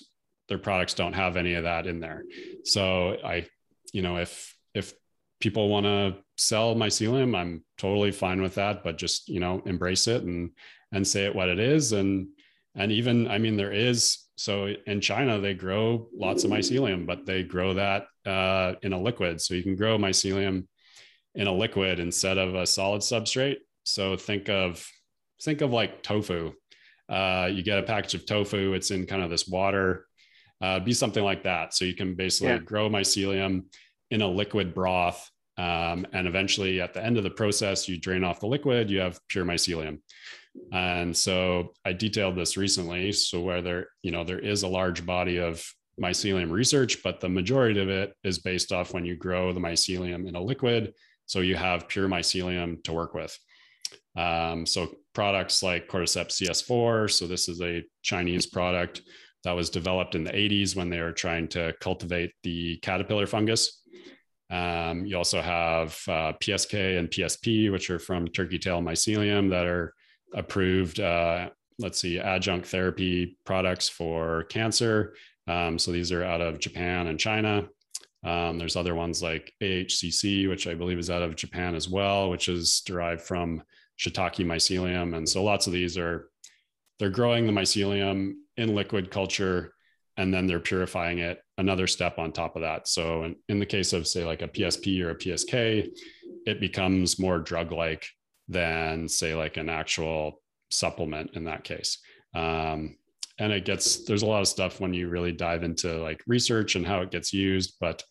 their 0.48 0.58
products 0.58 0.94
don't 0.94 1.14
have 1.14 1.38
any 1.38 1.56
of 1.56 1.64
that 1.64 1.88
in 1.88 2.00
there. 2.00 2.24
So 2.64 3.18
I, 3.24 3.48
you 3.94 4.02
know, 4.02 4.18
if 4.18 4.56
if 4.74 4.94
people 5.40 5.70
want 5.70 5.86
to 5.86 6.18
sell 6.38 6.76
mycelium, 6.76 7.36
I'm 7.36 7.64
totally 7.78 8.12
fine 8.12 8.42
with 8.42 8.56
that, 8.56 8.84
but 8.84 8.98
just 8.98 9.28
you 9.28 9.40
know, 9.40 9.62
embrace 9.66 10.08
it 10.08 10.24
and 10.24 10.52
and 10.92 11.08
say 11.08 11.26
it 11.26 11.36
what 11.36 11.50
it 11.50 11.60
is. 11.60 11.94
And 11.94 12.28
and 12.76 12.92
even 12.92 13.28
I 13.28 13.38
mean, 13.40 13.58
there 13.58 13.74
is 13.74 14.20
so 14.38 14.68
in 14.86 15.02
China, 15.02 15.40
they 15.40 15.56
grow 15.56 16.10
lots 16.16 16.44
of 16.44 16.52
mycelium, 16.52 17.08
but 17.08 17.26
they 17.26 17.42
grow 17.42 17.74
that 17.74 18.06
uh, 18.24 18.76
in 18.84 18.94
a 18.94 19.02
liquid. 19.02 19.42
So 19.42 19.56
you 19.56 19.64
can 19.64 19.76
grow 19.76 19.98
mycelium 19.98 20.68
in 21.34 21.48
a 21.48 21.52
liquid 21.52 22.00
instead 22.00 22.38
of 22.38 22.54
a 22.54 22.68
solid 22.68 23.02
substrate. 23.02 23.58
So 23.84 24.16
think 24.16 24.48
of 24.48 24.88
think 25.42 25.62
of 25.62 25.72
like 25.72 26.04
tofu. 26.04 26.54
Uh, 27.10 27.50
you 27.52 27.64
get 27.64 27.80
a 27.80 27.84
package 27.84 28.14
of 28.14 28.28
tofu. 28.28 28.74
It's 28.74 28.92
in 28.92 29.08
kind 29.08 29.24
of 29.24 29.32
this 29.32 29.48
water. 29.48 30.06
Uh, 30.62 30.80
be 30.80 30.94
something 30.94 31.24
like 31.24 31.44
that. 31.44 31.74
So 31.74 31.86
you 31.86 31.96
can 31.96 32.14
basically 32.14 32.54
yeah. 32.54 32.60
grow 32.60 32.90
mycelium 32.90 33.64
in 34.12 34.22
a 34.22 34.28
liquid 34.28 34.74
broth, 34.74 35.30
um, 35.58 36.06
and 36.14 36.28
eventually 36.28 36.80
at 36.80 36.94
the 36.94 37.04
end 37.04 37.18
of 37.18 37.24
the 37.24 37.30
process, 37.32 37.90
you 37.90 38.00
drain 38.00 38.24
off 38.24 38.40
the 38.40 38.48
liquid. 38.48 38.90
You 38.92 39.00
have 39.00 39.20
pure 39.30 39.46
mycelium. 39.46 40.00
And 40.72 41.16
so 41.16 41.74
I 41.86 41.94
detailed 41.94 42.36
this 42.36 42.58
recently. 42.58 43.12
So 43.12 43.42
where 43.42 43.62
there, 43.62 43.88
you 44.02 44.12
know, 44.12 44.24
there 44.24 44.40
is 44.40 44.64
a 44.64 44.68
large 44.68 45.06
body 45.06 45.38
of 45.38 45.64
mycelium 46.02 46.52
research, 46.52 47.02
but 47.04 47.20
the 47.20 47.30
majority 47.30 47.82
of 47.82 47.90
it 47.90 48.14
is 48.24 48.40
based 48.40 48.72
off 48.72 48.94
when 48.94 49.06
you 49.06 49.16
grow 49.16 49.54
the 49.54 49.60
mycelium 49.60 50.28
in 50.28 50.36
a 50.36 50.42
liquid. 50.42 50.94
So 51.26 51.40
you 51.40 51.56
have 51.56 51.88
pure 51.88 52.08
mycelium 52.08 52.84
to 52.84 52.94
work 52.94 53.14
with. 53.14 53.38
Um, 54.16 54.66
so 54.66 54.96
products 55.14 55.62
like 55.64 55.88
Cordyceps 55.88 56.42
CS4. 56.42 57.12
So 57.12 57.28
this 57.28 57.50
is 57.50 57.62
a 57.62 57.84
Chinese 58.02 58.46
product 58.46 59.02
that 59.44 59.56
was 59.56 59.70
developed 59.70 60.16
in 60.16 60.24
the 60.24 60.32
80s 60.32 60.76
when 60.76 60.90
they 60.90 61.00
were 61.00 61.12
trying 61.12 61.48
to 61.50 61.74
cultivate 61.80 62.32
the 62.44 62.78
caterpillar 62.78 63.28
fungus. 63.28 63.82
Um, 64.50 65.06
you 65.06 65.18
also 65.18 65.42
have 65.42 65.92
uh, 66.08 66.34
PSK 66.42 66.98
and 66.98 67.10
PSP, 67.10 67.72
which 67.72 67.90
are 67.90 68.00
from 68.00 68.28
turkey 68.28 68.60
tail 68.60 68.82
mycelium 68.82 69.50
that 69.50 69.66
are 69.66 69.94
approved, 70.34 71.00
uh, 71.00 71.50
let's 71.80 72.00
see, 72.00 72.20
adjunct 72.20 72.68
therapy 72.68 73.38
products 73.46 73.88
for 73.90 74.44
cancer. 74.46 75.16
Um, 75.48 75.80
so 75.80 75.92
these 75.92 76.12
are 76.12 76.24
out 76.24 76.42
of 76.42 76.60
Japan 76.60 77.08
and 77.08 77.20
China. 77.20 77.68
Um, 78.24 78.58
there's 78.58 78.76
other 78.76 78.96
ones 78.96 79.22
like 79.22 79.54
AHCC, 79.62 80.50
which 80.50 80.68
I 80.68 80.74
believe 80.74 81.00
is 81.00 81.10
out 81.10 81.22
of 81.22 81.36
Japan 81.36 81.76
as 81.76 81.88
well, 81.88 82.30
which 82.30 82.50
is 82.50 82.82
derived 82.86 83.22
from 83.22 83.64
shiitake 84.00 84.46
mycelium. 84.46 85.16
And 85.16 85.28
so 85.28 85.44
lots 85.44 85.68
of 85.68 85.74
these 85.74 85.98
are, 85.98 86.30
they're 87.00 87.10
growing 87.10 87.46
the 87.46 87.54
mycelium 87.54 88.34
in 88.58 88.76
liquid 88.76 89.12
culture 89.12 89.74
and 90.18 90.34
then 90.34 90.48
they're 90.48 90.60
purifying 90.60 91.20
it 91.20 91.42
another 91.60 91.88
step 91.88 92.18
on 92.18 92.32
top 92.32 92.56
of 92.56 92.64
that. 92.64 92.88
So 92.88 93.24
in, 93.24 93.36
in 93.50 93.60
the 93.60 93.66
case 93.66 93.94
of 93.94 94.08
say 94.08 94.26
like 94.26 94.42
a 94.42 94.48
PSP 94.48 95.02
or 95.02 95.12
a 95.12 95.16
PSK, 95.16 95.88
it 96.46 96.60
becomes 96.60 97.20
more 97.20 97.40
drug-like 97.40 98.08
than 98.48 99.08
say 99.08 99.36
like 99.36 99.58
an 99.58 99.70
actual 99.70 100.42
supplement 100.70 101.32
in 101.36 101.46
that 101.46 101.64
case. 101.64 102.00
Um, 102.36 102.98
and 103.40 103.52
it 103.52 103.66
gets 103.66 104.06
there's 104.06 104.24
a 104.24 104.28
lot 104.28 104.42
of 104.42 104.48
stuff 104.48 104.80
when 104.80 104.94
you 104.94 105.10
really 105.10 105.32
dive 105.32 105.64
into 105.64 105.98
like 106.02 106.22
research 106.28 106.76
and 106.76 106.86
how 106.86 107.02
it 107.02 107.12
gets 107.12 107.34
used, 107.34 107.76
but 107.80 108.04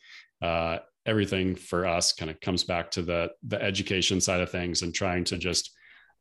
uh, 0.43 0.79
everything 1.07 1.55
for 1.55 1.87
us 1.87 2.13
kind 2.13 2.31
of 2.31 2.41
comes 2.41 2.65
back 2.65 2.91
to 2.91 3.03
the 3.03 3.31
the 3.47 3.61
education 3.63 4.21
side 4.21 4.41
of 4.41 4.51
things 4.51 4.83
and 4.83 4.95
trying 4.95 5.25
to 5.25 5.39
just 5.39 5.73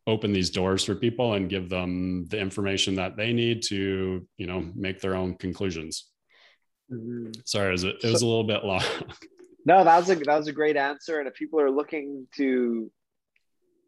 open 0.08 0.32
these 0.32 0.52
doors 0.52 0.84
for 0.84 0.94
people 0.94 1.34
and 1.34 1.50
give 1.50 1.68
them 1.68 2.26
the 2.30 2.40
information 2.40 2.96
that 2.96 3.18
they 3.18 3.34
need 3.34 3.62
to 3.64 4.26
you 4.38 4.48
know 4.48 4.64
make 4.76 5.02
their 5.02 5.16
own 5.16 5.36
conclusions 5.36 6.10
mm-hmm. 6.92 7.32
sorry 7.44 7.70
it 7.70 7.72
was, 7.72 7.84
a, 7.84 7.90
it 7.90 8.04
was 8.04 8.20
so, 8.20 8.26
a 8.26 8.30
little 8.30 8.44
bit 8.44 8.64
long 8.64 8.84
no 9.66 9.84
that 9.84 9.98
was 9.98 10.10
a 10.10 10.16
that 10.16 10.38
was 10.38 10.48
a 10.48 10.54
great 10.54 10.78
answer 10.78 11.20
and 11.20 11.28
if 11.28 11.34
people 11.34 11.60
are 11.60 11.72
looking 11.72 12.28
to 12.36 12.92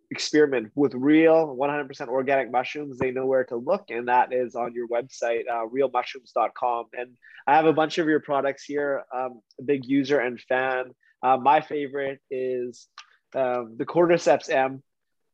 experiment 0.09 0.71
with 0.75 0.93
real 0.93 1.55
100% 1.55 2.07
organic 2.07 2.51
mushrooms. 2.51 2.97
They 2.97 3.11
know 3.11 3.25
where 3.25 3.43
to 3.45 3.57
look 3.57 3.85
and 3.89 4.07
that 4.07 4.31
is 4.31 4.55
on 4.55 4.73
your 4.73 4.87
website 4.87 5.43
uh, 5.51 5.65
realmushrooms.com 5.67 6.85
and 6.93 7.11
i 7.45 7.55
have 7.55 7.65
a 7.65 7.73
bunch 7.73 7.97
of 7.97 8.07
your 8.07 8.21
products 8.21 8.63
here. 8.63 9.03
Um, 9.13 9.41
a 9.59 9.63
big 9.63 9.85
user 9.85 10.19
and 10.19 10.39
fan. 10.39 10.91
Uh, 11.21 11.37
my 11.37 11.61
favorite 11.61 12.19
is 12.31 12.87
um, 13.35 13.75
the 13.77 13.85
cordyceps 13.85 14.49
m. 14.49 14.81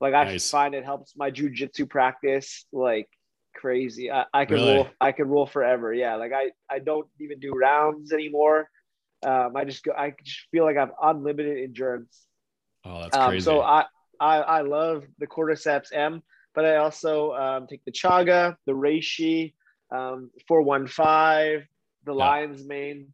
Like 0.02 0.16
i 0.16 0.24
nice. 0.24 0.50
find 0.50 0.74
it 0.74 0.84
helps 0.84 1.16
my 1.16 1.30
jujitsu 1.30 1.88
practice 1.88 2.66
like 2.74 3.08
crazy. 3.56 4.12
I, 4.12 4.26
I 4.34 4.46
can 4.46 4.56
really? 4.56 4.76
roll 4.76 4.88
i 5.00 5.12
can 5.12 5.28
roll 5.28 5.46
forever. 5.46 5.94
Yeah 5.94 6.16
like 6.16 6.32
i 6.34 6.50
i 6.70 6.80
don't 6.80 7.08
even 7.22 7.40
do 7.40 7.52
rounds 7.52 8.12
anymore. 8.12 8.70
Um, 9.24 9.56
i 9.56 9.66
just 9.66 9.84
go 9.84 9.92
i 9.92 10.14
just 10.24 10.48
feel 10.52 10.66
like 10.66 10.78
i 10.78 10.82
have 10.82 10.92
unlimited 11.02 11.64
endurance 11.64 12.26
oh 12.84 13.04
that's 13.04 13.16
crazy 13.16 13.50
um, 13.50 13.56
so 13.58 13.62
i 13.62 13.86
I, 14.24 14.38
I 14.38 14.62
love 14.62 15.04
the 15.20 15.28
Cordyceps 15.28 15.94
M, 15.94 16.24
but 16.56 16.64
I 16.64 16.78
also 16.78 17.34
um, 17.34 17.68
take 17.68 17.84
the 17.84 17.92
Chaga, 17.92 18.56
the 18.66 18.72
Reishi, 18.72 19.54
um, 19.92 20.32
415, 20.48 21.68
the 22.06 22.12
yeah. 22.12 22.12
Lion's 22.14 22.66
Mane, 22.66 23.14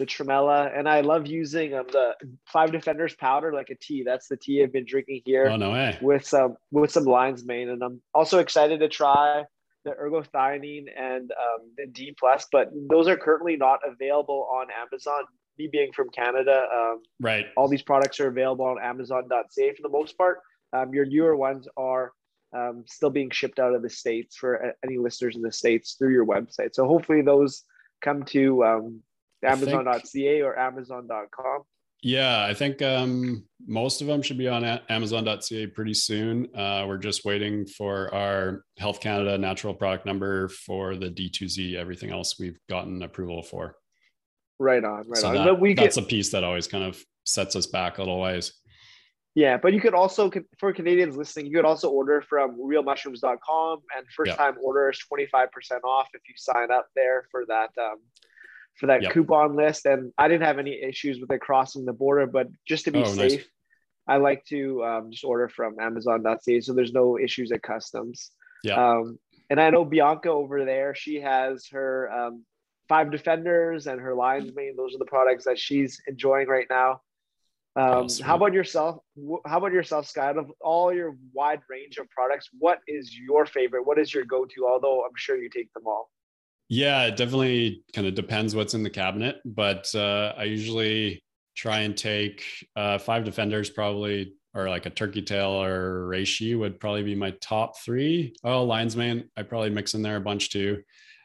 the 0.00 0.06
Tremella, 0.06 0.76
and 0.76 0.88
I 0.88 1.02
love 1.02 1.28
using 1.28 1.74
um, 1.74 1.86
the 1.92 2.14
Five 2.46 2.72
Defenders 2.72 3.14
powder 3.14 3.52
like 3.52 3.70
a 3.70 3.76
tea. 3.76 4.02
That's 4.02 4.26
the 4.26 4.36
tea 4.36 4.62
I've 4.62 4.72
been 4.72 4.84
drinking 4.84 5.22
here. 5.24 5.46
Oh 5.46 5.56
no 5.56 5.70
way! 5.70 5.96
With 6.00 6.26
some 6.26 6.56
with 6.72 6.90
some 6.90 7.04
Lion's 7.04 7.44
Mane, 7.44 7.68
and 7.68 7.82
I'm 7.82 8.00
also 8.12 8.40
excited 8.40 8.80
to 8.80 8.88
try 8.88 9.44
the 9.84 9.92
ergothioneine 9.92 10.86
and 10.96 11.30
um, 11.30 11.70
the 11.76 11.86
D 11.86 12.14
plus, 12.18 12.46
but 12.50 12.70
those 12.90 13.06
are 13.06 13.16
currently 13.16 13.56
not 13.56 13.80
available 13.86 14.48
on 14.52 14.66
Amazon 14.70 15.24
me 15.58 15.68
being 15.70 15.92
from 15.92 16.08
Canada, 16.10 16.66
um, 16.74 17.02
right? 17.20 17.46
All 17.56 17.68
these 17.68 17.82
products 17.82 18.20
are 18.20 18.28
available 18.28 18.64
on 18.64 18.80
Amazon.ca 18.80 19.74
for 19.74 19.82
the 19.82 19.88
most 19.88 20.16
part. 20.16 20.38
Um, 20.72 20.92
your 20.92 21.06
newer 21.06 21.36
ones 21.36 21.66
are 21.76 22.12
um, 22.56 22.84
still 22.86 23.10
being 23.10 23.30
shipped 23.30 23.58
out 23.58 23.74
of 23.74 23.82
the 23.82 23.90
states 23.90 24.36
for 24.36 24.74
any 24.84 24.98
listeners 24.98 25.36
in 25.36 25.42
the 25.42 25.52
states 25.52 25.94
through 25.98 26.12
your 26.12 26.26
website. 26.26 26.74
So 26.74 26.86
hopefully 26.86 27.22
those 27.22 27.64
come 28.02 28.22
to 28.24 28.64
um, 28.64 29.02
Amazon.ca 29.44 30.42
or 30.42 30.58
Amazon.com. 30.58 31.62
Yeah, 32.00 32.44
I 32.44 32.54
think 32.54 32.80
um, 32.80 33.44
most 33.66 34.00
of 34.00 34.06
them 34.06 34.22
should 34.22 34.38
be 34.38 34.46
on 34.46 34.64
Amazon.ca 34.88 35.66
pretty 35.68 35.94
soon. 35.94 36.48
Uh, 36.54 36.84
we're 36.86 36.96
just 36.96 37.24
waiting 37.24 37.66
for 37.66 38.14
our 38.14 38.62
Health 38.78 39.00
Canada 39.00 39.36
natural 39.36 39.74
product 39.74 40.06
number 40.06 40.48
for 40.48 40.94
the 40.94 41.10
D2Z. 41.10 41.74
Everything 41.74 42.10
else 42.10 42.38
we've 42.38 42.58
gotten 42.68 43.02
approval 43.02 43.42
for. 43.42 43.74
Right 44.60 44.84
on, 44.84 45.08
right 45.08 45.16
so 45.16 45.28
on. 45.28 45.34
That, 45.34 45.74
that's 45.76 45.96
get, 45.96 46.04
a 46.04 46.06
piece 46.06 46.30
that 46.30 46.44
always 46.44 46.68
kind 46.68 46.84
of 46.84 47.02
sets 47.24 47.56
us 47.56 47.66
back 47.66 47.98
a 47.98 48.02
little 48.02 48.20
ways. 48.20 48.52
Yeah, 49.34 49.56
but 49.56 49.72
you 49.72 49.80
could 49.80 49.94
also, 49.94 50.30
for 50.58 50.72
Canadians 50.72 51.16
listening, 51.16 51.46
you 51.46 51.56
could 51.56 51.64
also 51.64 51.90
order 51.90 52.22
from 52.22 52.58
realmushrooms.com 52.58 53.78
and 53.96 54.06
first 54.16 54.36
time 54.36 54.54
yep. 54.54 54.62
orders 54.64 55.00
25% 55.12 55.48
off 55.84 56.08
if 56.14 56.22
you 56.28 56.34
sign 56.36 56.70
up 56.72 56.88
there 56.96 57.26
for 57.30 57.44
that 57.46 57.70
um, 57.80 57.98
for 58.74 58.86
that 58.86 59.02
yep. 59.02 59.12
coupon 59.12 59.54
list. 59.54 59.86
And 59.86 60.12
I 60.18 60.28
didn't 60.28 60.44
have 60.44 60.58
any 60.58 60.80
issues 60.82 61.20
with 61.20 61.30
it 61.30 61.40
crossing 61.40 61.84
the 61.84 61.92
border, 61.92 62.26
but 62.26 62.48
just 62.66 62.84
to 62.86 62.90
be 62.90 63.00
oh, 63.00 63.04
safe, 63.04 63.32
nice. 63.32 63.46
I 64.08 64.16
like 64.16 64.44
to 64.46 64.84
um, 64.84 65.10
just 65.10 65.24
order 65.24 65.48
from 65.48 65.78
Amazon.ca 65.78 66.60
so 66.60 66.72
there's 66.72 66.92
no 66.92 67.18
issues 67.18 67.52
at 67.52 67.62
customs. 67.62 68.30
Yeah. 68.64 68.74
Um, 68.74 69.18
and 69.50 69.60
I 69.60 69.70
know 69.70 69.84
Bianca 69.84 70.30
over 70.30 70.64
there, 70.64 70.94
she 70.94 71.20
has 71.20 71.66
her 71.72 72.10
um, 72.10 72.44
five 72.88 73.10
defenders 73.10 73.86
and 73.86 74.00
her 74.00 74.14
lion's 74.14 74.54
mane. 74.54 74.74
Those 74.76 74.94
are 74.94 74.98
the 74.98 75.04
products 75.04 75.44
that 75.44 75.58
she's 75.58 76.00
enjoying 76.06 76.48
right 76.48 76.66
now. 76.68 77.02
Um, 77.78 78.08
oh, 78.10 78.24
how 78.24 78.34
about 78.34 78.52
yourself? 78.52 78.98
How 79.46 79.58
about 79.58 79.72
yourself, 79.72 80.08
Scott? 80.08 80.36
Of 80.36 80.50
all 80.60 80.92
your 80.92 81.16
wide 81.32 81.60
range 81.70 81.96
of 81.98 82.10
products, 82.10 82.48
what 82.58 82.80
is 82.88 83.16
your 83.16 83.46
favorite? 83.46 83.86
What 83.86 84.00
is 84.00 84.12
your 84.12 84.24
go-to? 84.24 84.66
Although 84.66 85.04
I'm 85.04 85.12
sure 85.16 85.36
you 85.36 85.48
take 85.48 85.72
them 85.74 85.84
all. 85.86 86.10
Yeah, 86.68 87.04
it 87.04 87.16
definitely 87.16 87.84
kind 87.94 88.06
of 88.08 88.16
depends 88.16 88.56
what's 88.56 88.74
in 88.74 88.82
the 88.82 88.90
cabinet, 88.90 89.36
but 89.44 89.88
uh, 89.94 90.34
I 90.36 90.44
usually 90.44 91.22
try 91.56 91.80
and 91.80 91.96
take 91.96 92.44
uh, 92.74 92.98
five 92.98 93.24
defenders, 93.24 93.70
probably, 93.70 94.34
or 94.54 94.68
like 94.68 94.86
a 94.86 94.90
turkey 94.90 95.22
tail 95.22 95.62
or 95.62 96.08
reishi 96.08 96.58
would 96.58 96.80
probably 96.80 97.04
be 97.04 97.14
my 97.14 97.30
top 97.40 97.78
three. 97.78 98.34
Oh, 98.42 98.64
lion's 98.64 98.96
mane, 98.96 99.30
I 99.36 99.44
probably 99.44 99.70
mix 99.70 99.94
in 99.94 100.02
there 100.02 100.16
a 100.16 100.20
bunch 100.20 100.50
too. 100.50 100.82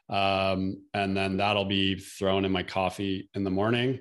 Um, 0.08 0.84
and 0.94 1.18
then 1.18 1.38
that'll 1.38 1.66
be 1.66 1.96
thrown 1.96 2.46
in 2.46 2.52
my 2.52 2.64
coffee 2.64 3.30
in 3.34 3.44
the 3.44 3.50
morning. 3.50 4.00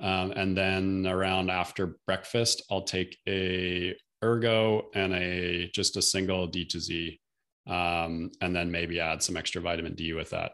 Um, 0.00 0.32
and 0.32 0.56
then 0.56 1.06
around 1.06 1.50
after 1.50 1.98
breakfast, 2.06 2.62
I'll 2.70 2.82
take 2.82 3.16
a 3.28 3.94
ergo 4.24 4.88
and 4.94 5.14
a 5.14 5.70
just 5.72 5.96
a 5.96 6.02
single 6.02 6.46
D 6.46 6.64
to 6.66 6.80
Z, 6.80 7.20
um, 7.66 8.30
and 8.40 8.54
then 8.54 8.70
maybe 8.70 9.00
add 9.00 9.22
some 9.22 9.36
extra 9.36 9.60
vitamin 9.60 9.94
D 9.94 10.12
with 10.12 10.30
that. 10.30 10.52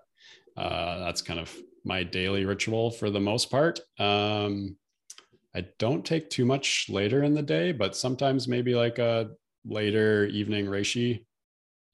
Uh, 0.57 1.01
that's 1.01 1.23
kind 1.23 1.41
of 1.41 1.55
my 1.85 2.03
daily 2.03 2.45
ritual 2.45 2.91
for 2.91 3.11
the 3.11 3.21
most 3.21 3.51
part. 3.51 3.81
Um, 3.99 4.77
I 5.55 5.67
don't 5.79 6.05
take 6.05 6.31
too 6.31 6.45
much 6.45 6.87
later 6.89 7.23
in 7.23 7.35
the 7.35 7.43
day, 7.43 7.73
but 7.73 7.97
sometimes 7.97 8.49
maybe 8.49 8.75
like 8.75 8.99
a 8.99 9.31
later 9.65 10.27
evening 10.27 10.67
reishi 10.67 11.25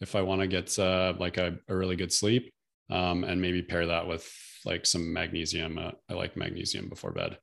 if 0.00 0.16
I 0.16 0.22
want 0.22 0.40
to 0.40 0.46
get 0.46 0.78
uh, 0.78 1.14
like 1.18 1.36
a, 1.36 1.58
a 1.68 1.76
really 1.76 1.96
good 1.96 2.12
sleep 2.12 2.50
um, 2.90 3.22
and 3.24 3.40
maybe 3.40 3.62
pair 3.62 3.86
that 3.86 4.06
with 4.06 4.32
like 4.64 4.86
some 4.86 5.12
magnesium. 5.12 5.78
Uh, 5.78 5.92
I 6.08 6.14
like 6.14 6.36
magnesium 6.36 6.88
before 6.88 7.12
bed. 7.12 7.38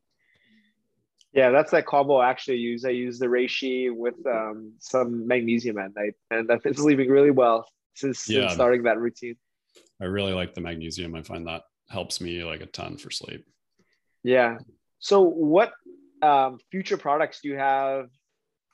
Yeah, 1.34 1.51
that's 1.51 1.71
that 1.71 1.86
combo 1.86 2.17
I 2.17 2.30
actually 2.30 2.58
use. 2.58 2.86
I 2.86 2.89
use 2.89 3.19
the 3.19 3.27
reishi 3.27 3.95
with 3.95 4.15
um, 4.25 4.73
some 4.80 5.27
magnesium 5.27 5.77
at 5.77 5.95
night, 5.95 6.13
and 6.32 6.49
it's 6.65 6.80
sleeping 6.80 7.10
really 7.10 7.32
well 7.32 7.67
since, 7.95 8.30
yeah, 8.30 8.47
starting 8.47 8.84
that 8.84 8.97
routine. 8.97 9.36
I 10.01 10.06
really 10.06 10.34
like 10.34 10.53
the 10.53 10.62
magnesium. 10.62 11.15
I 11.15 11.21
find 11.21 11.47
that 11.47 11.63
helps 11.89 12.21
me 12.21 12.43
like 12.43 12.62
a 12.62 12.65
ton 12.65 12.97
for 12.97 13.12
sleep. 13.12 13.45
Yeah. 14.23 14.58
So, 14.99 15.21
what 15.21 15.73
um, 16.21 16.60
future 16.71 16.97
products 16.97 17.41
do 17.41 17.49
you 17.49 17.58
have 17.58 18.08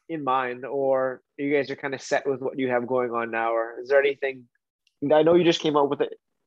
in 0.10 0.24
mind, 0.24 0.66
or 0.66 1.22
you 1.38 1.54
guys 1.54 1.70
are 1.70 1.76
kind 1.76 1.94
of 1.94 2.02
set 2.02 2.28
with 2.28 2.42
what 2.42 2.58
you 2.58 2.70
have 2.70 2.88
going 2.88 3.12
on 3.12 3.32
now, 3.32 3.54
or 3.54 3.80
is 3.82 3.90
there 3.90 4.00
anything? 4.00 4.46
I 5.14 5.24
know 5.24 5.36
you 5.36 5.44
just 5.44 5.60
came 5.60 5.76
out 5.76 5.90
with 5.90 6.02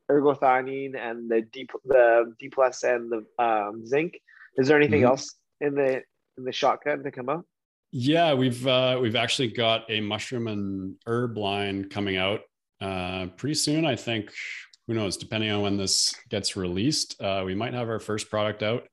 the 0.07 0.13
ergothioneine 0.13 0.97
and 0.97 1.29
the 1.29 1.41
D 1.41 1.67
the 1.85 2.33
D 2.39 2.49
plus 2.49 2.83
and 2.83 3.11
the 3.11 3.43
um, 3.43 3.85
zinc. 3.85 4.19
Is 4.57 4.67
there 4.67 4.77
anything 4.77 5.01
mm-hmm. 5.01 5.09
else 5.09 5.35
in 5.61 5.75
the 5.75 6.01
in 6.37 6.43
the 6.43 6.51
shotgun 6.51 7.03
to 7.03 7.11
come 7.11 7.29
out? 7.29 7.45
Yeah, 7.91 8.33
we've 8.33 8.65
uh, 8.67 8.99
we've 9.01 9.15
actually 9.15 9.49
got 9.49 9.89
a 9.89 10.01
mushroom 10.01 10.47
and 10.47 10.95
herb 11.05 11.37
line 11.37 11.89
coming 11.89 12.17
out 12.17 12.41
uh, 12.81 13.27
pretty 13.37 13.55
soon. 13.55 13.85
I 13.85 13.95
think 13.95 14.31
who 14.87 14.93
knows, 14.93 15.17
depending 15.17 15.51
on 15.51 15.61
when 15.61 15.77
this 15.77 16.15
gets 16.29 16.55
released, 16.55 17.21
uh, 17.21 17.43
we 17.45 17.55
might 17.55 17.73
have 17.73 17.89
our 17.89 17.99
first 17.99 18.29
product 18.29 18.63
out. 18.63 18.87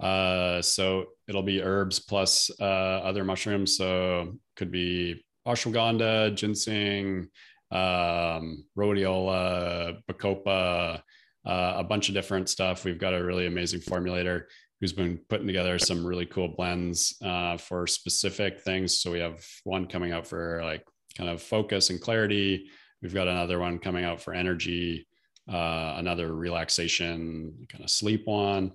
Uh, 0.00 0.62
so 0.62 1.06
it'll 1.26 1.42
be 1.42 1.62
herbs 1.62 1.98
plus 1.98 2.50
uh, 2.60 2.64
other 2.64 3.24
mushrooms. 3.24 3.76
So 3.76 4.34
could 4.56 4.70
be 4.70 5.24
ashwagandha, 5.46 6.34
ginseng, 6.34 7.28
um, 7.70 8.64
rhodiola, 8.76 9.98
bacopa, 10.10 11.02
uh, 11.46 11.74
a 11.76 11.84
bunch 11.84 12.08
of 12.08 12.14
different 12.14 12.48
stuff. 12.48 12.84
We've 12.84 12.98
got 12.98 13.14
a 13.14 13.24
really 13.24 13.46
amazing 13.46 13.80
formulator 13.80 14.44
who's 14.80 14.92
been 14.92 15.18
putting 15.28 15.46
together 15.46 15.78
some 15.78 16.06
really 16.06 16.26
cool 16.26 16.48
blends 16.48 17.16
uh, 17.22 17.56
for 17.56 17.86
specific 17.86 18.60
things. 18.60 19.00
So 19.00 19.10
we 19.10 19.20
have 19.20 19.44
one 19.64 19.86
coming 19.86 20.12
out 20.12 20.26
for 20.26 20.62
like 20.62 20.84
kind 21.16 21.30
of 21.30 21.42
focus 21.42 21.90
and 21.90 22.00
clarity. 22.00 22.68
We've 23.02 23.14
got 23.14 23.28
another 23.28 23.58
one 23.58 23.78
coming 23.78 24.04
out 24.04 24.20
for 24.20 24.34
energy, 24.34 25.08
uh, 25.50 25.94
another 25.96 26.34
relaxation, 26.34 27.66
kind 27.70 27.84
of 27.84 27.90
sleep 27.90 28.22
one. 28.26 28.72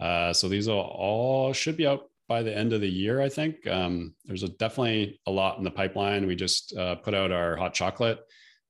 Uh, 0.00 0.32
so 0.32 0.48
these 0.48 0.68
all, 0.68 0.82
all 0.82 1.52
should 1.52 1.76
be 1.76 1.86
out 1.86 2.07
by 2.28 2.42
the 2.42 2.54
end 2.54 2.72
of 2.72 2.80
the 2.80 2.90
year, 2.90 3.20
I 3.20 3.28
think. 3.28 3.66
Um, 3.66 4.14
there's 4.24 4.42
a, 4.42 4.48
definitely 4.48 5.20
a 5.26 5.30
lot 5.30 5.58
in 5.58 5.64
the 5.64 5.70
pipeline. 5.70 6.26
We 6.26 6.36
just 6.36 6.76
uh, 6.76 6.96
put 6.96 7.14
out 7.14 7.32
our 7.32 7.56
hot 7.56 7.74
chocolate. 7.74 8.20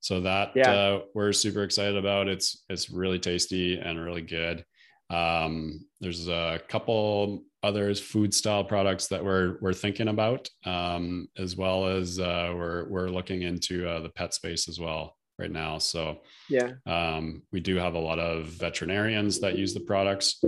So 0.01 0.21
that 0.21 0.53
yeah. 0.55 0.73
uh, 0.73 1.01
we're 1.14 1.33
super 1.33 1.64
excited 1.64 1.97
about. 1.97 2.29
It's 2.29 2.64
it's 2.68 2.88
really 2.88 3.18
tasty 3.18 3.79
and 3.79 4.01
really 4.01 4.23
good. 4.23 4.64
Um, 5.11 5.87
there's 6.01 6.29
a 6.29 6.61
couple 6.68 7.42
others 7.64 7.99
food 7.99 8.33
style 8.33 8.62
products 8.62 9.09
that 9.09 9.25
we're 9.25 9.59
we're 9.61 9.73
thinking 9.73 10.09
about, 10.09 10.49
um, 10.64 11.29
as 11.37 11.57
well 11.57 11.87
as 11.87 12.21
uh, 12.21 12.53
we're 12.55 12.88
we're 12.88 13.09
looking 13.09 13.42
into 13.42 13.88
uh, 13.88 14.01
the 14.01 14.11
pet 14.11 14.35
space 14.35 14.68
as 14.68 14.79
well 14.79 15.16
right 15.37 15.51
now. 15.51 15.79
So 15.79 16.21
yeah, 16.49 16.73
um, 16.87 17.42
we 17.53 17.59
do 17.59 17.77
have 17.77 17.94
a 17.94 17.99
lot 17.99 18.21
of 18.21 18.47
veterinarians 18.47 19.40
that 19.40 19.59
use 19.59 19.75
the 19.75 19.81
products 19.81 20.42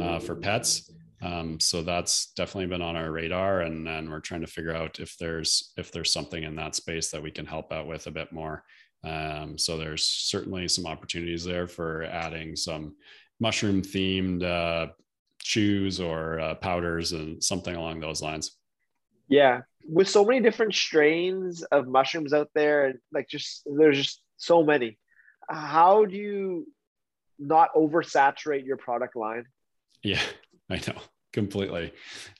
uh, 0.00 0.18
for 0.18 0.34
pets. 0.34 0.90
Um, 1.22 1.58
so 1.60 1.82
that's 1.82 2.32
definitely 2.36 2.66
been 2.66 2.82
on 2.82 2.96
our 2.96 3.10
radar, 3.10 3.60
and 3.60 3.88
and 3.88 4.10
we're 4.10 4.20
trying 4.20 4.42
to 4.42 4.46
figure 4.46 4.74
out 4.74 5.00
if 5.00 5.16
there's 5.18 5.72
if 5.76 5.90
there's 5.90 6.12
something 6.12 6.42
in 6.42 6.56
that 6.56 6.74
space 6.74 7.10
that 7.10 7.22
we 7.22 7.30
can 7.30 7.46
help 7.46 7.72
out 7.72 7.86
with 7.86 8.06
a 8.06 8.10
bit 8.10 8.32
more. 8.32 8.64
Um, 9.02 9.56
so 9.56 9.78
there's 9.78 10.04
certainly 10.04 10.68
some 10.68 10.86
opportunities 10.86 11.44
there 11.44 11.66
for 11.66 12.04
adding 12.04 12.56
some 12.56 12.96
mushroom 13.40 13.82
themed 13.82 14.42
uh, 14.42 14.92
chews 15.40 16.00
or 16.00 16.40
uh, 16.40 16.54
powders 16.56 17.12
and 17.12 17.42
something 17.42 17.74
along 17.74 18.00
those 18.00 18.20
lines. 18.20 18.56
Yeah, 19.28 19.62
with 19.88 20.08
so 20.08 20.24
many 20.24 20.40
different 20.40 20.74
strains 20.74 21.62
of 21.62 21.86
mushrooms 21.86 22.32
out 22.32 22.50
there, 22.54 22.94
like 23.12 23.28
just 23.28 23.62
there's 23.66 23.96
just 23.96 24.22
so 24.36 24.64
many. 24.64 24.98
How 25.48 26.04
do 26.04 26.16
you 26.16 26.66
not 27.38 27.74
oversaturate 27.74 28.66
your 28.66 28.76
product 28.76 29.16
line? 29.16 29.44
Yeah, 30.02 30.22
I 30.70 30.80
know 30.86 31.00
completely. 31.32 31.92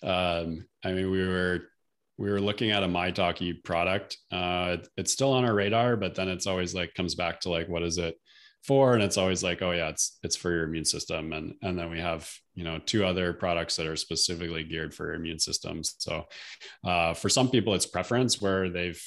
Um, 0.02 0.66
I 0.84 0.92
mean, 0.92 1.10
we 1.10 1.26
were 1.26 1.60
we 2.18 2.30
were 2.30 2.40
looking 2.40 2.70
at 2.70 2.82
a 2.82 2.88
maitake 2.88 3.62
product. 3.62 4.16
Uh, 4.32 4.78
it's 4.96 5.12
still 5.12 5.32
on 5.32 5.44
our 5.44 5.54
radar, 5.54 5.96
but 5.96 6.14
then 6.14 6.28
it's 6.28 6.46
always 6.46 6.74
like 6.74 6.94
comes 6.94 7.14
back 7.14 7.40
to 7.40 7.50
like, 7.50 7.68
what 7.68 7.82
is 7.82 7.98
it 7.98 8.16
for? 8.62 8.94
And 8.94 9.02
it's 9.02 9.18
always 9.18 9.44
like, 9.44 9.60
oh 9.62 9.72
yeah, 9.72 9.88
it's 9.88 10.18
it's 10.22 10.36
for 10.36 10.50
your 10.50 10.64
immune 10.64 10.84
system. 10.84 11.32
And 11.32 11.54
and 11.62 11.78
then 11.78 11.90
we 11.90 12.00
have 12.00 12.30
you 12.54 12.64
know 12.64 12.78
two 12.78 13.04
other 13.04 13.32
products 13.32 13.76
that 13.76 13.86
are 13.86 13.96
specifically 13.96 14.64
geared 14.64 14.94
for 14.94 15.06
your 15.06 15.14
immune 15.14 15.38
systems. 15.38 15.94
So 15.98 16.24
uh, 16.84 17.14
for 17.14 17.28
some 17.28 17.50
people, 17.50 17.74
it's 17.74 17.86
preference 17.86 18.40
where 18.40 18.70
they've 18.70 19.02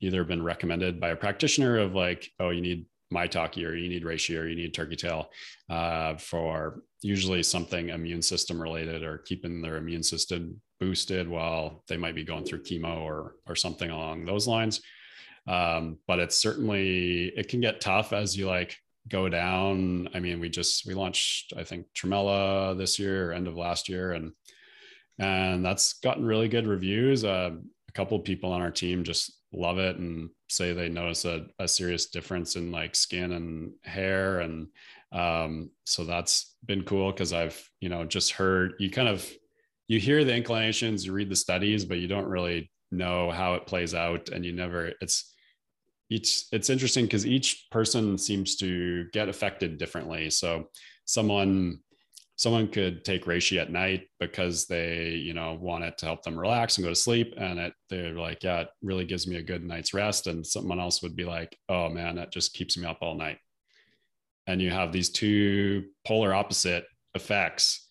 either 0.00 0.24
been 0.24 0.42
recommended 0.42 1.00
by 1.00 1.10
a 1.10 1.16
practitioner 1.16 1.78
of 1.78 1.94
like, 1.94 2.30
oh, 2.40 2.50
you 2.50 2.60
need 2.60 2.86
maitake 3.12 3.64
or 3.64 3.76
you 3.76 3.88
need 3.88 4.04
reishi 4.04 4.38
or 4.38 4.48
you 4.48 4.56
need 4.56 4.74
turkey 4.74 4.96
tail 4.96 5.30
uh, 5.70 6.16
for 6.16 6.80
usually 7.04 7.42
something 7.42 7.90
immune 7.90 8.22
system 8.22 8.60
related 8.60 9.02
or 9.02 9.18
keeping 9.18 9.60
their 9.60 9.76
immune 9.76 10.02
system 10.02 10.58
boosted 10.80 11.28
while 11.28 11.84
they 11.86 11.98
might 11.98 12.14
be 12.14 12.24
going 12.24 12.44
through 12.44 12.62
chemo 12.62 13.02
or 13.02 13.36
or 13.46 13.54
something 13.54 13.90
along 13.90 14.24
those 14.24 14.48
lines. 14.48 14.80
Um, 15.46 15.98
but 16.08 16.18
it's 16.18 16.38
certainly 16.38 17.26
it 17.36 17.48
can 17.48 17.60
get 17.60 17.82
tough 17.82 18.14
as 18.14 18.34
you 18.34 18.46
like 18.46 18.78
go 19.06 19.28
down. 19.28 20.08
I 20.14 20.20
mean, 20.20 20.40
we 20.40 20.48
just 20.48 20.86
we 20.86 20.94
launched 20.94 21.52
I 21.54 21.62
think 21.62 21.86
Tremella 21.94 22.76
this 22.76 22.98
year, 22.98 23.32
end 23.32 23.48
of 23.48 23.54
last 23.54 23.90
year, 23.90 24.12
and 24.12 24.32
and 25.18 25.62
that's 25.62 25.92
gotten 26.00 26.24
really 26.24 26.48
good 26.48 26.66
reviews. 26.66 27.22
Uh, 27.22 27.50
a 27.86 27.92
couple 27.92 28.18
of 28.18 28.24
people 28.24 28.50
on 28.50 28.62
our 28.62 28.70
team 28.70 29.04
just 29.04 29.30
love 29.52 29.78
it 29.78 29.96
and 29.96 30.30
say 30.48 30.72
they 30.72 30.88
notice 30.88 31.26
a, 31.26 31.46
a 31.58 31.68
serious 31.68 32.06
difference 32.06 32.56
in 32.56 32.72
like 32.72 32.96
skin 32.96 33.32
and 33.32 33.72
hair 33.82 34.40
and 34.40 34.68
um, 35.14 35.70
so 35.84 36.04
that's 36.04 36.56
been 36.66 36.82
cool 36.82 37.10
because 37.12 37.32
i've 37.32 37.62
you 37.80 37.88
know 37.88 38.04
just 38.04 38.32
heard 38.32 38.74
you 38.78 38.90
kind 38.90 39.08
of 39.08 39.26
you 39.88 40.00
hear 40.00 40.24
the 40.24 40.34
inclinations 40.34 41.06
you 41.06 41.12
read 41.12 41.30
the 41.30 41.36
studies 41.36 41.84
but 41.84 41.98
you 41.98 42.08
don't 42.08 42.26
really 42.26 42.70
know 42.90 43.30
how 43.30 43.54
it 43.54 43.66
plays 43.66 43.94
out 43.94 44.28
and 44.28 44.44
you 44.44 44.52
never 44.52 44.92
it's 45.00 45.34
each 46.10 46.44
it's 46.52 46.70
interesting 46.70 47.04
because 47.04 47.26
each 47.26 47.66
person 47.70 48.18
seems 48.18 48.56
to 48.56 49.06
get 49.12 49.28
affected 49.28 49.78
differently. 49.78 50.30
So 50.30 50.68
someone 51.04 51.80
someone 52.36 52.66
could 52.68 53.04
take 53.04 53.26
reishi 53.26 53.60
at 53.60 53.70
night 53.70 54.08
because 54.18 54.66
they 54.66 55.10
you 55.10 55.34
know 55.34 55.56
want 55.60 55.84
it 55.84 55.96
to 55.98 56.06
help 56.06 56.22
them 56.22 56.38
relax 56.38 56.76
and 56.76 56.84
go 56.84 56.90
to 56.90 56.96
sleep 56.96 57.32
and 57.36 57.58
it 57.60 57.72
they're 57.88 58.14
like 58.14 58.42
yeah 58.42 58.62
it 58.62 58.68
really 58.82 59.04
gives 59.04 59.26
me 59.26 59.36
a 59.36 59.42
good 59.42 59.64
night's 59.64 59.94
rest. 59.94 60.26
And 60.26 60.46
someone 60.46 60.80
else 60.80 61.02
would 61.02 61.16
be 61.16 61.24
like 61.24 61.56
oh 61.68 61.88
man 61.88 62.16
that 62.16 62.32
just 62.32 62.54
keeps 62.54 62.76
me 62.76 62.86
up 62.86 62.98
all 63.00 63.16
night 63.16 63.38
and 64.46 64.60
you 64.60 64.70
have 64.70 64.92
these 64.92 65.10
two 65.10 65.84
polar 66.06 66.34
opposite 66.34 66.86
effects 67.14 67.88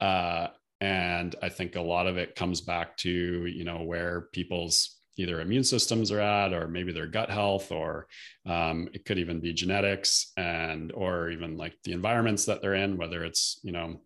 uh, 0.00 0.48
and 0.80 1.36
i 1.42 1.48
think 1.48 1.76
a 1.76 1.80
lot 1.80 2.06
of 2.06 2.16
it 2.16 2.34
comes 2.34 2.60
back 2.60 2.96
to 2.96 3.46
you 3.46 3.64
know 3.64 3.82
where 3.82 4.28
people's 4.32 4.96
either 5.18 5.40
immune 5.40 5.64
systems 5.64 6.12
are 6.12 6.20
at 6.20 6.52
or 6.52 6.68
maybe 6.68 6.92
their 6.92 7.06
gut 7.06 7.30
health 7.30 7.72
or 7.72 8.06
um, 8.44 8.86
it 8.92 9.06
could 9.06 9.18
even 9.18 9.40
be 9.40 9.54
genetics 9.54 10.32
and 10.36 10.92
or 10.92 11.30
even 11.30 11.56
like 11.56 11.74
the 11.84 11.92
environments 11.92 12.44
that 12.44 12.60
they're 12.60 12.74
in 12.74 12.98
whether 12.98 13.24
it's 13.24 13.58
you 13.62 13.72
know 13.72 13.98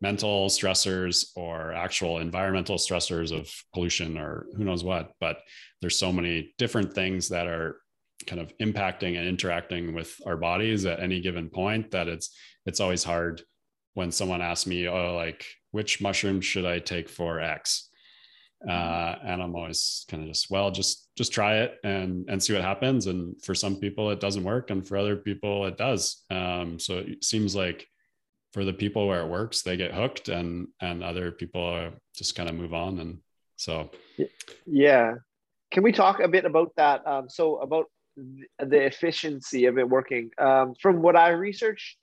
mental 0.00 0.48
stressors 0.48 1.26
or 1.36 1.72
actual 1.72 2.18
environmental 2.18 2.76
stressors 2.76 3.36
of 3.36 3.52
pollution 3.74 4.16
or 4.16 4.46
who 4.56 4.64
knows 4.64 4.82
what. 4.82 5.12
But 5.20 5.38
there's 5.80 5.98
so 5.98 6.12
many 6.12 6.54
different 6.58 6.94
things 6.94 7.28
that 7.28 7.46
are 7.46 7.76
kind 8.30 8.40
of 8.40 8.56
impacting 8.58 9.18
and 9.18 9.26
interacting 9.26 9.92
with 9.92 10.14
our 10.24 10.36
bodies 10.36 10.86
at 10.86 11.00
any 11.00 11.20
given 11.20 11.50
point 11.50 11.90
that 11.90 12.06
it's 12.06 12.32
it's 12.64 12.78
always 12.78 13.02
hard 13.02 13.42
when 13.94 14.12
someone 14.12 14.40
asks 14.40 14.68
me 14.68 14.86
oh 14.86 15.16
like 15.16 15.44
which 15.72 16.00
mushroom 16.00 16.40
should 16.40 16.64
i 16.64 16.78
take 16.78 17.08
for 17.08 17.40
x? 17.40 17.88
Uh, 18.68 19.16
and 19.24 19.42
i'm 19.42 19.56
always 19.56 20.04
kind 20.08 20.22
of 20.22 20.28
just 20.28 20.50
well 20.50 20.70
just 20.70 21.08
just 21.16 21.32
try 21.32 21.56
it 21.62 21.78
and 21.82 22.28
and 22.28 22.40
see 22.40 22.52
what 22.52 22.62
happens. 22.62 23.06
And 23.06 23.42
for 23.42 23.54
some 23.54 23.76
people 23.76 24.10
it 24.10 24.20
doesn't 24.20 24.44
work 24.44 24.70
and 24.70 24.86
for 24.86 24.96
other 24.96 25.16
people 25.16 25.66
it 25.66 25.76
does. 25.76 26.24
Um, 26.30 26.78
so 26.78 26.98
it 26.98 27.24
seems 27.24 27.56
like 27.56 27.88
for 28.52 28.64
the 28.64 28.72
people 28.72 29.08
where 29.08 29.22
it 29.22 29.28
works 29.28 29.62
they 29.62 29.76
get 29.76 29.94
hooked 29.94 30.28
and 30.28 30.68
and 30.80 31.02
other 31.02 31.32
people 31.32 31.90
just 32.14 32.36
kind 32.36 32.48
of 32.48 32.54
move 32.54 32.74
on 32.74 33.00
and 33.00 33.18
so. 33.56 33.90
Yeah. 34.66 35.16
Can 35.70 35.82
we 35.82 35.92
talk 35.92 36.20
a 36.20 36.28
bit 36.28 36.44
about 36.44 36.72
that? 36.76 37.06
Um, 37.06 37.28
so 37.28 37.56
about 37.58 37.86
the 38.16 38.84
efficiency 38.84 39.66
of 39.66 39.78
it 39.78 39.88
working 39.88 40.30
um, 40.38 40.74
from 40.80 41.00
what 41.02 41.16
i 41.16 41.30
researched 41.30 41.96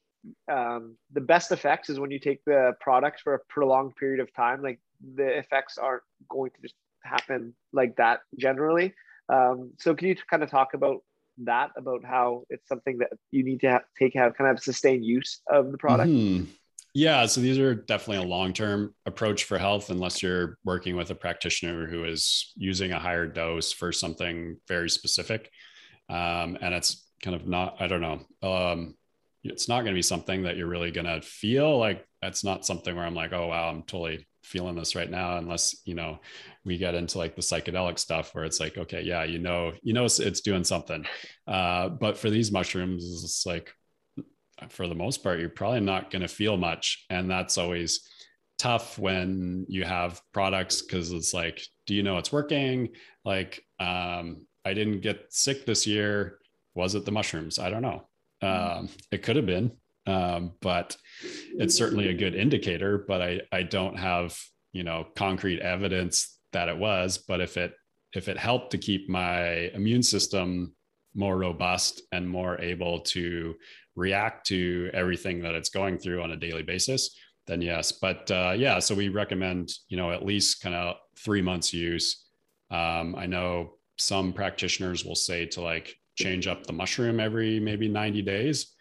um, 0.52 0.96
the 1.14 1.22
best 1.22 1.52
effects 1.52 1.90
is 1.90 2.00
when 2.00 2.12
you 2.12 2.20
take 2.20 2.44
the 2.46 2.74
product 2.82 3.22
for 3.22 3.36
a 3.36 3.40
prolonged 3.48 3.96
period 3.96 4.20
of 4.20 4.34
time 4.34 4.62
like 4.62 4.80
the 5.16 5.38
effects 5.38 5.78
aren't 5.78 6.04
going 6.30 6.52
to 6.52 6.62
just 6.62 6.76
happen 7.04 7.54
like 7.74 7.96
that 7.98 8.22
generally. 8.38 8.94
Um, 9.30 9.72
so 9.78 9.96
can 9.96 10.08
you 10.08 10.16
kind 10.30 10.44
of 10.44 10.50
talk 10.50 10.74
about 10.74 11.04
that, 11.40 11.72
about 11.78 12.04
how 12.04 12.44
it's 12.50 12.68
something 12.68 12.98
that 13.00 13.10
you 13.32 13.44
need 13.44 13.62
to 13.62 13.70
have, 13.70 13.82
take 13.98 14.14
have 14.16 14.36
kind 14.36 14.50
of 14.50 14.62
sustained 14.62 15.06
use 15.06 15.42
of 15.48 15.72
the 15.72 15.78
product? 15.78 16.10
Mm-hmm. 16.10 16.46
Yeah, 16.94 17.28
so 17.28 17.42
these 17.42 17.60
are 17.60 17.76
definitely 17.76 18.26
a 18.26 18.30
long-term 18.30 18.96
approach 19.06 19.44
for 19.44 19.60
health, 19.60 19.92
unless 19.92 20.24
you're 20.24 20.58
working 20.66 20.96
with 20.96 21.12
a 21.12 21.16
practitioner 21.16 21.86
who 21.86 22.06
is 22.06 22.54
using 22.56 22.92
a 22.92 22.98
higher 22.98 23.28
dose 23.28 23.72
for 23.72 23.92
something 23.92 24.58
very 24.68 24.90
specific, 24.90 25.52
um, 26.10 26.58
and 26.62 26.74
it's 26.74 27.10
kind 27.22 27.36
of 27.36 27.48
not. 27.48 27.78
I 27.80 27.88
don't 27.88 28.02
know. 28.02 28.26
Um, 28.48 28.96
it's 29.44 29.68
not 29.68 29.82
going 29.82 29.94
to 29.94 29.98
be 29.98 30.02
something 30.02 30.44
that 30.44 30.58
you're 30.58 30.68
really 30.68 30.92
going 30.92 31.08
to 31.08 31.22
feel 31.22 31.78
like. 31.78 32.06
That's 32.22 32.44
not 32.44 32.66
something 32.66 32.96
where 32.96 33.06
I'm 33.06 33.16
like, 33.16 33.34
oh 33.34 33.48
wow, 33.48 33.70
I'm 33.70 33.84
totally 33.84 34.26
feeling 34.48 34.76
this 34.76 34.96
right 34.96 35.12
now 35.12 35.38
unless 35.38 35.82
you 35.84 35.94
know 35.94 36.20
we 36.64 36.78
get 36.78 36.96
into 36.96 37.18
like 37.18 37.36
the 37.36 37.42
psychedelic 37.42 38.00
stuff 38.00 38.34
where 38.34 38.46
it's 38.46 38.62
like 38.62 38.78
okay 38.78 39.02
yeah 39.02 39.26
you 39.26 39.40
know 39.40 39.74
you 39.84 39.94
know 39.94 40.06
it's, 40.06 40.20
it's 40.20 40.40
doing 40.40 40.64
something 40.64 41.06
uh, 41.48 41.90
but 41.90 42.18
for 42.18 42.30
these 42.30 42.52
mushrooms 42.52 43.04
it's 43.24 43.46
like 43.46 43.74
for 44.70 44.88
the 44.88 44.96
most 44.96 45.22
part 45.22 45.40
you're 45.40 45.50
probably 45.50 45.82
not 45.82 46.10
going 46.10 46.22
to 46.22 46.30
feel 46.30 46.56
much 46.56 47.06
and 47.10 47.30
that's 47.30 47.58
always 47.58 48.08
tough 48.58 48.98
when 48.98 49.66
you 49.68 49.84
have 49.84 50.22
products 50.34 50.82
because 50.82 51.12
it's 51.12 51.34
like 51.34 51.62
do 51.86 51.94
you 51.94 52.02
know 52.02 52.18
it's 52.18 52.32
working 52.32 52.90
like 53.26 53.62
um, 53.80 54.47
i 54.68 54.74
didn't 54.74 55.02
get 55.02 55.26
sick 55.30 55.66
this 55.66 55.88
year. 55.88 56.40
Was 56.76 56.94
it 56.94 57.06
the 57.06 57.12
mushrooms? 57.12 57.58
I 57.58 57.70
don't 57.72 57.82
know. 57.82 58.04
Um, 58.42 58.90
it 59.12 59.24
could 59.24 59.36
have 59.36 59.48
been 59.48 59.72
um, 60.08 60.54
but 60.62 60.96
it's 61.58 61.76
certainly 61.76 62.08
a 62.08 62.14
good 62.14 62.34
indicator 62.34 63.04
but 63.08 63.22
i 63.22 63.42
i 63.52 63.62
don't 63.62 63.98
have 63.98 64.38
you 64.72 64.84
know 64.84 65.06
concrete 65.16 65.60
evidence 65.60 66.40
that 66.54 66.70
it 66.70 66.78
was 66.78 67.18
but 67.18 67.42
if 67.42 67.58
it 67.58 67.74
if 68.14 68.30
it 68.30 68.38
helped 68.38 68.72
to 68.72 68.78
keep 68.78 69.10
my 69.10 69.70
immune 69.74 70.02
system 70.02 70.74
more 71.14 71.38
robust 71.38 72.02
and 72.12 72.28
more 72.28 72.60
able 72.62 73.00
to 73.00 73.56
react 73.96 74.48
to 74.48 74.90
everything 74.94 75.42
that 75.42 75.56
it's 75.56 75.70
going 75.70 75.98
through 75.98 76.22
on 76.22 76.32
a 76.32 76.38
daily 76.38 76.64
basis 76.64 77.16
then 77.48 77.62
yes. 77.62 77.94
But 77.94 78.30
uh, 78.30 78.54
yeah 78.58 78.80
so 78.80 78.94
we 78.94 79.10
recommend 79.10 79.72
you 79.88 79.98
know 79.98 80.12
at 80.12 80.26
least 80.26 80.62
kind 80.62 80.76
of 80.76 80.96
three 81.18 81.42
months 81.42 81.74
use. 81.74 82.26
Um, 82.70 83.16
i 83.18 83.26
know 83.26 83.77
some 83.98 84.34
practitioners 84.34 85.04
will 85.04 85.16
say 85.16 85.46
to 85.46 85.62
like 85.62 85.96
change 86.16 86.48
up 86.48 86.66
the 86.66 86.74
mushroom 86.74 87.20
every 87.20 87.60
maybe 87.60 87.88
90 87.88 88.22
days 88.24 88.76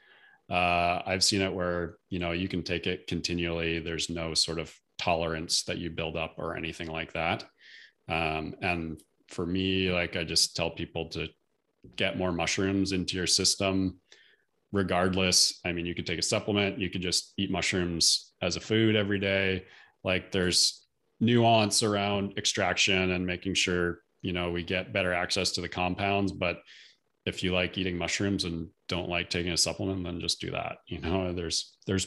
uh, 0.50 1.02
I've 1.04 1.24
seen 1.24 1.42
it 1.42 1.52
where 1.52 1.96
you 2.08 2.18
know 2.18 2.32
you 2.32 2.48
can 2.48 2.62
take 2.62 2.86
it 2.86 3.06
continually. 3.06 3.78
There's 3.80 4.08
no 4.08 4.34
sort 4.34 4.58
of 4.58 4.72
tolerance 4.98 5.64
that 5.64 5.78
you 5.78 5.90
build 5.90 6.16
up 6.16 6.34
or 6.38 6.56
anything 6.56 6.88
like 6.88 7.12
that. 7.12 7.44
Um, 8.08 8.54
and 8.62 9.00
for 9.28 9.44
me, 9.44 9.90
like 9.90 10.16
I 10.16 10.24
just 10.24 10.54
tell 10.54 10.70
people 10.70 11.08
to 11.10 11.28
get 11.96 12.18
more 12.18 12.32
mushrooms 12.32 12.92
into 12.92 13.16
your 13.16 13.26
system, 13.26 14.00
regardless. 14.72 15.58
I 15.64 15.72
mean, 15.72 15.84
you 15.84 15.94
could 15.94 16.06
take 16.06 16.18
a 16.18 16.22
supplement. 16.22 16.78
You 16.78 16.90
could 16.90 17.02
just 17.02 17.32
eat 17.36 17.50
mushrooms 17.50 18.32
as 18.40 18.56
a 18.56 18.60
food 18.60 18.94
every 18.94 19.18
day. 19.18 19.64
Like 20.04 20.30
there's 20.30 20.86
nuance 21.18 21.82
around 21.82 22.38
extraction 22.38 23.10
and 23.10 23.26
making 23.26 23.54
sure 23.54 23.98
you 24.22 24.32
know 24.32 24.50
we 24.50 24.62
get 24.62 24.92
better 24.92 25.12
access 25.12 25.52
to 25.52 25.60
the 25.60 25.68
compounds, 25.68 26.32
but 26.32 26.58
if 27.26 27.42
you 27.42 27.52
like 27.52 27.76
eating 27.76 27.98
mushrooms 27.98 28.44
and 28.44 28.68
don't 28.88 29.08
like 29.08 29.28
taking 29.28 29.52
a 29.52 29.56
supplement, 29.56 30.04
then 30.04 30.20
just 30.20 30.40
do 30.40 30.52
that. 30.52 30.78
You 30.86 31.00
know, 31.00 31.32
there's 31.34 31.76
there's 31.86 32.06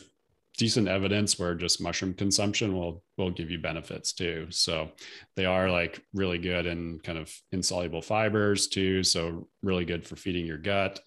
decent 0.58 0.90
evidence 0.90 1.40
where 1.40 1.56
just 1.56 1.82
mushroom 1.82 2.14
consumption 2.14 2.74
will 2.74 3.04
will 3.18 3.32
give 3.32 3.52
you 3.52 3.60
benefits 3.60 4.14
too. 4.14 4.48
So 4.50 4.92
they 5.36 5.46
are 5.46 5.70
like 5.70 6.02
really 6.14 6.38
good 6.38 6.66
in 6.66 7.00
kind 7.00 7.18
of 7.18 7.34
insoluble 7.52 8.02
fibers 8.02 8.68
too. 8.68 9.04
So 9.04 9.48
really 9.62 9.86
good 9.86 10.06
for 10.06 10.16
feeding 10.16 10.46
your 10.46 10.58
gut. 10.58 11.00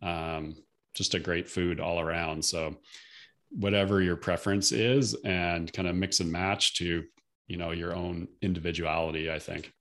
Um, 0.00 0.56
just 0.94 1.14
a 1.14 1.20
great 1.20 1.48
food 1.48 1.80
all 1.80 2.00
around. 2.00 2.44
So 2.44 2.76
whatever 3.50 4.00
your 4.00 4.16
preference 4.16 4.72
is, 4.72 5.14
and 5.24 5.72
kind 5.72 5.88
of 5.88 5.96
mix 5.96 6.20
and 6.20 6.30
match 6.30 6.76
to 6.76 7.04
you 7.46 7.56
know 7.56 7.72
your 7.72 7.94
own 7.94 8.28
individuality. 8.42 9.30
I 9.30 9.38
think. 9.38 9.72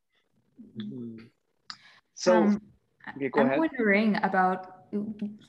Mm-hmm. 0.77 1.25
So. 2.13 2.43
Um, 2.43 2.61
Okay, 3.17 3.29
I'm 3.35 3.47
ahead. 3.47 3.59
wondering 3.59 4.15
about, 4.23 4.85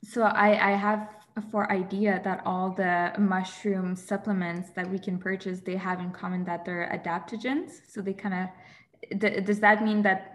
so 0.02 0.22
I, 0.22 0.72
I 0.72 0.76
have 0.76 1.08
for 1.52 1.70
idea 1.70 2.20
that 2.24 2.42
all 2.44 2.72
the 2.72 3.12
mushroom 3.16 3.94
supplements 3.94 4.70
that 4.70 4.90
we 4.90 4.98
can 4.98 5.20
purchase, 5.20 5.60
they 5.60 5.76
have 5.76 6.00
in 6.00 6.10
common 6.10 6.44
that 6.46 6.64
they're 6.64 6.90
adaptogens. 6.92 7.70
So 7.88 8.00
they 8.00 8.12
kind 8.12 8.34
of, 8.34 9.44
does 9.44 9.60
that 9.60 9.84
mean 9.84 10.02
that 10.02 10.34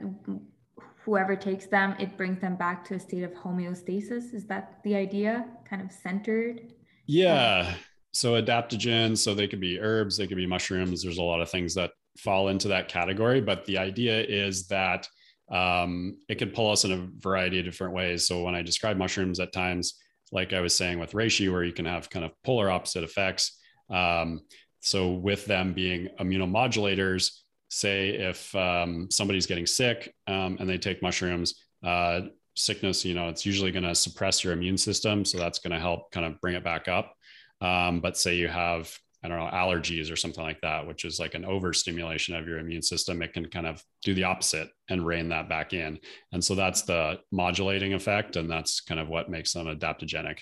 whoever 1.04 1.36
takes 1.36 1.66
them, 1.66 1.94
it 2.00 2.16
brings 2.16 2.40
them 2.40 2.56
back 2.56 2.86
to 2.86 2.96
a 2.96 3.00
state 3.02 3.24
of 3.24 3.34
homeostasis? 3.34 4.34
Is 4.34 4.46
that 4.48 4.80
the 4.86 4.96
idea 4.96 5.46
kind 5.70 5.82
of 5.82 5.92
centered? 5.92 6.72
Yeah. 7.06 7.74
So 8.14 8.42
adaptogens, 8.42 9.18
so 9.18 9.34
they 9.34 9.50
could 9.50 9.60
be 9.60 9.78
herbs, 9.78 10.16
they 10.16 10.26
could 10.26 10.38
be 10.38 10.48
mushrooms. 10.48 11.04
There's 11.04 11.18
a 11.18 11.24
lot 11.24 11.42
of 11.42 11.50
things 11.50 11.74
that 11.76 11.92
fall 12.20 12.50
into 12.50 12.68
that 12.70 12.88
category. 12.88 13.42
But 13.42 13.66
the 13.66 13.78
idea 13.78 14.22
is 14.24 14.68
that 14.68 15.08
um, 15.52 16.18
it 16.28 16.38
can 16.38 16.52
pull 16.52 16.72
us 16.72 16.86
in 16.86 16.92
a 16.92 17.08
variety 17.18 17.60
of 17.60 17.66
different 17.66 17.94
ways. 17.94 18.28
So 18.28 18.44
when 18.44 18.56
I 18.56 18.62
describe 18.62 18.98
mushrooms 18.98 19.40
at 19.40 19.54
times, 19.54 19.96
like 20.32 20.54
I 20.54 20.62
was 20.62 20.76
saying 20.76 21.00
with 21.00 21.14
reishi, 21.14 21.52
where 21.52 21.64
you 21.64 21.74
can 21.74 21.86
have 21.86 22.10
kind 22.10 22.26
of 22.26 22.32
polar 22.44 22.70
opposite 22.70 23.04
effects. 23.04 23.58
Um, 23.90 24.42
so 24.82 25.12
with 25.12 25.46
them 25.46 25.74
being 25.74 26.10
immunomodulators, 26.20 27.32
say 27.70 28.10
if 28.10 28.54
um, 28.56 29.08
somebody's 29.10 29.48
getting 29.48 29.66
sick 29.66 30.14
um, 30.28 30.58
and 30.60 30.70
they 30.70 30.78
take 30.78 31.02
mushrooms, 31.02 31.56
uh, 31.84 32.22
sickness, 32.56 33.06
you 33.06 33.16
know, 33.16 33.30
it's 33.30 33.46
usually 33.46 33.72
going 33.72 33.84
to 33.84 33.96
suppress 33.96 34.44
your 34.44 34.54
immune 34.54 34.78
system. 34.78 35.26
So 35.26 35.38
that's 35.38 35.60
going 35.60 35.74
to 35.74 35.80
help 35.80 36.12
kind 36.12 36.26
of 36.26 36.40
bring 36.42 36.56
it 36.56 36.64
back 36.64 36.88
up. 36.88 37.16
Um, 37.62 38.00
but 38.02 38.18
say 38.18 38.36
you 38.36 38.48
have 38.48 38.96
I 39.24 39.28
don't 39.28 39.38
know, 39.38 39.50
allergies 39.52 40.12
or 40.12 40.16
something 40.16 40.44
like 40.44 40.62
that, 40.62 40.88
which 40.88 41.04
is 41.04 41.20
like 41.20 41.36
an 41.36 41.44
overstimulation 41.44 42.36
of 42.36 42.48
your 42.48 42.60
immune 42.60 42.82
system, 42.82 43.22
it 43.22 43.34
can 43.34 43.50
kind 43.50 43.68
of 43.68 43.84
do 44.04 44.14
the 44.14 44.24
opposite 44.24 44.70
and 44.90 45.06
rein 45.06 45.30
that 45.30 45.50
back 45.50 45.74
in. 45.74 46.00
And 46.32 46.44
so 46.44 46.56
that's 46.56 46.84
the 46.84 47.20
modulating 47.32 47.94
effect. 47.94 48.38
And 48.38 48.50
that's 48.50 48.80
kind 48.80 49.00
of 49.00 49.10
what 49.10 49.30
makes 49.30 49.52
them 49.52 49.66
adaptogenic. 49.66 50.40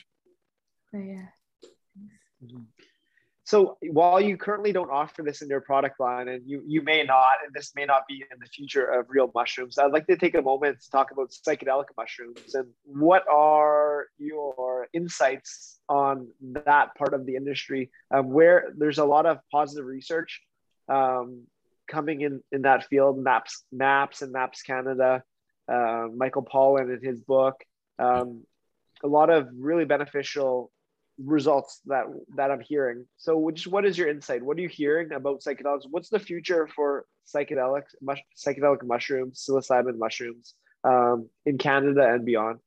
Oh, 0.94 1.00
yeah. 1.00 1.26
So 3.48 3.78
while 3.92 4.20
you 4.20 4.36
currently 4.36 4.74
don't 4.74 4.92
offer 4.92 5.24
this 5.24 5.42
in 5.42 5.48
your 5.48 5.62
product 5.62 6.02
line, 6.02 6.28
and 6.28 6.42
you 6.46 6.62
you 6.68 6.82
may 6.82 7.04
not, 7.04 7.36
and 7.46 7.54
this 7.54 7.72
may 7.78 7.86
not 7.86 8.02
be 8.06 8.26
in 8.30 8.40
the 8.42 8.46
future 8.48 8.84
of 8.84 9.06
real 9.08 9.32
mushrooms, 9.34 9.78
I'd 9.78 9.94
like 9.94 10.06
to 10.08 10.18
take 10.18 10.36
a 10.36 10.42
moment 10.42 10.82
to 10.82 10.92
talk 10.92 11.12
about 11.12 11.30
psychedelic 11.30 11.86
mushrooms 11.96 12.56
and 12.56 12.68
what 12.84 13.24
are 13.32 14.08
your 14.18 14.90
insights 14.92 15.80
on 15.88 16.28
that 16.66 16.94
part 16.96 17.14
of 17.14 17.26
the 17.26 17.38
industry, 17.38 17.90
um, 18.12 18.32
where 18.32 18.74
there's 18.78 18.98
a 18.98 19.06
lot 19.06 19.26
of 19.26 19.40
positive 19.50 19.86
research 19.86 20.42
um, 20.90 21.44
coming 21.90 22.20
in 22.20 22.44
in 22.52 22.64
that 22.64 22.84
field. 22.90 23.18
MAPS, 23.18 23.64
MAPS, 23.72 24.24
and 24.24 24.34
MAPS 24.34 24.62
Canada. 24.62 25.24
Uh, 25.72 26.08
Michael 26.14 26.44
Pollan 26.44 26.94
in 26.94 27.02
his 27.02 27.22
book. 27.22 27.56
Um, 27.98 28.44
a 29.06 29.08
lot 29.08 29.30
of 29.30 29.48
really 29.58 29.86
beneficial 29.86 30.70
results 31.24 31.82
that 31.86 32.06
that 32.36 32.52
I'm 32.52 32.62
hearing. 32.62 33.06
So, 33.18 33.38
which 33.38 33.68
what 33.68 33.86
is 33.86 33.98
your 33.98 34.10
insight? 34.10 34.44
What 34.44 34.58
are 34.58 34.62
you 34.62 34.70
hearing 34.70 35.12
about 35.14 35.42
psychedelics? 35.42 35.84
What's 35.90 36.10
the 36.10 36.20
future 36.20 36.68
for 36.68 37.06
psychedelics, 37.34 37.96
mush, 38.02 38.22
psychedelic 38.38 38.84
mushrooms, 38.84 39.46
psilocybin 39.48 39.98
mushrooms 39.98 40.54
um, 40.84 41.30
in 41.46 41.58
Canada 41.58 42.14
and 42.14 42.26
beyond? 42.26 42.60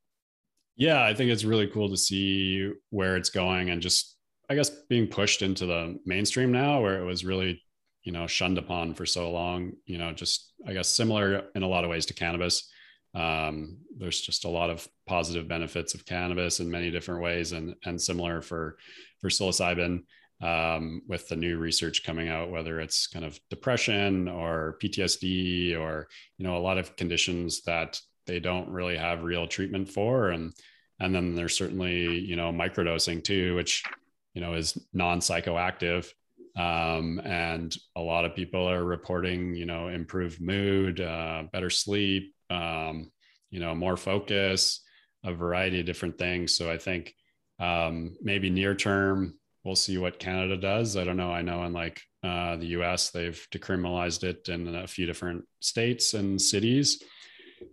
Yeah, 0.76 1.03
I 1.03 1.14
think 1.14 1.30
it's 1.30 1.44
really 1.44 1.66
cool 1.66 1.90
to 1.90 1.96
see 1.96 2.72
where 2.90 3.16
it's 3.16 3.30
going 3.30 3.70
and 3.70 3.82
just, 3.82 4.16
I 4.48 4.55
guess, 4.55 4.70
being 4.70 5.07
pushed 5.07 5.42
into 5.42 5.66
the 5.66 5.98
mainstream 6.07 6.53
now, 6.53 6.80
where 6.80 7.01
it 7.01 7.05
was 7.05 7.24
really, 7.24 7.62
you 8.03 8.12
know, 8.12 8.26
shunned 8.26 8.59
upon 8.59 8.94
for 8.94 9.05
so 9.05 9.30
long. 9.30 9.72
You 9.86 9.98
know, 9.98 10.12
just 10.12 10.53
I 10.66 10.72
guess 10.72 10.88
similar 10.88 11.44
in 11.55 11.62
a 11.62 11.68
lot 11.68 11.84
of 11.84 11.90
ways 11.90 12.07
to 12.07 12.14
cannabis 12.14 12.70
um, 13.14 13.78
there's 14.01 14.20
just 14.20 14.44
a 14.44 14.48
lot 14.48 14.70
of 14.70 14.88
positive 15.07 15.46
benefits 15.46 15.94
of 15.94 16.07
cannabis 16.07 16.61
in 16.61 16.70
many 16.70 16.90
different 16.90 17.22
ways, 17.22 17.53
and 17.53 17.74
and 17.84 18.01
similar 18.01 18.40
for 18.40 18.78
for 19.20 19.28
psilocybin 19.28 20.03
um, 20.42 21.03
with 21.07 21.28
the 21.28 21.36
new 21.36 21.59
research 21.59 22.03
coming 22.03 22.28
out, 22.28 22.51
whether 22.51 22.80
it's 22.80 23.07
kind 23.07 23.24
of 23.24 23.38
depression 23.51 24.26
or 24.26 24.78
PTSD 24.82 25.78
or 25.78 26.09
you 26.38 26.46
know 26.46 26.57
a 26.57 26.66
lot 26.66 26.78
of 26.78 26.96
conditions 26.96 27.62
that 27.62 28.01
they 28.26 28.40
don't 28.40 28.68
really 28.70 28.96
have 28.96 29.22
real 29.22 29.46
treatment 29.46 29.88
for, 29.88 30.30
and 30.30 30.53
and 30.98 31.14
then 31.14 31.34
there's 31.34 31.57
certainly 31.57 32.18
you 32.18 32.36
know 32.36 32.53
microdosing 32.53 33.22
too, 33.22 33.55
which 33.55 33.84
you 34.34 34.40
know 34.40 34.55
is 34.55 34.78
non 34.92 35.20
psychoactive 35.20 36.11
um, 36.57 37.20
and 37.24 37.76
a 37.96 38.01
lot 38.01 38.24
of 38.24 38.34
people 38.34 38.68
are 38.68 38.84
reporting 38.84 39.55
you 39.55 39.66
know 39.66 39.88
improved 39.88 40.40
mood 40.40 41.01
uh, 41.01 41.44
better 41.53 41.70
sleep 41.70 42.34
um, 42.51 43.11
you 43.51 43.61
know, 43.61 43.74
more 43.74 43.96
focus, 43.96 44.80
a 45.24 45.32
variety 45.32 45.80
of 45.80 45.86
different 45.86 46.18
things. 46.18 46.55
So 46.55 46.70
I 46.70 46.78
think 46.78 47.14
um, 47.59 48.16
maybe 48.22 48.51
near 48.51 48.74
term, 48.74 49.34
we'll 49.64 49.76
see 49.76 49.98
what 49.98 50.18
Canada 50.18 50.57
does. 50.57 50.96
I 50.96 51.05
don't 51.05 51.16
know. 51.16 51.32
I 51.32 51.42
know 51.42 51.64
in 51.64 51.72
like 51.72 52.01
uh, 52.22 52.57
the 52.57 52.68
US, 52.78 53.11
they've 53.11 53.46
decriminalized 53.53 54.24
it 54.24 54.48
in 54.48 54.74
a 54.74 54.86
few 54.86 55.07
different 55.07 55.44
states 55.61 56.14
and 56.14 56.40
cities. 56.40 57.03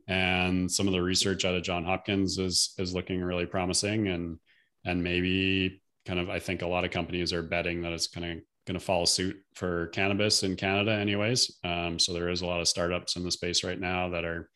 And 0.07 0.69
some 0.69 0.87
of 0.87 0.93
the 0.93 1.01
research 1.01 1.45
out 1.45 1.55
of 1.55 1.63
John 1.63 1.85
Hopkins 1.85 2.37
is 2.37 2.73
is 2.77 2.93
looking 2.93 3.21
really 3.21 3.45
promising, 3.45 4.09
and 4.09 4.37
and 4.83 5.01
maybe 5.01 5.81
kind 6.05 6.19
of 6.19 6.29
I 6.29 6.39
think 6.39 6.61
a 6.61 6.67
lot 6.67 6.83
of 6.83 6.91
companies 6.91 7.31
are 7.31 7.41
betting 7.41 7.81
that 7.81 7.93
it's 7.93 8.07
kind 8.07 8.25
of 8.25 8.37
going 8.65 8.79
to 8.79 8.85
follow 8.85 9.05
suit 9.05 9.37
for 9.53 9.87
cannabis 9.87 10.43
in 10.43 10.57
Canada, 10.57 10.91
anyways. 10.91 11.57
Um, 11.63 11.99
so 11.99 12.11
there 12.11 12.29
is 12.29 12.41
a 12.41 12.45
lot 12.45 12.59
of 12.59 12.67
startups 12.67 13.15
in 13.15 13.23
the 13.23 13.31
space 13.31 13.63
right 13.63 13.79
now 13.79 14.09
that 14.09 14.25
are 14.25 14.49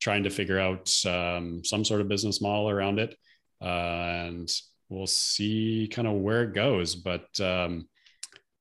trying 0.00 0.24
to 0.24 0.30
figure 0.30 0.58
out 0.58 0.90
um, 1.06 1.62
some 1.64 1.84
sort 1.84 2.00
of 2.00 2.08
business 2.08 2.40
model 2.40 2.68
around 2.68 2.98
it, 2.98 3.16
uh, 3.62 3.64
and 3.64 4.50
we'll 4.88 5.06
see 5.06 5.88
kind 5.90 6.08
of 6.08 6.14
where 6.14 6.44
it 6.44 6.54
goes. 6.54 6.94
But 6.94 7.28
um, 7.40 7.88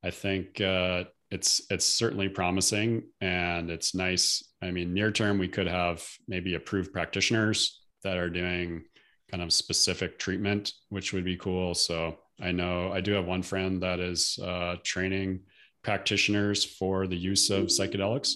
I 0.03 0.11
think 0.11 0.61
uh, 0.61 1.05
it's 1.31 1.61
it's 1.69 1.85
certainly 1.85 2.29
promising 2.29 3.03
and 3.21 3.69
it's 3.69 3.95
nice. 3.95 4.43
I 4.61 4.71
mean 4.71 4.93
near 4.93 5.11
term 5.11 5.37
we 5.37 5.47
could 5.47 5.67
have 5.67 6.05
maybe 6.27 6.55
approved 6.55 6.93
practitioners 6.93 7.81
that 8.03 8.17
are 8.17 8.29
doing 8.29 8.83
kind 9.31 9.41
of 9.41 9.51
specific 9.51 10.19
treatment 10.19 10.71
which 10.89 11.13
would 11.13 11.25
be 11.25 11.37
cool. 11.37 11.73
So 11.73 12.17
i 12.41 12.51
know 12.51 12.91
i 12.91 12.99
do 12.99 13.13
have 13.13 13.25
one 13.25 13.41
friend 13.41 13.81
that 13.81 13.99
is 13.99 14.37
uh, 14.43 14.75
training 14.83 15.39
practitioners 15.83 16.65
for 16.65 17.07
the 17.07 17.15
use 17.15 17.49
of 17.49 17.67
psychedelics 17.67 18.33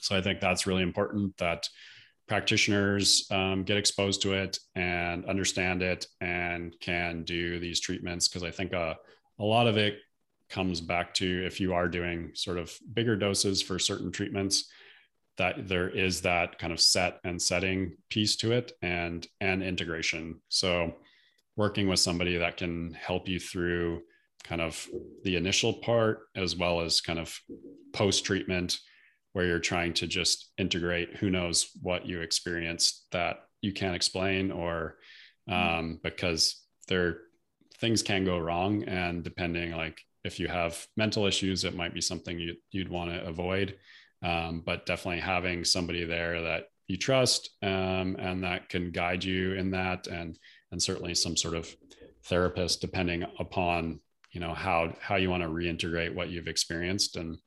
so 0.00 0.16
i 0.16 0.20
think 0.20 0.40
that's 0.40 0.66
really 0.66 0.82
important 0.82 1.36
that 1.36 1.68
practitioners 2.28 3.26
um, 3.32 3.64
get 3.64 3.76
exposed 3.76 4.22
to 4.22 4.32
it 4.34 4.56
and 4.76 5.24
understand 5.24 5.82
it 5.82 6.06
and 6.20 6.76
can 6.80 7.24
do 7.24 7.58
these 7.58 7.80
treatments 7.80 8.28
because 8.28 8.42
i 8.42 8.50
think 8.50 8.72
uh, 8.72 8.94
a 9.38 9.44
lot 9.44 9.66
of 9.66 9.76
it 9.76 9.98
comes 10.48 10.80
back 10.80 11.14
to 11.14 11.46
if 11.46 11.60
you 11.60 11.72
are 11.72 11.88
doing 11.88 12.32
sort 12.34 12.58
of 12.58 12.76
bigger 12.92 13.16
doses 13.16 13.62
for 13.62 13.78
certain 13.78 14.10
treatments 14.10 14.70
that 15.40 15.68
there 15.68 15.88
is 15.88 16.20
that 16.20 16.58
kind 16.58 16.70
of 16.70 16.78
set 16.78 17.18
and 17.24 17.40
setting 17.40 17.96
piece 18.10 18.36
to 18.36 18.52
it 18.52 18.72
and 18.82 19.26
and 19.40 19.62
integration. 19.62 20.38
So 20.50 20.96
working 21.56 21.88
with 21.88 21.98
somebody 21.98 22.36
that 22.36 22.58
can 22.58 22.92
help 22.92 23.26
you 23.26 23.40
through 23.40 24.02
kind 24.44 24.60
of 24.60 24.86
the 25.24 25.36
initial 25.36 25.72
part 25.72 26.26
as 26.36 26.56
well 26.56 26.80
as 26.82 27.00
kind 27.00 27.18
of 27.18 27.38
post 27.94 28.26
treatment 28.26 28.78
where 29.32 29.46
you're 29.46 29.58
trying 29.58 29.92
to 29.94 30.06
just 30.06 30.52
integrate 30.58 31.16
who 31.16 31.30
knows 31.30 31.70
what 31.80 32.06
you 32.06 32.20
experienced 32.20 33.06
that 33.12 33.40
you 33.60 33.72
can't 33.72 33.94
explain 33.94 34.50
or 34.50 34.96
mm-hmm. 35.48 35.78
um, 35.78 36.00
because 36.02 36.64
there 36.88 37.18
things 37.78 38.02
can 38.02 38.24
go 38.24 38.38
wrong 38.38 38.82
and 38.84 39.22
depending 39.22 39.72
like 39.72 40.00
if 40.24 40.38
you 40.38 40.48
have 40.48 40.86
mental 40.96 41.26
issues, 41.26 41.64
it 41.64 41.74
might 41.74 41.94
be 41.94 42.00
something 42.00 42.38
you, 42.38 42.56
you'd 42.70 42.90
want 42.90 43.10
to 43.10 43.24
avoid. 43.26 43.76
Um, 44.22 44.62
but 44.64 44.84
definitely 44.84 45.20
having 45.20 45.64
somebody 45.64 46.04
there 46.04 46.42
that 46.42 46.64
you 46.86 46.98
trust 46.98 47.50
um, 47.62 48.16
and 48.18 48.44
that 48.44 48.68
can 48.68 48.90
guide 48.90 49.24
you 49.24 49.54
in 49.54 49.70
that, 49.70 50.08
and 50.08 50.38
and 50.70 50.82
certainly 50.82 51.14
some 51.14 51.38
sort 51.38 51.54
of 51.54 51.74
therapist, 52.24 52.82
depending 52.82 53.24
upon 53.38 53.98
you 54.32 54.40
know 54.40 54.52
how 54.52 54.94
how 55.00 55.16
you 55.16 55.30
want 55.30 55.42
to 55.42 55.48
reintegrate 55.48 56.14
what 56.14 56.28
you've 56.28 56.48
experienced, 56.48 57.16
and 57.16 57.38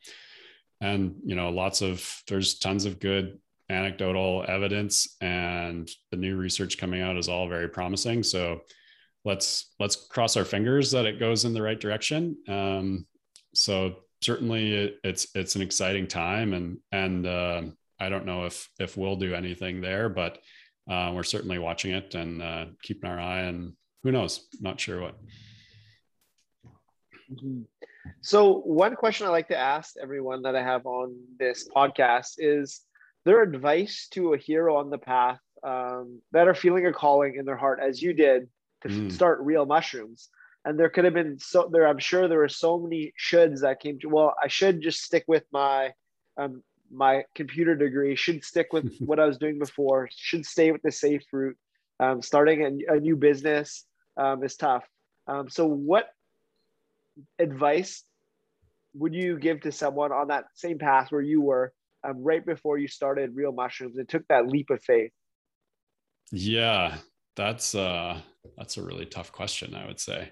and 0.84 1.16
you 1.26 1.36
know 1.36 1.50
lots 1.50 1.82
of 1.82 2.22
there's 2.28 2.60
tons 2.60 2.86
of 2.86 3.00
good 3.00 3.40
anecdotal 3.70 4.46
evidence, 4.48 5.16
and 5.22 5.90
the 6.12 6.18
new 6.18 6.36
research 6.36 6.78
coming 6.78 7.02
out 7.02 7.18
is 7.18 7.30
all 7.30 7.48
very 7.48 7.70
promising. 7.70 8.22
So 8.22 8.62
let's 9.26 9.74
let's 9.80 9.96
cross 9.96 10.36
our 10.36 10.46
fingers 10.46 10.92
that 10.92 11.06
it 11.06 11.20
goes 11.20 11.46
in 11.46 11.54
the 11.54 11.62
right 11.62 11.80
direction. 11.80 12.38
Um, 12.48 13.08
so 13.54 13.96
certainly 14.22 14.74
it, 14.74 15.00
it's 15.04 15.28
it's 15.34 15.56
an 15.56 15.62
exciting 15.62 16.08
time, 16.08 16.54
and 16.54 16.78
and 16.92 17.26
uh, 17.26 17.62
I 18.00 18.10
don't 18.10 18.26
know 18.26 18.46
if 18.46 18.70
if 18.78 18.98
we'll 18.98 19.16
do 19.16 19.34
anything 19.34 19.80
there, 19.80 20.10
but 20.10 20.40
uh, 20.90 21.14
we're 21.16 21.24
certainly 21.24 21.60
watching 21.60 21.94
it 21.94 22.14
and 22.14 22.42
uh, 22.42 22.66
keeping 22.82 23.10
our 23.10 23.20
eye. 23.20 23.44
And 23.44 23.74
who 24.04 24.12
knows? 24.12 24.48
Not 24.60 24.82
sure 24.82 25.02
what. 25.02 25.16
Mm-hmm. 27.32 27.62
So 28.22 28.60
one 28.60 28.96
question 28.96 29.28
I 29.28 29.30
like 29.30 29.48
to 29.50 29.58
ask 29.58 29.96
everyone 30.02 30.42
that 30.44 30.56
I 30.56 30.64
have 30.64 30.86
on 30.86 31.16
this 31.40 31.68
podcast 31.76 32.34
is 32.38 32.82
their 33.26 33.42
advice 33.42 34.08
to 34.12 34.34
a 34.34 34.38
hero 34.38 34.78
on 34.78 34.90
the 34.90 34.98
path 34.98 35.40
um, 35.64 36.22
that 36.32 36.48
are 36.48 36.56
feeling 36.56 36.86
a 36.86 36.94
calling 36.94 37.36
in 37.36 37.46
their 37.46 37.58
heart, 37.58 37.80
as 37.82 38.02
you 38.02 38.14
did, 38.14 38.50
to 38.82 38.90
mm. 38.90 39.12
start 39.12 39.40
real 39.42 39.66
mushrooms. 39.66 40.30
And 40.66 40.80
there 40.80 40.90
could 40.90 41.06
have 41.06 41.14
been 41.14 41.40
so 41.40 41.70
there. 41.72 41.88
I'm 41.88 42.00
sure 42.00 42.28
there 42.28 42.38
were 42.38 42.48
so 42.48 42.80
many 42.80 43.14
shoulds 43.20 43.62
that 43.62 43.82
came 43.82 44.00
to. 44.00 44.10
Well, 44.10 44.34
I 44.42 44.48
should 44.48 44.82
just 44.82 45.02
stick 45.02 45.26
with 45.28 45.44
my 45.52 45.92
um, 46.38 46.64
my 46.90 47.26
computer 47.36 47.76
degree. 47.76 48.16
Should 48.16 48.44
stick 48.44 48.72
with 48.72 48.96
what 49.00 49.20
I 49.20 49.26
was 49.26 49.38
doing 49.38 49.60
before. 49.60 50.10
Should 50.16 50.46
stay 50.46 50.72
with 50.72 50.82
the 50.82 50.92
safe 50.92 51.24
route. 51.34 51.58
Um, 52.00 52.22
starting 52.22 52.84
a, 52.90 52.96
a, 52.96 53.00
new 53.00 53.16
business 53.16 53.86
um, 54.18 54.44
is 54.44 54.56
tough. 54.56 54.84
Um, 55.28 55.50
so, 55.50 55.66
what 55.66 56.08
advice 57.40 58.04
would 58.96 59.14
you 59.14 59.40
give 59.40 59.62
to 59.62 59.72
someone 59.72 60.12
on 60.12 60.28
that 60.28 60.46
same 60.54 60.78
path 60.78 61.12
where 61.12 61.22
you 61.22 61.42
were 61.42 61.74
um, 62.04 62.22
right 62.24 62.46
before 62.46 62.78
you 62.78 62.88
started 62.88 63.36
real 63.36 63.52
mushrooms 63.52 63.98
and 63.98 64.08
took 64.08 64.28
that 64.28 64.48
leap 64.48 64.70
of 64.70 64.84
faith? 64.84 65.12
Yeah, 66.32 66.98
that's 67.36 67.76
uh 67.76 68.20
that's 68.58 68.78
a 68.78 68.84
really 68.84 69.06
tough 69.06 69.32
question, 69.32 69.74
I 69.74 69.88
would 69.88 70.00
say. 70.00 70.32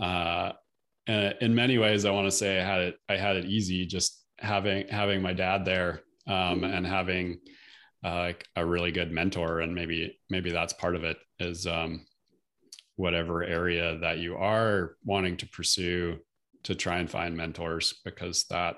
Uh, 0.00 0.52
and 1.06 1.34
in 1.40 1.54
many 1.54 1.78
ways, 1.78 2.04
I 2.04 2.10
want 2.10 2.26
to 2.26 2.36
say 2.36 2.60
I 2.60 2.64
had 2.64 2.80
it. 2.80 2.96
I 3.08 3.16
had 3.16 3.36
it 3.36 3.44
easy 3.44 3.86
just 3.86 4.24
having 4.38 4.88
having 4.88 5.22
my 5.22 5.32
dad 5.32 5.64
there 5.64 6.02
um, 6.26 6.60
mm-hmm. 6.60 6.64
and 6.64 6.86
having 6.86 7.40
uh, 8.04 8.14
like 8.14 8.46
a 8.56 8.64
really 8.64 8.92
good 8.92 9.12
mentor, 9.12 9.60
and 9.60 9.74
maybe 9.74 10.18
maybe 10.30 10.50
that's 10.50 10.72
part 10.72 10.96
of 10.96 11.04
it. 11.04 11.18
Is 11.38 11.66
um, 11.66 12.06
whatever 12.96 13.42
area 13.42 13.98
that 13.98 14.18
you 14.18 14.36
are 14.36 14.96
wanting 15.04 15.36
to 15.36 15.48
pursue 15.48 16.18
to 16.64 16.74
try 16.74 16.98
and 16.98 17.10
find 17.10 17.36
mentors 17.36 17.94
because 18.04 18.44
that 18.44 18.76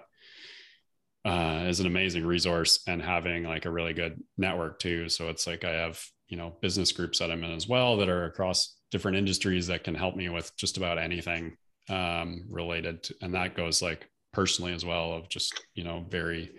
uh, 1.25 1.65
is 1.67 1.81
an 1.81 1.87
amazing 1.87 2.25
resource 2.25 2.81
and 2.87 3.03
having 3.03 3.45
like 3.45 3.65
a 3.65 3.71
really 3.71 3.93
good 3.93 4.23
network 4.39 4.79
too. 4.79 5.09
So 5.09 5.29
it's 5.29 5.47
like 5.47 5.65
I 5.65 5.73
have 5.73 6.01
you 6.29 6.37
know 6.37 6.55
business 6.61 6.93
groups 6.93 7.19
that 7.19 7.31
i'm 7.31 7.45
in 7.45 7.53
as 7.53 7.69
well 7.69 7.97
that 7.97 8.09
are 8.09 8.25
across 8.25 8.77
different 8.91 9.17
industries 9.17 9.67
that 9.67 9.85
can 9.85 9.95
help 9.95 10.17
me 10.17 10.29
with 10.29 10.55
just 10.57 10.77
about 10.77 10.99
anything 10.99 11.57
um, 11.89 12.45
related 12.49 13.03
to, 13.05 13.15
and 13.23 13.35
that 13.35 13.55
goes 13.57 13.81
like 13.81 14.09
personally 14.33 14.73
as 14.73 14.85
well 14.85 15.13
of 15.13 15.29
just 15.29 15.61
you 15.75 15.85
know 15.85 16.05
very 16.09 16.51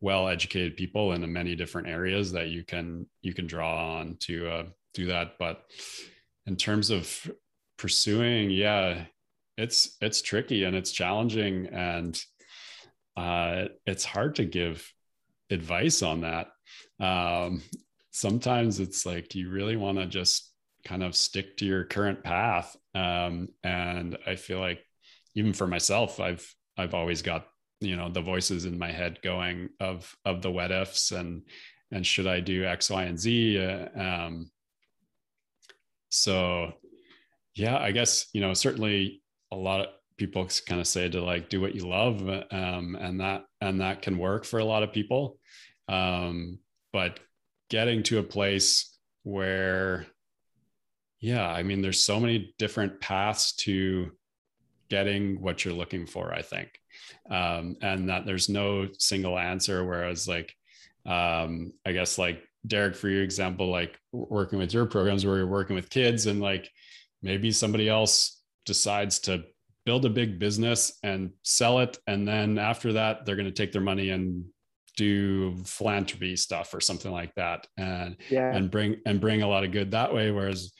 well 0.00 0.28
educated 0.28 0.76
people 0.76 1.12
in 1.12 1.32
many 1.32 1.54
different 1.54 1.88
areas 1.88 2.32
that 2.32 2.48
you 2.48 2.64
can 2.64 3.06
you 3.22 3.34
can 3.34 3.46
draw 3.46 3.98
on 3.98 4.16
to 4.20 4.48
uh, 4.48 4.64
do 4.94 5.06
that 5.06 5.32
but 5.38 5.64
in 6.50 6.56
terms 6.56 6.90
of 6.90 7.30
pursuing 7.78 8.50
yeah 8.50 9.04
it's 9.56 9.96
it's 10.02 10.20
tricky 10.20 10.64
and 10.64 10.76
it's 10.76 10.92
challenging 10.92 11.66
and 11.68 12.22
uh, 13.16 13.64
it's 13.86 14.04
hard 14.04 14.34
to 14.34 14.44
give 14.44 14.92
advice 15.50 16.02
on 16.02 16.20
that 16.20 16.48
um, 17.00 17.62
sometimes 18.10 18.80
it's 18.80 19.06
like, 19.06 19.34
you 19.34 19.50
really 19.50 19.76
want 19.76 19.98
to 19.98 20.06
just 20.06 20.52
kind 20.84 21.02
of 21.02 21.16
stick 21.16 21.56
to 21.58 21.66
your 21.66 21.84
current 21.84 22.22
path? 22.22 22.76
Um, 22.94 23.48
and 23.62 24.18
I 24.26 24.36
feel 24.36 24.60
like 24.60 24.80
even 25.34 25.52
for 25.52 25.66
myself, 25.66 26.20
I've 26.20 26.54
I've 26.76 26.94
always 26.94 27.22
got 27.22 27.46
you 27.80 27.96
know 27.96 28.10
the 28.10 28.20
voices 28.20 28.64
in 28.64 28.78
my 28.78 28.92
head 28.92 29.20
going 29.22 29.70
of 29.80 30.14
of 30.24 30.42
the 30.42 30.50
what 30.50 30.70
ifs 30.70 31.12
and 31.12 31.42
and 31.92 32.06
should 32.06 32.26
I 32.26 32.40
do 32.40 32.64
X, 32.64 32.90
Y, 32.90 33.04
and 33.04 33.18
Z? 33.18 33.58
Uh, 33.58 34.00
um, 34.00 34.50
so 36.10 36.72
yeah, 37.54 37.78
I 37.78 37.92
guess 37.92 38.28
you 38.32 38.40
know 38.40 38.54
certainly 38.54 39.22
a 39.50 39.56
lot 39.56 39.80
of 39.80 39.86
people 40.16 40.48
kind 40.66 40.80
of 40.80 40.86
say 40.86 41.08
to 41.08 41.22
like 41.22 41.48
do 41.48 41.60
what 41.60 41.74
you 41.74 41.88
love, 41.88 42.20
um, 42.50 42.96
and 43.00 43.20
that 43.20 43.44
and 43.60 43.80
that 43.80 44.02
can 44.02 44.18
work 44.18 44.44
for 44.44 44.58
a 44.58 44.64
lot 44.64 44.82
of 44.82 44.92
people. 44.92 45.38
Um, 45.88 46.58
but 46.92 47.18
getting 47.70 48.02
to 48.02 48.18
a 48.18 48.22
place 48.22 48.98
where 49.22 50.06
yeah 51.20 51.48
i 51.48 51.62
mean 51.62 51.80
there's 51.80 52.00
so 52.00 52.18
many 52.18 52.54
different 52.58 53.00
paths 53.00 53.52
to 53.54 54.10
getting 54.88 55.40
what 55.40 55.64
you're 55.64 55.74
looking 55.74 56.06
for 56.06 56.34
i 56.34 56.42
think 56.42 56.68
um, 57.30 57.76
and 57.80 58.08
that 58.08 58.26
there's 58.26 58.48
no 58.48 58.88
single 58.98 59.38
answer 59.38 59.84
whereas 59.84 60.26
like 60.26 60.54
um, 61.06 61.72
i 61.86 61.92
guess 61.92 62.18
like 62.18 62.42
derek 62.66 62.94
for 62.94 63.08
your 63.08 63.22
example 63.22 63.70
like 63.70 63.98
working 64.12 64.58
with 64.58 64.72
your 64.74 64.86
programs 64.86 65.24
where 65.24 65.36
you're 65.36 65.46
working 65.46 65.76
with 65.76 65.90
kids 65.90 66.26
and 66.26 66.40
like 66.40 66.70
maybe 67.22 67.50
somebody 67.50 67.88
else 67.88 68.42
decides 68.66 69.18
to 69.18 69.42
build 69.86 70.04
a 70.04 70.10
big 70.10 70.38
business 70.38 70.98
and 71.02 71.30
sell 71.42 71.78
it 71.78 71.98
and 72.06 72.28
then 72.28 72.58
after 72.58 72.92
that 72.92 73.24
they're 73.24 73.36
going 73.36 73.46
to 73.46 73.52
take 73.52 73.72
their 73.72 73.80
money 73.80 74.10
and 74.10 74.44
do 74.96 75.56
philanthropy 75.64 76.36
stuff 76.36 76.74
or 76.74 76.80
something 76.80 77.10
like 77.10 77.34
that 77.34 77.66
and 77.78 78.16
yeah. 78.28 78.54
and 78.54 78.70
bring 78.70 78.96
and 79.06 79.20
bring 79.20 79.42
a 79.42 79.48
lot 79.48 79.64
of 79.64 79.72
good 79.72 79.90
that 79.90 80.12
way 80.12 80.30
whereas 80.30 80.72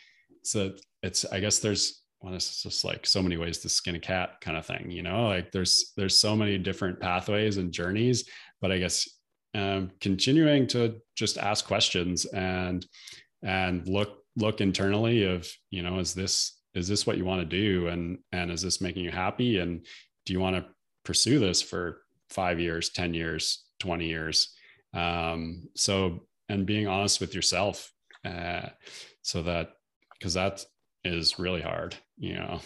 so 0.42 0.72
it's 1.02 1.24
i 1.32 1.40
guess 1.40 1.58
there's 1.58 2.02
well 2.20 2.34
it's 2.34 2.62
just 2.62 2.84
like 2.84 3.06
so 3.06 3.22
many 3.22 3.36
ways 3.36 3.58
to 3.58 3.68
skin 3.68 3.94
a 3.94 3.98
cat 3.98 4.32
kind 4.40 4.56
of 4.56 4.66
thing 4.66 4.90
you 4.90 5.02
know 5.02 5.28
like 5.28 5.50
there's 5.52 5.92
there's 5.96 6.18
so 6.18 6.36
many 6.36 6.58
different 6.58 7.00
pathways 7.00 7.56
and 7.56 7.72
journeys 7.72 8.28
but 8.60 8.70
i 8.70 8.78
guess 8.78 9.08
um, 9.54 9.90
continuing 10.00 10.66
to 10.68 10.96
just 11.16 11.38
ask 11.38 11.66
questions 11.66 12.24
and 12.26 12.86
and 13.42 13.86
look 13.88 14.18
look 14.36 14.60
internally 14.60 15.24
of 15.24 15.48
you 15.70 15.82
know 15.82 15.98
is 15.98 16.14
this 16.14 16.58
is 16.74 16.86
this 16.86 17.06
what 17.06 17.16
you 17.16 17.24
want 17.24 17.40
to 17.40 17.56
do 17.56 17.88
and 17.88 18.18
and 18.32 18.50
is 18.50 18.62
this 18.62 18.80
making 18.80 19.04
you 19.04 19.10
happy 19.10 19.58
and 19.58 19.84
do 20.24 20.32
you 20.32 20.40
want 20.40 20.54
to 20.54 20.64
pursue 21.04 21.38
this 21.38 21.60
for 21.60 22.02
five 22.28 22.60
years 22.60 22.90
ten 22.90 23.12
years 23.12 23.64
20 23.80 24.06
years. 24.06 24.54
Um, 24.94 25.68
so, 25.74 26.26
and 26.48 26.66
being 26.66 26.86
honest 26.86 27.20
with 27.20 27.34
yourself, 27.34 27.90
uh, 28.24 28.68
so 29.22 29.42
that 29.42 29.70
because 30.18 30.34
that's 30.34 30.66
is 31.04 31.38
really 31.38 31.62
hard 31.62 31.96
you 32.20 32.34
know? 32.34 32.60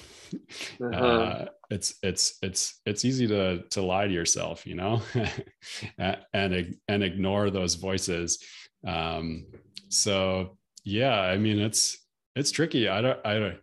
Uh-huh. 0.82 0.96
uh, 1.06 1.44
it's 1.70 1.94
it's 2.02 2.38
it's 2.42 2.80
it's 2.84 3.04
easy 3.04 3.26
to 3.28 3.62
to 3.70 3.82
lie 3.82 4.06
to 4.06 4.12
yourself 4.12 4.66
you 4.66 4.74
know? 4.74 5.00
And 5.98 6.76
and 6.88 7.02
ignore 7.02 7.50
those 7.50 7.76
voices. 7.76 8.42
Um 8.86 9.46
so 9.88 10.58
yeah 10.84 11.18
i 11.18 11.38
mean 11.38 11.60
it's 11.60 11.96
it's 12.34 12.50
tricky. 12.50 12.88
I 12.88 13.00
don't 13.00 13.18
i 13.24 13.34
don't 13.38 13.58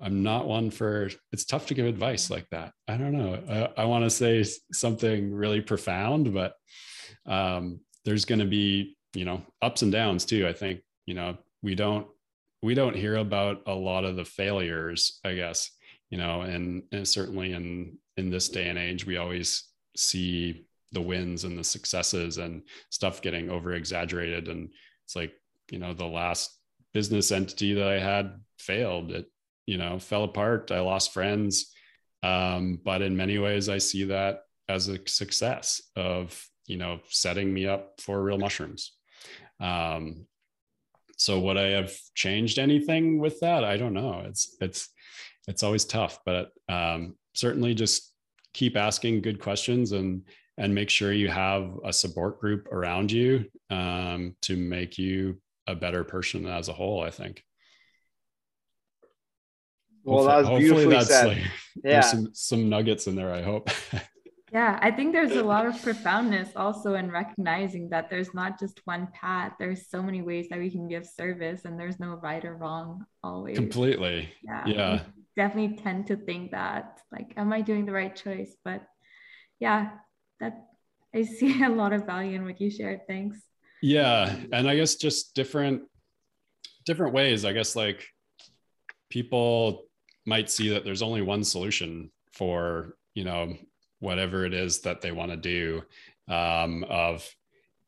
i'm 0.00 0.22
not 0.22 0.48
one 0.48 0.70
for 0.70 1.10
it's 1.32 1.44
tough 1.44 1.66
to 1.66 1.74
give 1.74 1.86
advice 1.86 2.30
like 2.30 2.48
that. 2.50 2.72
I 2.88 2.96
don't 2.96 3.12
know. 3.12 3.70
I, 3.76 3.82
I 3.82 3.84
want 3.84 4.04
to 4.04 4.10
say 4.10 4.44
something 4.72 5.32
really 5.32 5.60
profound 5.60 6.32
but 6.32 6.54
um 7.26 7.80
there's 8.06 8.24
going 8.24 8.38
to 8.40 8.46
be 8.46 8.96
you 9.14 9.26
know 9.26 9.42
ups 9.60 9.82
and 9.82 9.92
downs 9.92 10.24
too 10.24 10.48
i 10.48 10.54
think. 10.54 10.80
You 11.04 11.14
know 11.14 11.36
we 11.62 11.74
don't 11.74 12.06
we 12.62 12.74
don't 12.74 12.96
hear 12.96 13.16
about 13.16 13.62
a 13.66 13.74
lot 13.74 14.04
of 14.04 14.16
the 14.16 14.24
failures 14.24 15.20
i 15.24 15.34
guess 15.34 15.70
you 16.10 16.18
know 16.18 16.42
and, 16.42 16.82
and 16.92 17.06
certainly 17.06 17.52
in 17.52 17.96
in 18.16 18.30
this 18.30 18.48
day 18.48 18.68
and 18.68 18.78
age 18.78 19.06
we 19.06 19.16
always 19.16 19.64
see 19.96 20.66
the 20.92 21.00
wins 21.00 21.44
and 21.44 21.58
the 21.58 21.64
successes 21.64 22.38
and 22.38 22.62
stuff 22.90 23.20
getting 23.20 23.50
over 23.50 23.72
exaggerated 23.72 24.48
and 24.48 24.70
it's 25.04 25.16
like 25.16 25.32
you 25.70 25.78
know 25.78 25.92
the 25.92 26.04
last 26.04 26.58
business 26.94 27.30
entity 27.30 27.74
that 27.74 27.88
i 27.88 27.98
had 27.98 28.32
failed. 28.58 29.12
It 29.12 29.26
you 29.66 29.78
know 29.78 29.98
fell 29.98 30.24
apart. 30.24 30.70
I 30.70 30.80
lost 30.80 31.12
friends. 31.12 31.72
Um, 32.22 32.80
but 32.84 33.00
in 33.00 33.16
many 33.16 33.38
ways 33.38 33.68
i 33.68 33.78
see 33.78 34.04
that 34.04 34.40
as 34.68 34.88
a 34.88 34.98
success 35.06 35.80
of 35.94 36.44
you 36.66 36.76
know 36.76 36.98
setting 37.08 37.52
me 37.54 37.66
up 37.66 38.00
for 38.00 38.22
real 38.22 38.38
mushrooms. 38.38 38.92
Um, 39.60 40.26
so 41.18 41.38
would 41.38 41.58
i 41.58 41.68
have 41.68 41.92
changed 42.14 42.58
anything 42.58 43.18
with 43.18 43.38
that 43.40 43.64
i 43.64 43.76
don't 43.76 43.92
know 43.92 44.22
it's 44.24 44.56
it's 44.60 44.88
it's 45.46 45.62
always 45.62 45.84
tough 45.84 46.20
but 46.24 46.50
um, 46.68 47.14
certainly 47.34 47.74
just 47.74 48.12
keep 48.54 48.76
asking 48.76 49.20
good 49.20 49.40
questions 49.40 49.92
and 49.92 50.22
and 50.56 50.74
make 50.74 50.90
sure 50.90 51.12
you 51.12 51.28
have 51.28 51.70
a 51.84 51.92
support 51.92 52.40
group 52.40 52.66
around 52.72 53.12
you 53.12 53.44
um, 53.70 54.34
to 54.42 54.56
make 54.56 54.98
you 54.98 55.40
a 55.66 55.74
better 55.74 56.04
person 56.04 56.46
as 56.46 56.68
a 56.68 56.72
whole 56.72 57.02
i 57.02 57.10
think 57.10 57.42
well 60.04 60.28
hopefully, 60.28 60.42
that 60.42 60.52
was 60.52 60.60
beautifully 60.60 61.04
said. 61.04 61.26
Like, 61.28 61.38
yeah. 61.38 61.42
there's 61.82 62.10
some, 62.10 62.28
some 62.32 62.68
nuggets 62.68 63.06
in 63.06 63.16
there 63.16 63.32
i 63.32 63.42
hope 63.42 63.70
Yeah, 64.52 64.78
I 64.80 64.90
think 64.90 65.12
there's 65.12 65.32
a 65.32 65.42
lot 65.42 65.66
of 65.66 65.80
profoundness 65.82 66.50
also 66.56 66.94
in 66.94 67.10
recognizing 67.10 67.88
that 67.90 68.08
there's 68.08 68.32
not 68.34 68.58
just 68.58 68.80
one 68.84 69.08
path. 69.12 69.52
There's 69.58 69.88
so 69.88 70.02
many 70.02 70.22
ways 70.22 70.48
that 70.50 70.58
we 70.58 70.70
can 70.70 70.88
give 70.88 71.06
service, 71.06 71.64
and 71.64 71.78
there's 71.78 72.00
no 72.00 72.14
right 72.14 72.44
or 72.44 72.56
wrong 72.56 73.04
always. 73.22 73.58
Completely. 73.58 74.30
Yeah. 74.42 74.66
Yeah. 74.66 75.00
Definitely 75.36 75.76
tend 75.76 76.06
to 76.08 76.16
think 76.16 76.50
that, 76.52 77.00
like, 77.12 77.32
am 77.36 77.52
I 77.52 77.60
doing 77.60 77.86
the 77.86 77.92
right 77.92 78.14
choice? 78.14 78.56
But 78.64 78.82
yeah, 79.60 79.90
that 80.40 80.66
I 81.14 81.22
see 81.38 81.62
a 81.62 81.68
lot 81.68 81.92
of 81.92 82.06
value 82.06 82.36
in 82.36 82.44
what 82.44 82.60
you 82.60 82.70
shared. 82.70 83.00
Thanks. 83.06 83.38
Yeah, 83.82 84.34
and 84.52 84.68
I 84.68 84.76
guess 84.76 84.96
just 84.96 85.34
different 85.34 85.82
different 86.84 87.14
ways. 87.14 87.44
I 87.44 87.52
guess 87.52 87.76
like 87.76 88.06
people 89.10 89.84
might 90.26 90.50
see 90.50 90.70
that 90.70 90.84
there's 90.84 91.02
only 91.02 91.22
one 91.22 91.44
solution 91.44 92.10
for 92.32 92.96
you 93.14 93.24
know 93.24 93.56
whatever 94.00 94.44
it 94.44 94.54
is 94.54 94.80
that 94.80 95.00
they 95.00 95.12
want 95.12 95.30
to 95.30 95.36
do 95.36 95.82
um, 96.28 96.84
of 96.88 97.28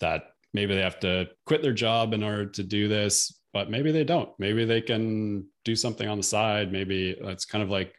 that 0.01 0.31
maybe 0.53 0.75
they 0.75 0.83
have 0.83 1.01
to 1.01 1.29
quit 1.47 1.63
their 1.63 1.73
job 1.73 2.13
in 2.13 2.23
order 2.23 2.47
to 2.47 2.63
do 2.63 2.89
this 2.89 3.41
but 3.53 3.69
maybe 3.69 3.91
they 3.91 4.05
don't. 4.05 4.31
Maybe 4.39 4.65
they 4.65 4.81
can 4.81 5.45
do 5.65 5.75
something 5.75 6.09
on 6.09 6.19
the 6.19 6.23
side. 6.23 6.71
Maybe 6.71 7.17
it's 7.21 7.45
kind 7.45 7.65
of 7.65 7.69
like 7.69 7.95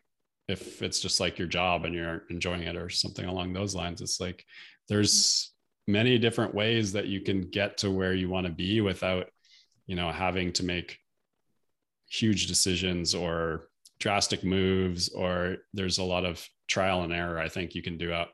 if 0.48 0.82
it's 0.82 1.00
just 1.00 1.20
like 1.20 1.38
your 1.38 1.48
job 1.48 1.86
and 1.86 1.94
you're 1.94 2.24
enjoying 2.30 2.64
it 2.64 2.76
or 2.76 2.90
something 2.90 3.26
along 3.26 3.54
those 3.54 3.76
lines 3.76 4.02
it's 4.02 4.20
like 4.20 4.44
there's 4.90 5.54
many 5.88 6.18
different 6.18 6.54
ways 6.54 6.92
that 6.92 7.08
you 7.08 7.22
can 7.22 7.50
get 7.50 7.78
to 7.78 7.90
where 7.90 8.14
you 8.14 8.30
want 8.30 8.46
to 8.46 8.52
be 8.52 8.82
without 8.82 9.28
you 9.88 9.96
know 9.96 10.12
having 10.12 10.52
to 10.52 10.64
make 10.64 10.98
huge 12.10 12.48
decisions 12.48 13.16
or 13.16 13.70
drastic 14.00 14.44
moves 14.44 15.10
or 15.10 15.58
there's 15.74 16.00
a 16.00 16.04
lot 16.04 16.26
of 16.26 16.46
trial 16.72 17.04
and 17.04 17.12
error 17.12 17.38
i 17.38 17.50
think 17.50 17.76
you 17.76 17.82
can 17.82 17.98
do 17.98 18.14
out 18.14 18.30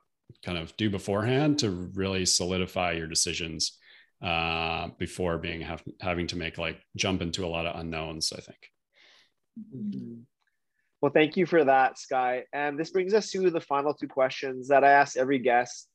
kind 0.46 0.58
of 0.58 0.76
do 0.78 0.90
beforehand 0.90 1.58
to 1.58 1.72
really 1.72 2.26
solidify 2.26 2.92
your 2.92 3.08
decisions 3.08 3.78
uh, 4.22 4.90
before 4.98 5.38
being 5.38 5.62
have, 5.62 5.84
having 6.02 6.28
to 6.28 6.36
make 6.36 6.58
like 6.58 6.80
jump 6.96 7.22
into 7.22 7.46
a 7.46 7.48
lot 7.48 7.66
of 7.66 7.80
unknowns 7.80 8.32
i 8.38 8.40
think 8.40 8.60
mm-hmm. 9.76 10.20
well 11.02 11.12
thank 11.12 11.36
you 11.36 11.46
for 11.48 11.64
that 11.64 11.98
sky 11.98 12.44
and 12.54 12.80
this 12.80 12.92
brings 12.92 13.14
us 13.14 13.32
to 13.32 13.50
the 13.50 13.62
final 13.62 13.94
two 13.94 14.08
questions 14.08 14.68
that 14.68 14.84
i 14.84 14.92
ask 14.92 15.18
every 15.18 15.40
guest 15.40 15.88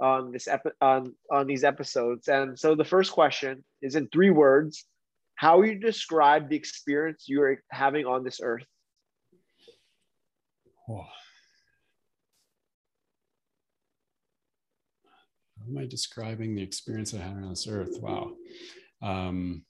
on 0.00 0.32
this 0.32 0.48
epi- 0.48 0.70
on 0.80 1.14
on 1.30 1.46
these 1.46 1.64
episodes 1.64 2.28
and 2.28 2.58
so 2.58 2.74
the 2.74 2.84
first 2.84 3.12
question 3.12 3.62
is 3.82 3.94
in 3.94 4.08
three 4.08 4.30
words 4.30 4.86
how 5.34 5.58
would 5.58 5.68
you 5.68 5.78
describe 5.78 6.48
the 6.48 6.56
experience 6.56 7.24
you're 7.28 7.62
having 7.70 8.06
on 8.06 8.24
this 8.24 8.40
earth 8.42 8.64
Oh. 10.90 11.06
Am 15.70 15.78
I 15.78 15.86
describing 15.86 16.54
the 16.54 16.62
experience 16.62 17.14
I 17.14 17.18
had 17.18 17.36
on 17.36 17.50
this 17.50 17.68
earth? 17.68 17.98
Wow. 18.00 18.32
Um, 19.02 19.64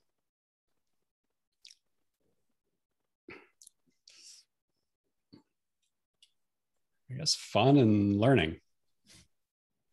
I 7.09 7.17
guess 7.17 7.35
fun 7.35 7.77
and 7.77 8.15
learning. 8.17 8.57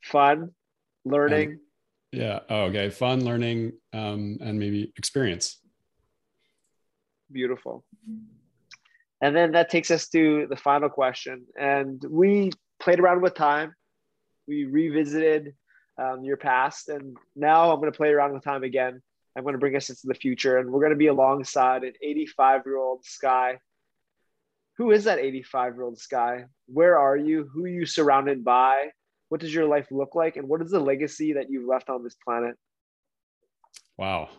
Fun, 0.03 0.53
learning. 1.05 1.51
And, 1.51 2.21
yeah. 2.21 2.41
Oh, 2.49 2.63
okay. 2.65 2.89
Fun, 2.91 3.25
learning, 3.25 3.73
um, 3.93 4.39
and 4.41 4.59
maybe 4.59 4.93
experience. 4.97 5.61
Beautiful. 7.31 7.85
And 9.21 9.37
then 9.37 9.53
that 9.53 9.69
takes 9.69 9.91
us 9.91 10.09
to 10.11 10.47
the 10.49 10.57
final 10.57 10.89
question. 10.89 11.45
And 11.59 12.03
we 12.09 12.53
played 12.81 13.01
around 13.01 13.21
with 13.21 13.35
time. 13.35 13.75
We 14.47 14.65
revisited 14.65 15.55
um, 15.99 16.25
your 16.25 16.37
past. 16.37 16.89
And 16.89 17.17
now 17.37 17.71
I'm 17.71 17.81
going 17.81 17.93
to 17.93 17.97
play 17.97 18.11
around 18.11 18.33
with 18.33 18.45
time 18.45 18.63
again. 18.63 19.03
I'm 19.37 19.43
going 19.43 19.55
to 19.55 19.59
bring 19.59 19.77
us 19.77 19.91
into 19.91 20.07
the 20.07 20.15
future. 20.15 20.59
And 20.59 20.71
we're 20.71 20.81
going 20.81 20.91
to 20.91 20.97
be 20.97 21.09
alongside 21.09 21.85
an 21.85 21.93
85 22.03 22.63
year 22.67 22.79
old 22.79 23.05
Sky. 23.05 23.59
Who 24.79 24.93
is 24.93 25.05
that 25.05 25.19
85 25.19 25.75
year 25.75 25.83
old 25.83 25.99
Sky? 25.99 26.45
Where 26.67 26.99
are 26.99 27.17
you? 27.17 27.49
Who 27.53 27.65
are 27.65 27.69
you 27.69 27.87
surrounded 27.87 28.45
by? 28.45 28.91
What 29.29 29.41
does 29.41 29.55
your 29.55 29.67
life 29.67 29.89
look 29.91 30.15
like? 30.15 30.37
And 30.37 30.49
what 30.49 30.63
is 30.63 30.71
the 30.71 30.81
legacy 30.81 31.35
that 31.35 31.51
you've 31.51 31.69
left 31.69 31.91
on 31.91 32.03
this 32.03 32.17
planet? 32.25 32.57
Wow. 33.97 34.31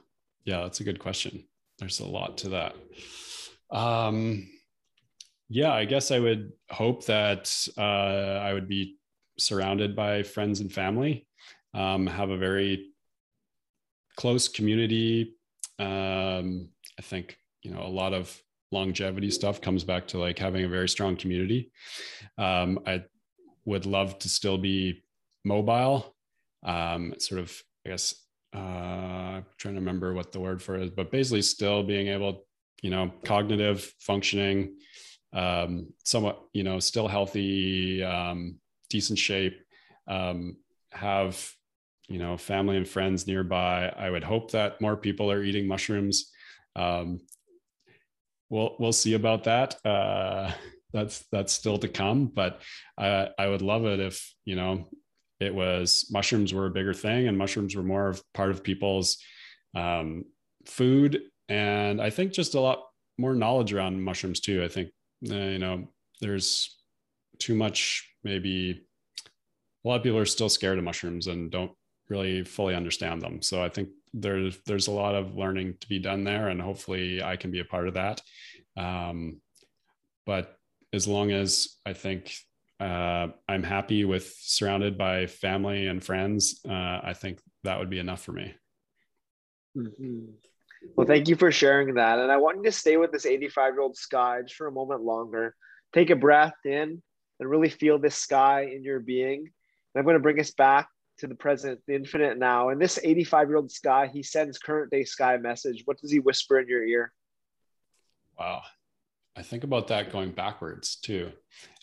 Yeah, 0.45 0.61
that's 0.61 0.79
a 0.79 0.85
good 0.85 0.99
question. 0.99 1.43
There's 1.77 1.99
a 1.99 2.05
lot 2.05 2.39
to 2.39 2.49
that. 2.49 2.75
Um, 3.71 4.49
yeah, 5.49 5.73
I 5.73 5.85
guess 5.85 6.11
I 6.11 6.19
would 6.19 6.53
hope 6.69 7.05
that 7.05 7.51
uh, 7.77 7.81
I 7.81 8.53
would 8.53 8.67
be 8.67 8.97
surrounded 9.37 9.95
by 9.95 10.23
friends 10.23 10.59
and 10.59 10.71
family, 10.71 11.27
um, 11.73 12.07
have 12.07 12.29
a 12.29 12.37
very 12.37 12.91
close 14.15 14.47
community. 14.47 15.35
Um, 15.77 16.69
I 16.97 17.01
think 17.01 17.37
you 17.63 17.71
know 17.71 17.81
a 17.81 17.89
lot 17.89 18.13
of 18.13 18.41
longevity 18.71 19.31
stuff 19.31 19.61
comes 19.61 19.83
back 19.83 20.07
to 20.07 20.19
like 20.19 20.37
having 20.37 20.65
a 20.65 20.69
very 20.69 20.89
strong 20.89 21.15
community. 21.15 21.71
Um, 22.37 22.79
I 22.85 23.03
would 23.65 23.85
love 23.85 24.19
to 24.19 24.29
still 24.29 24.57
be 24.57 25.03
mobile, 25.45 26.15
um, 26.63 27.13
sort 27.19 27.41
of. 27.41 27.63
I 27.85 27.91
guess 27.91 28.13
uh, 28.53 28.59
I'm 28.59 29.45
trying 29.57 29.75
to 29.75 29.79
remember 29.79 30.13
what 30.13 30.31
the 30.31 30.39
word 30.39 30.61
for 30.61 30.75
it 30.75 30.83
is, 30.83 30.89
but 30.89 31.11
basically 31.11 31.41
still 31.41 31.81
being 31.81 32.07
able, 32.07 32.45
you 32.81 32.89
know, 32.89 33.13
cognitive 33.23 33.93
functioning 33.99 34.75
um, 35.33 35.93
somewhat, 36.03 36.41
you 36.53 36.63
know, 36.63 36.79
still 36.79 37.07
healthy, 37.07 38.03
um, 38.03 38.59
decent 38.89 39.19
shape, 39.19 39.59
um, 40.07 40.57
have, 40.91 41.51
you 42.09 42.19
know, 42.19 42.37
family 42.37 42.77
and 42.77 42.87
friends 42.87 43.27
nearby. 43.27 43.87
I 43.87 44.09
would 44.09 44.23
hope 44.23 44.51
that 44.51 44.81
more 44.81 44.97
people 44.97 45.31
are 45.31 45.43
eating 45.43 45.67
mushrooms. 45.67 46.31
Um, 46.75 47.21
we'll 48.49 48.75
we'll 48.79 48.93
see 48.93 49.13
about 49.13 49.45
that. 49.45 49.83
Uh, 49.85 50.51
that's 50.91 51.25
that's 51.31 51.53
still 51.53 51.77
to 51.77 51.87
come, 51.87 52.27
but 52.27 52.61
I 52.97 53.29
I 53.37 53.47
would 53.47 53.61
love 53.61 53.85
it 53.85 53.99
if 53.99 54.33
you 54.43 54.55
know 54.55 54.89
it 55.39 55.53
was 55.53 56.09
mushrooms 56.11 56.53
were 56.53 56.65
a 56.65 56.71
bigger 56.71 56.93
thing 56.93 57.27
and 57.27 57.37
mushrooms 57.37 57.75
were 57.75 57.83
more 57.83 58.09
of 58.09 58.21
part 58.33 58.51
of 58.51 58.63
people's 58.63 59.17
um, 59.73 60.25
food 60.65 61.21
and 61.47 62.01
I 62.01 62.09
think 62.09 62.33
just 62.33 62.55
a 62.55 62.59
lot 62.59 62.83
more 63.17 63.33
knowledge 63.33 63.73
around 63.73 64.01
mushrooms 64.01 64.39
too. 64.39 64.63
I 64.63 64.67
think 64.67 64.89
uh, 65.29 65.35
you 65.35 65.59
know, 65.59 65.89
there's 66.21 66.77
too 67.39 67.55
much, 67.55 68.09
maybe 68.23 68.85
a 69.83 69.87
lot 69.87 69.97
of 69.97 70.03
people 70.03 70.19
are 70.19 70.25
still 70.25 70.49
scared 70.49 70.77
of 70.77 70.83
mushrooms 70.83 71.27
and 71.27 71.51
don't 71.51 71.71
really 72.09 72.43
fully 72.43 72.75
understand 72.75 73.21
them. 73.21 73.41
So 73.41 73.63
I 73.63 73.69
think 73.69 73.89
there's 74.13 74.57
there's 74.65 74.87
a 74.87 74.91
lot 74.91 75.15
of 75.15 75.35
learning 75.35 75.75
to 75.81 75.87
be 75.87 75.99
done 75.99 76.23
there, 76.23 76.47
and 76.47 76.61
hopefully 76.61 77.21
I 77.21 77.35
can 77.35 77.51
be 77.51 77.59
a 77.59 77.65
part 77.65 77.87
of 77.87 77.93
that. 77.93 78.21
Um, 78.75 79.41
but 80.25 80.57
as 80.93 81.07
long 81.07 81.31
as 81.31 81.75
I 81.85 81.93
think 81.93 82.33
uh, 82.79 83.27
I'm 83.47 83.63
happy 83.63 84.05
with 84.05 84.33
surrounded 84.39 84.97
by 84.97 85.27
family 85.27 85.87
and 85.87 86.03
friends, 86.03 86.61
uh, 86.67 86.99
I 87.03 87.13
think 87.13 87.39
that 87.63 87.79
would 87.79 87.89
be 87.89 87.99
enough 87.99 88.21
for 88.21 88.31
me. 88.31 88.53
Mm-hmm. 89.77 90.25
Well, 90.95 91.07
thank 91.07 91.27
you 91.27 91.35
for 91.35 91.51
sharing 91.51 91.95
that. 91.95 92.19
And 92.19 92.31
I 92.31 92.37
want 92.37 92.57
you 92.57 92.63
to 92.63 92.71
stay 92.71 92.97
with 92.97 93.11
this 93.11 93.25
85 93.25 93.73
year 93.73 93.81
old 93.81 93.97
Sky 93.97 94.41
just 94.43 94.55
for 94.55 94.67
a 94.67 94.71
moment 94.71 95.01
longer. 95.01 95.55
Take 95.93 96.09
a 96.09 96.15
breath 96.15 96.55
in 96.65 97.01
and 97.39 97.49
really 97.49 97.69
feel 97.69 97.99
this 97.99 98.15
sky 98.15 98.71
in 98.73 98.83
your 98.83 98.99
being. 98.99 99.39
And 99.39 99.99
I'm 99.99 100.03
going 100.03 100.15
to 100.15 100.21
bring 100.21 100.39
us 100.39 100.51
back 100.51 100.87
to 101.19 101.27
the 101.27 101.35
present, 101.35 101.79
the 101.87 101.95
infinite 101.95 102.37
now. 102.37 102.69
And 102.69 102.81
this 102.81 102.99
85 103.01 103.47
year 103.47 103.57
old 103.57 103.71
Sky, 103.71 104.09
he 104.11 104.23
sends 104.23 104.57
current 104.57 104.91
day 104.91 105.03
Sky 105.03 105.37
message. 105.37 105.83
What 105.85 105.99
does 105.99 106.11
he 106.11 106.19
whisper 106.19 106.59
in 106.59 106.67
your 106.67 106.83
ear? 106.83 107.13
Wow. 108.37 108.61
I 109.35 109.41
think 109.41 109.63
about 109.63 109.87
that 109.87 110.11
going 110.11 110.31
backwards 110.31 110.97
too. 110.97 111.31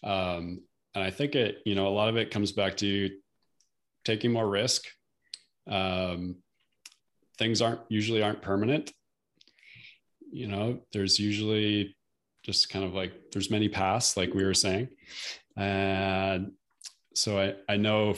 Um, 0.02 0.62
and 0.94 1.04
I 1.04 1.10
think 1.10 1.34
it, 1.34 1.58
you 1.64 1.74
know, 1.74 1.88
a 1.88 1.90
lot 1.90 2.08
of 2.08 2.16
it 2.16 2.30
comes 2.30 2.52
back 2.52 2.76
to 2.78 3.10
taking 4.04 4.32
more 4.32 4.48
risk. 4.48 4.84
Um, 5.68 6.36
things 7.38 7.60
aren't 7.60 7.80
usually 7.88 8.22
aren't 8.22 8.42
permanent. 8.42 8.92
You 10.30 10.48
know, 10.48 10.80
there's 10.92 11.18
usually 11.18 11.96
just 12.42 12.70
kind 12.70 12.84
of 12.84 12.94
like 12.94 13.12
there's 13.32 13.50
many 13.50 13.68
paths, 13.68 14.16
like 14.16 14.32
we 14.32 14.44
were 14.44 14.54
saying. 14.54 14.88
And 15.56 16.52
so 17.14 17.38
I, 17.38 17.54
I 17.68 17.76
know 17.76 18.14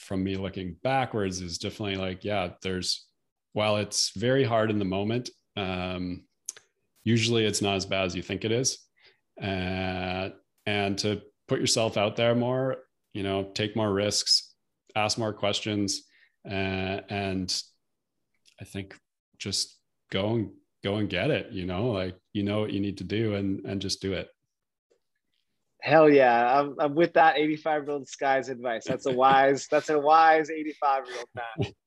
from 0.00 0.24
me 0.24 0.36
looking 0.36 0.76
backwards 0.82 1.40
is 1.40 1.58
definitely 1.58 1.96
like, 1.96 2.24
yeah, 2.24 2.50
there's 2.62 3.06
while 3.52 3.76
it's 3.76 4.10
very 4.16 4.44
hard 4.44 4.70
in 4.70 4.78
the 4.78 4.84
moment, 4.84 5.30
um, 5.56 6.22
usually 7.04 7.44
it's 7.44 7.62
not 7.62 7.76
as 7.76 7.86
bad 7.86 8.04
as 8.04 8.14
you 8.14 8.22
think 8.22 8.44
it 8.44 8.52
is. 8.52 8.78
Uh, 9.40 10.30
and 10.66 10.98
to 10.98 11.22
put 11.48 11.60
yourself 11.60 11.96
out 11.96 12.16
there 12.16 12.34
more, 12.34 12.76
you 13.12 13.22
know, 13.22 13.50
take 13.54 13.74
more 13.74 13.92
risks, 13.92 14.54
ask 14.94 15.18
more 15.18 15.32
questions, 15.32 16.02
uh, 16.48 17.00
and 17.08 17.62
I 18.60 18.64
think 18.64 18.96
just 19.38 19.78
go 20.10 20.34
and 20.34 20.50
go 20.84 20.96
and 20.96 21.08
get 21.08 21.30
it. 21.30 21.50
You 21.52 21.66
know, 21.66 21.90
like 21.90 22.16
you 22.32 22.42
know 22.42 22.60
what 22.60 22.72
you 22.72 22.80
need 22.80 22.98
to 22.98 23.04
do, 23.04 23.34
and 23.34 23.64
and 23.64 23.80
just 23.80 24.00
do 24.00 24.12
it. 24.12 24.28
Hell 25.82 26.10
yeah, 26.10 26.60
I'm, 26.60 26.74
I'm 26.78 26.94
with 26.94 27.14
that 27.14 27.38
85 27.38 27.84
year 27.84 27.92
old 27.92 28.08
Sky's 28.08 28.48
advice. 28.48 28.84
That's 28.86 29.06
a 29.06 29.12
wise. 29.12 29.66
that's 29.70 29.88
a 29.88 29.98
wise 29.98 30.50
85 30.50 31.06
year 31.06 31.16
old 31.16 31.28
man. 31.34 31.72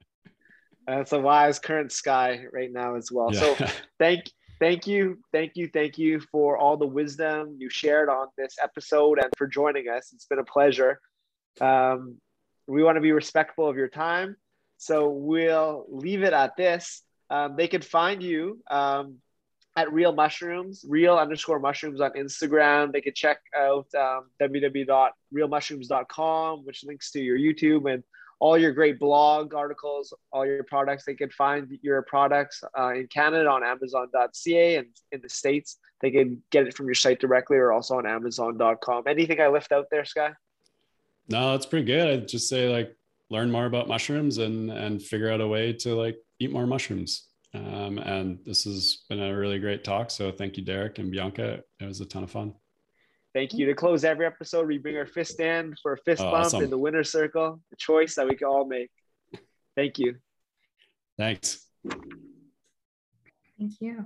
That's 0.86 1.14
a 1.14 1.20
wise 1.20 1.60
current 1.60 1.94
Sky 1.94 2.44
right 2.52 2.70
now 2.70 2.96
as 2.96 3.10
well. 3.10 3.30
Yeah. 3.32 3.40
So 3.40 3.68
thank 4.00 4.30
thank 4.60 4.86
you, 4.86 5.18
thank 5.32 5.54
you, 5.56 5.70
thank 5.74 5.98
you 5.98 6.20
for 6.32 6.58
all 6.58 6.76
the 6.76 6.86
wisdom 6.86 7.56
you 7.58 7.70
shared 7.70 8.10
on 8.10 8.28
this 8.38 8.56
episode 8.62 9.18
and 9.20 9.30
for 9.38 9.48
joining 9.48 9.88
us. 9.88 10.12
It's 10.14 10.26
been 10.26 10.40
a 10.40 10.44
pleasure. 10.44 11.00
Um, 11.62 12.18
we 12.68 12.84
want 12.84 12.98
to 12.98 13.02
be 13.02 13.12
respectful 13.12 13.68
of 13.68 13.78
your 13.78 13.88
time. 13.88 14.36
So 14.78 15.10
we'll 15.10 15.86
leave 15.90 16.24
it 16.24 16.34
at 16.34 16.58
this. 16.58 17.02
Um, 17.30 17.56
they 17.56 17.68
could 17.68 17.86
find 17.86 18.22
you 18.22 18.60
um, 18.70 19.20
at 19.76 19.92
Real 19.92 20.14
Mushrooms, 20.14 20.86
real 20.88 21.18
underscore 21.18 21.58
mushrooms 21.60 22.00
on 22.00 22.12
Instagram. 22.12 22.92
They 22.92 23.02
could 23.02 23.16
check 23.16 23.40
out 23.58 23.88
um, 23.96 24.30
www.realmushrooms.com, 24.42 26.66
which 26.66 26.84
links 26.84 27.12
to 27.12 27.20
your 27.20 27.38
YouTube 27.38 27.92
and 27.92 28.04
all 28.40 28.58
your 28.58 28.72
great 28.72 29.00
blog 29.00 29.54
articles, 29.54 30.14
all 30.32 30.46
your 30.46 30.64
products. 30.64 31.06
They 31.06 31.16
can 31.16 31.30
find 31.32 31.78
your 31.82 32.04
products 32.04 32.64
uh, 32.78 32.94
in 32.94 33.08
Canada 33.08 33.50
on 33.50 33.64
Amazon.ca 33.64 34.76
and 34.76 34.88
in 35.12 35.22
the 35.22 35.30
States. 35.30 35.80
They 36.02 36.12
can 36.12 36.44
get 36.52 36.68
it 36.68 36.76
from 36.76 36.88
your 36.88 36.96
site 36.96 37.20
directly 37.20 37.58
or 37.58 37.72
also 37.72 37.98
on 37.98 38.06
Amazon.com. 38.06 39.04
Anything 39.08 39.40
I 39.40 39.48
left 39.48 39.72
out 39.72 39.88
there, 39.90 40.06
Sky? 40.06 40.34
No, 41.30 41.52
that's 41.52 41.66
pretty 41.66 41.86
good. 41.86 42.10
I'd 42.10 42.28
just 42.28 42.50
say 42.50 42.68
like 42.68 42.96
learn 43.30 43.50
more 43.50 43.66
about 43.66 43.88
mushrooms 43.88 44.38
and 44.38 44.70
and 44.70 45.02
figure 45.02 45.32
out 45.32 45.40
a 45.40 45.48
way 45.48 45.72
to 45.74 45.96
like 45.96 46.18
eat 46.40 46.52
more 46.52 46.68
mushrooms. 46.68 47.30
Um, 47.56 48.00
and 48.00 48.40
this 48.46 48.64
has 48.64 49.04
been 49.10 49.22
a 49.22 49.38
really 49.38 49.60
great 49.60 49.84
talk. 49.84 50.10
So 50.10 50.32
thank 50.32 50.58
you, 50.58 50.64
Derek 50.64 50.98
and 50.98 51.12
Bianca. 51.12 51.60
It 51.80 51.86
was 51.86 52.02
a 52.02 52.06
ton 52.06 52.24
of 52.24 52.32
fun. 52.32 52.54
Thank 53.34 53.54
you. 53.54 53.66
To 53.66 53.74
close 53.74 54.04
every 54.04 54.26
episode, 54.26 54.68
we 54.68 54.78
bring 54.78 54.98
our 54.98 55.08
fist 55.08 55.38
down 55.38 55.76
for 55.82 55.94
a 55.94 55.98
fist 55.98 56.22
oh, 56.22 56.32
bump 56.32 56.46
awesome. 56.46 56.64
in 56.64 56.70
the 56.70 56.78
winner's 56.78 57.12
circle, 57.12 57.60
a 57.72 57.76
choice 57.78 58.16
that 58.16 58.28
we 58.28 58.36
can 58.36 58.48
all 58.48 58.66
make. 58.66 58.92
Thank 59.76 59.98
you. 59.98 60.16
Thanks. 61.18 61.66
Thank 63.60 63.74
you. 63.80 64.06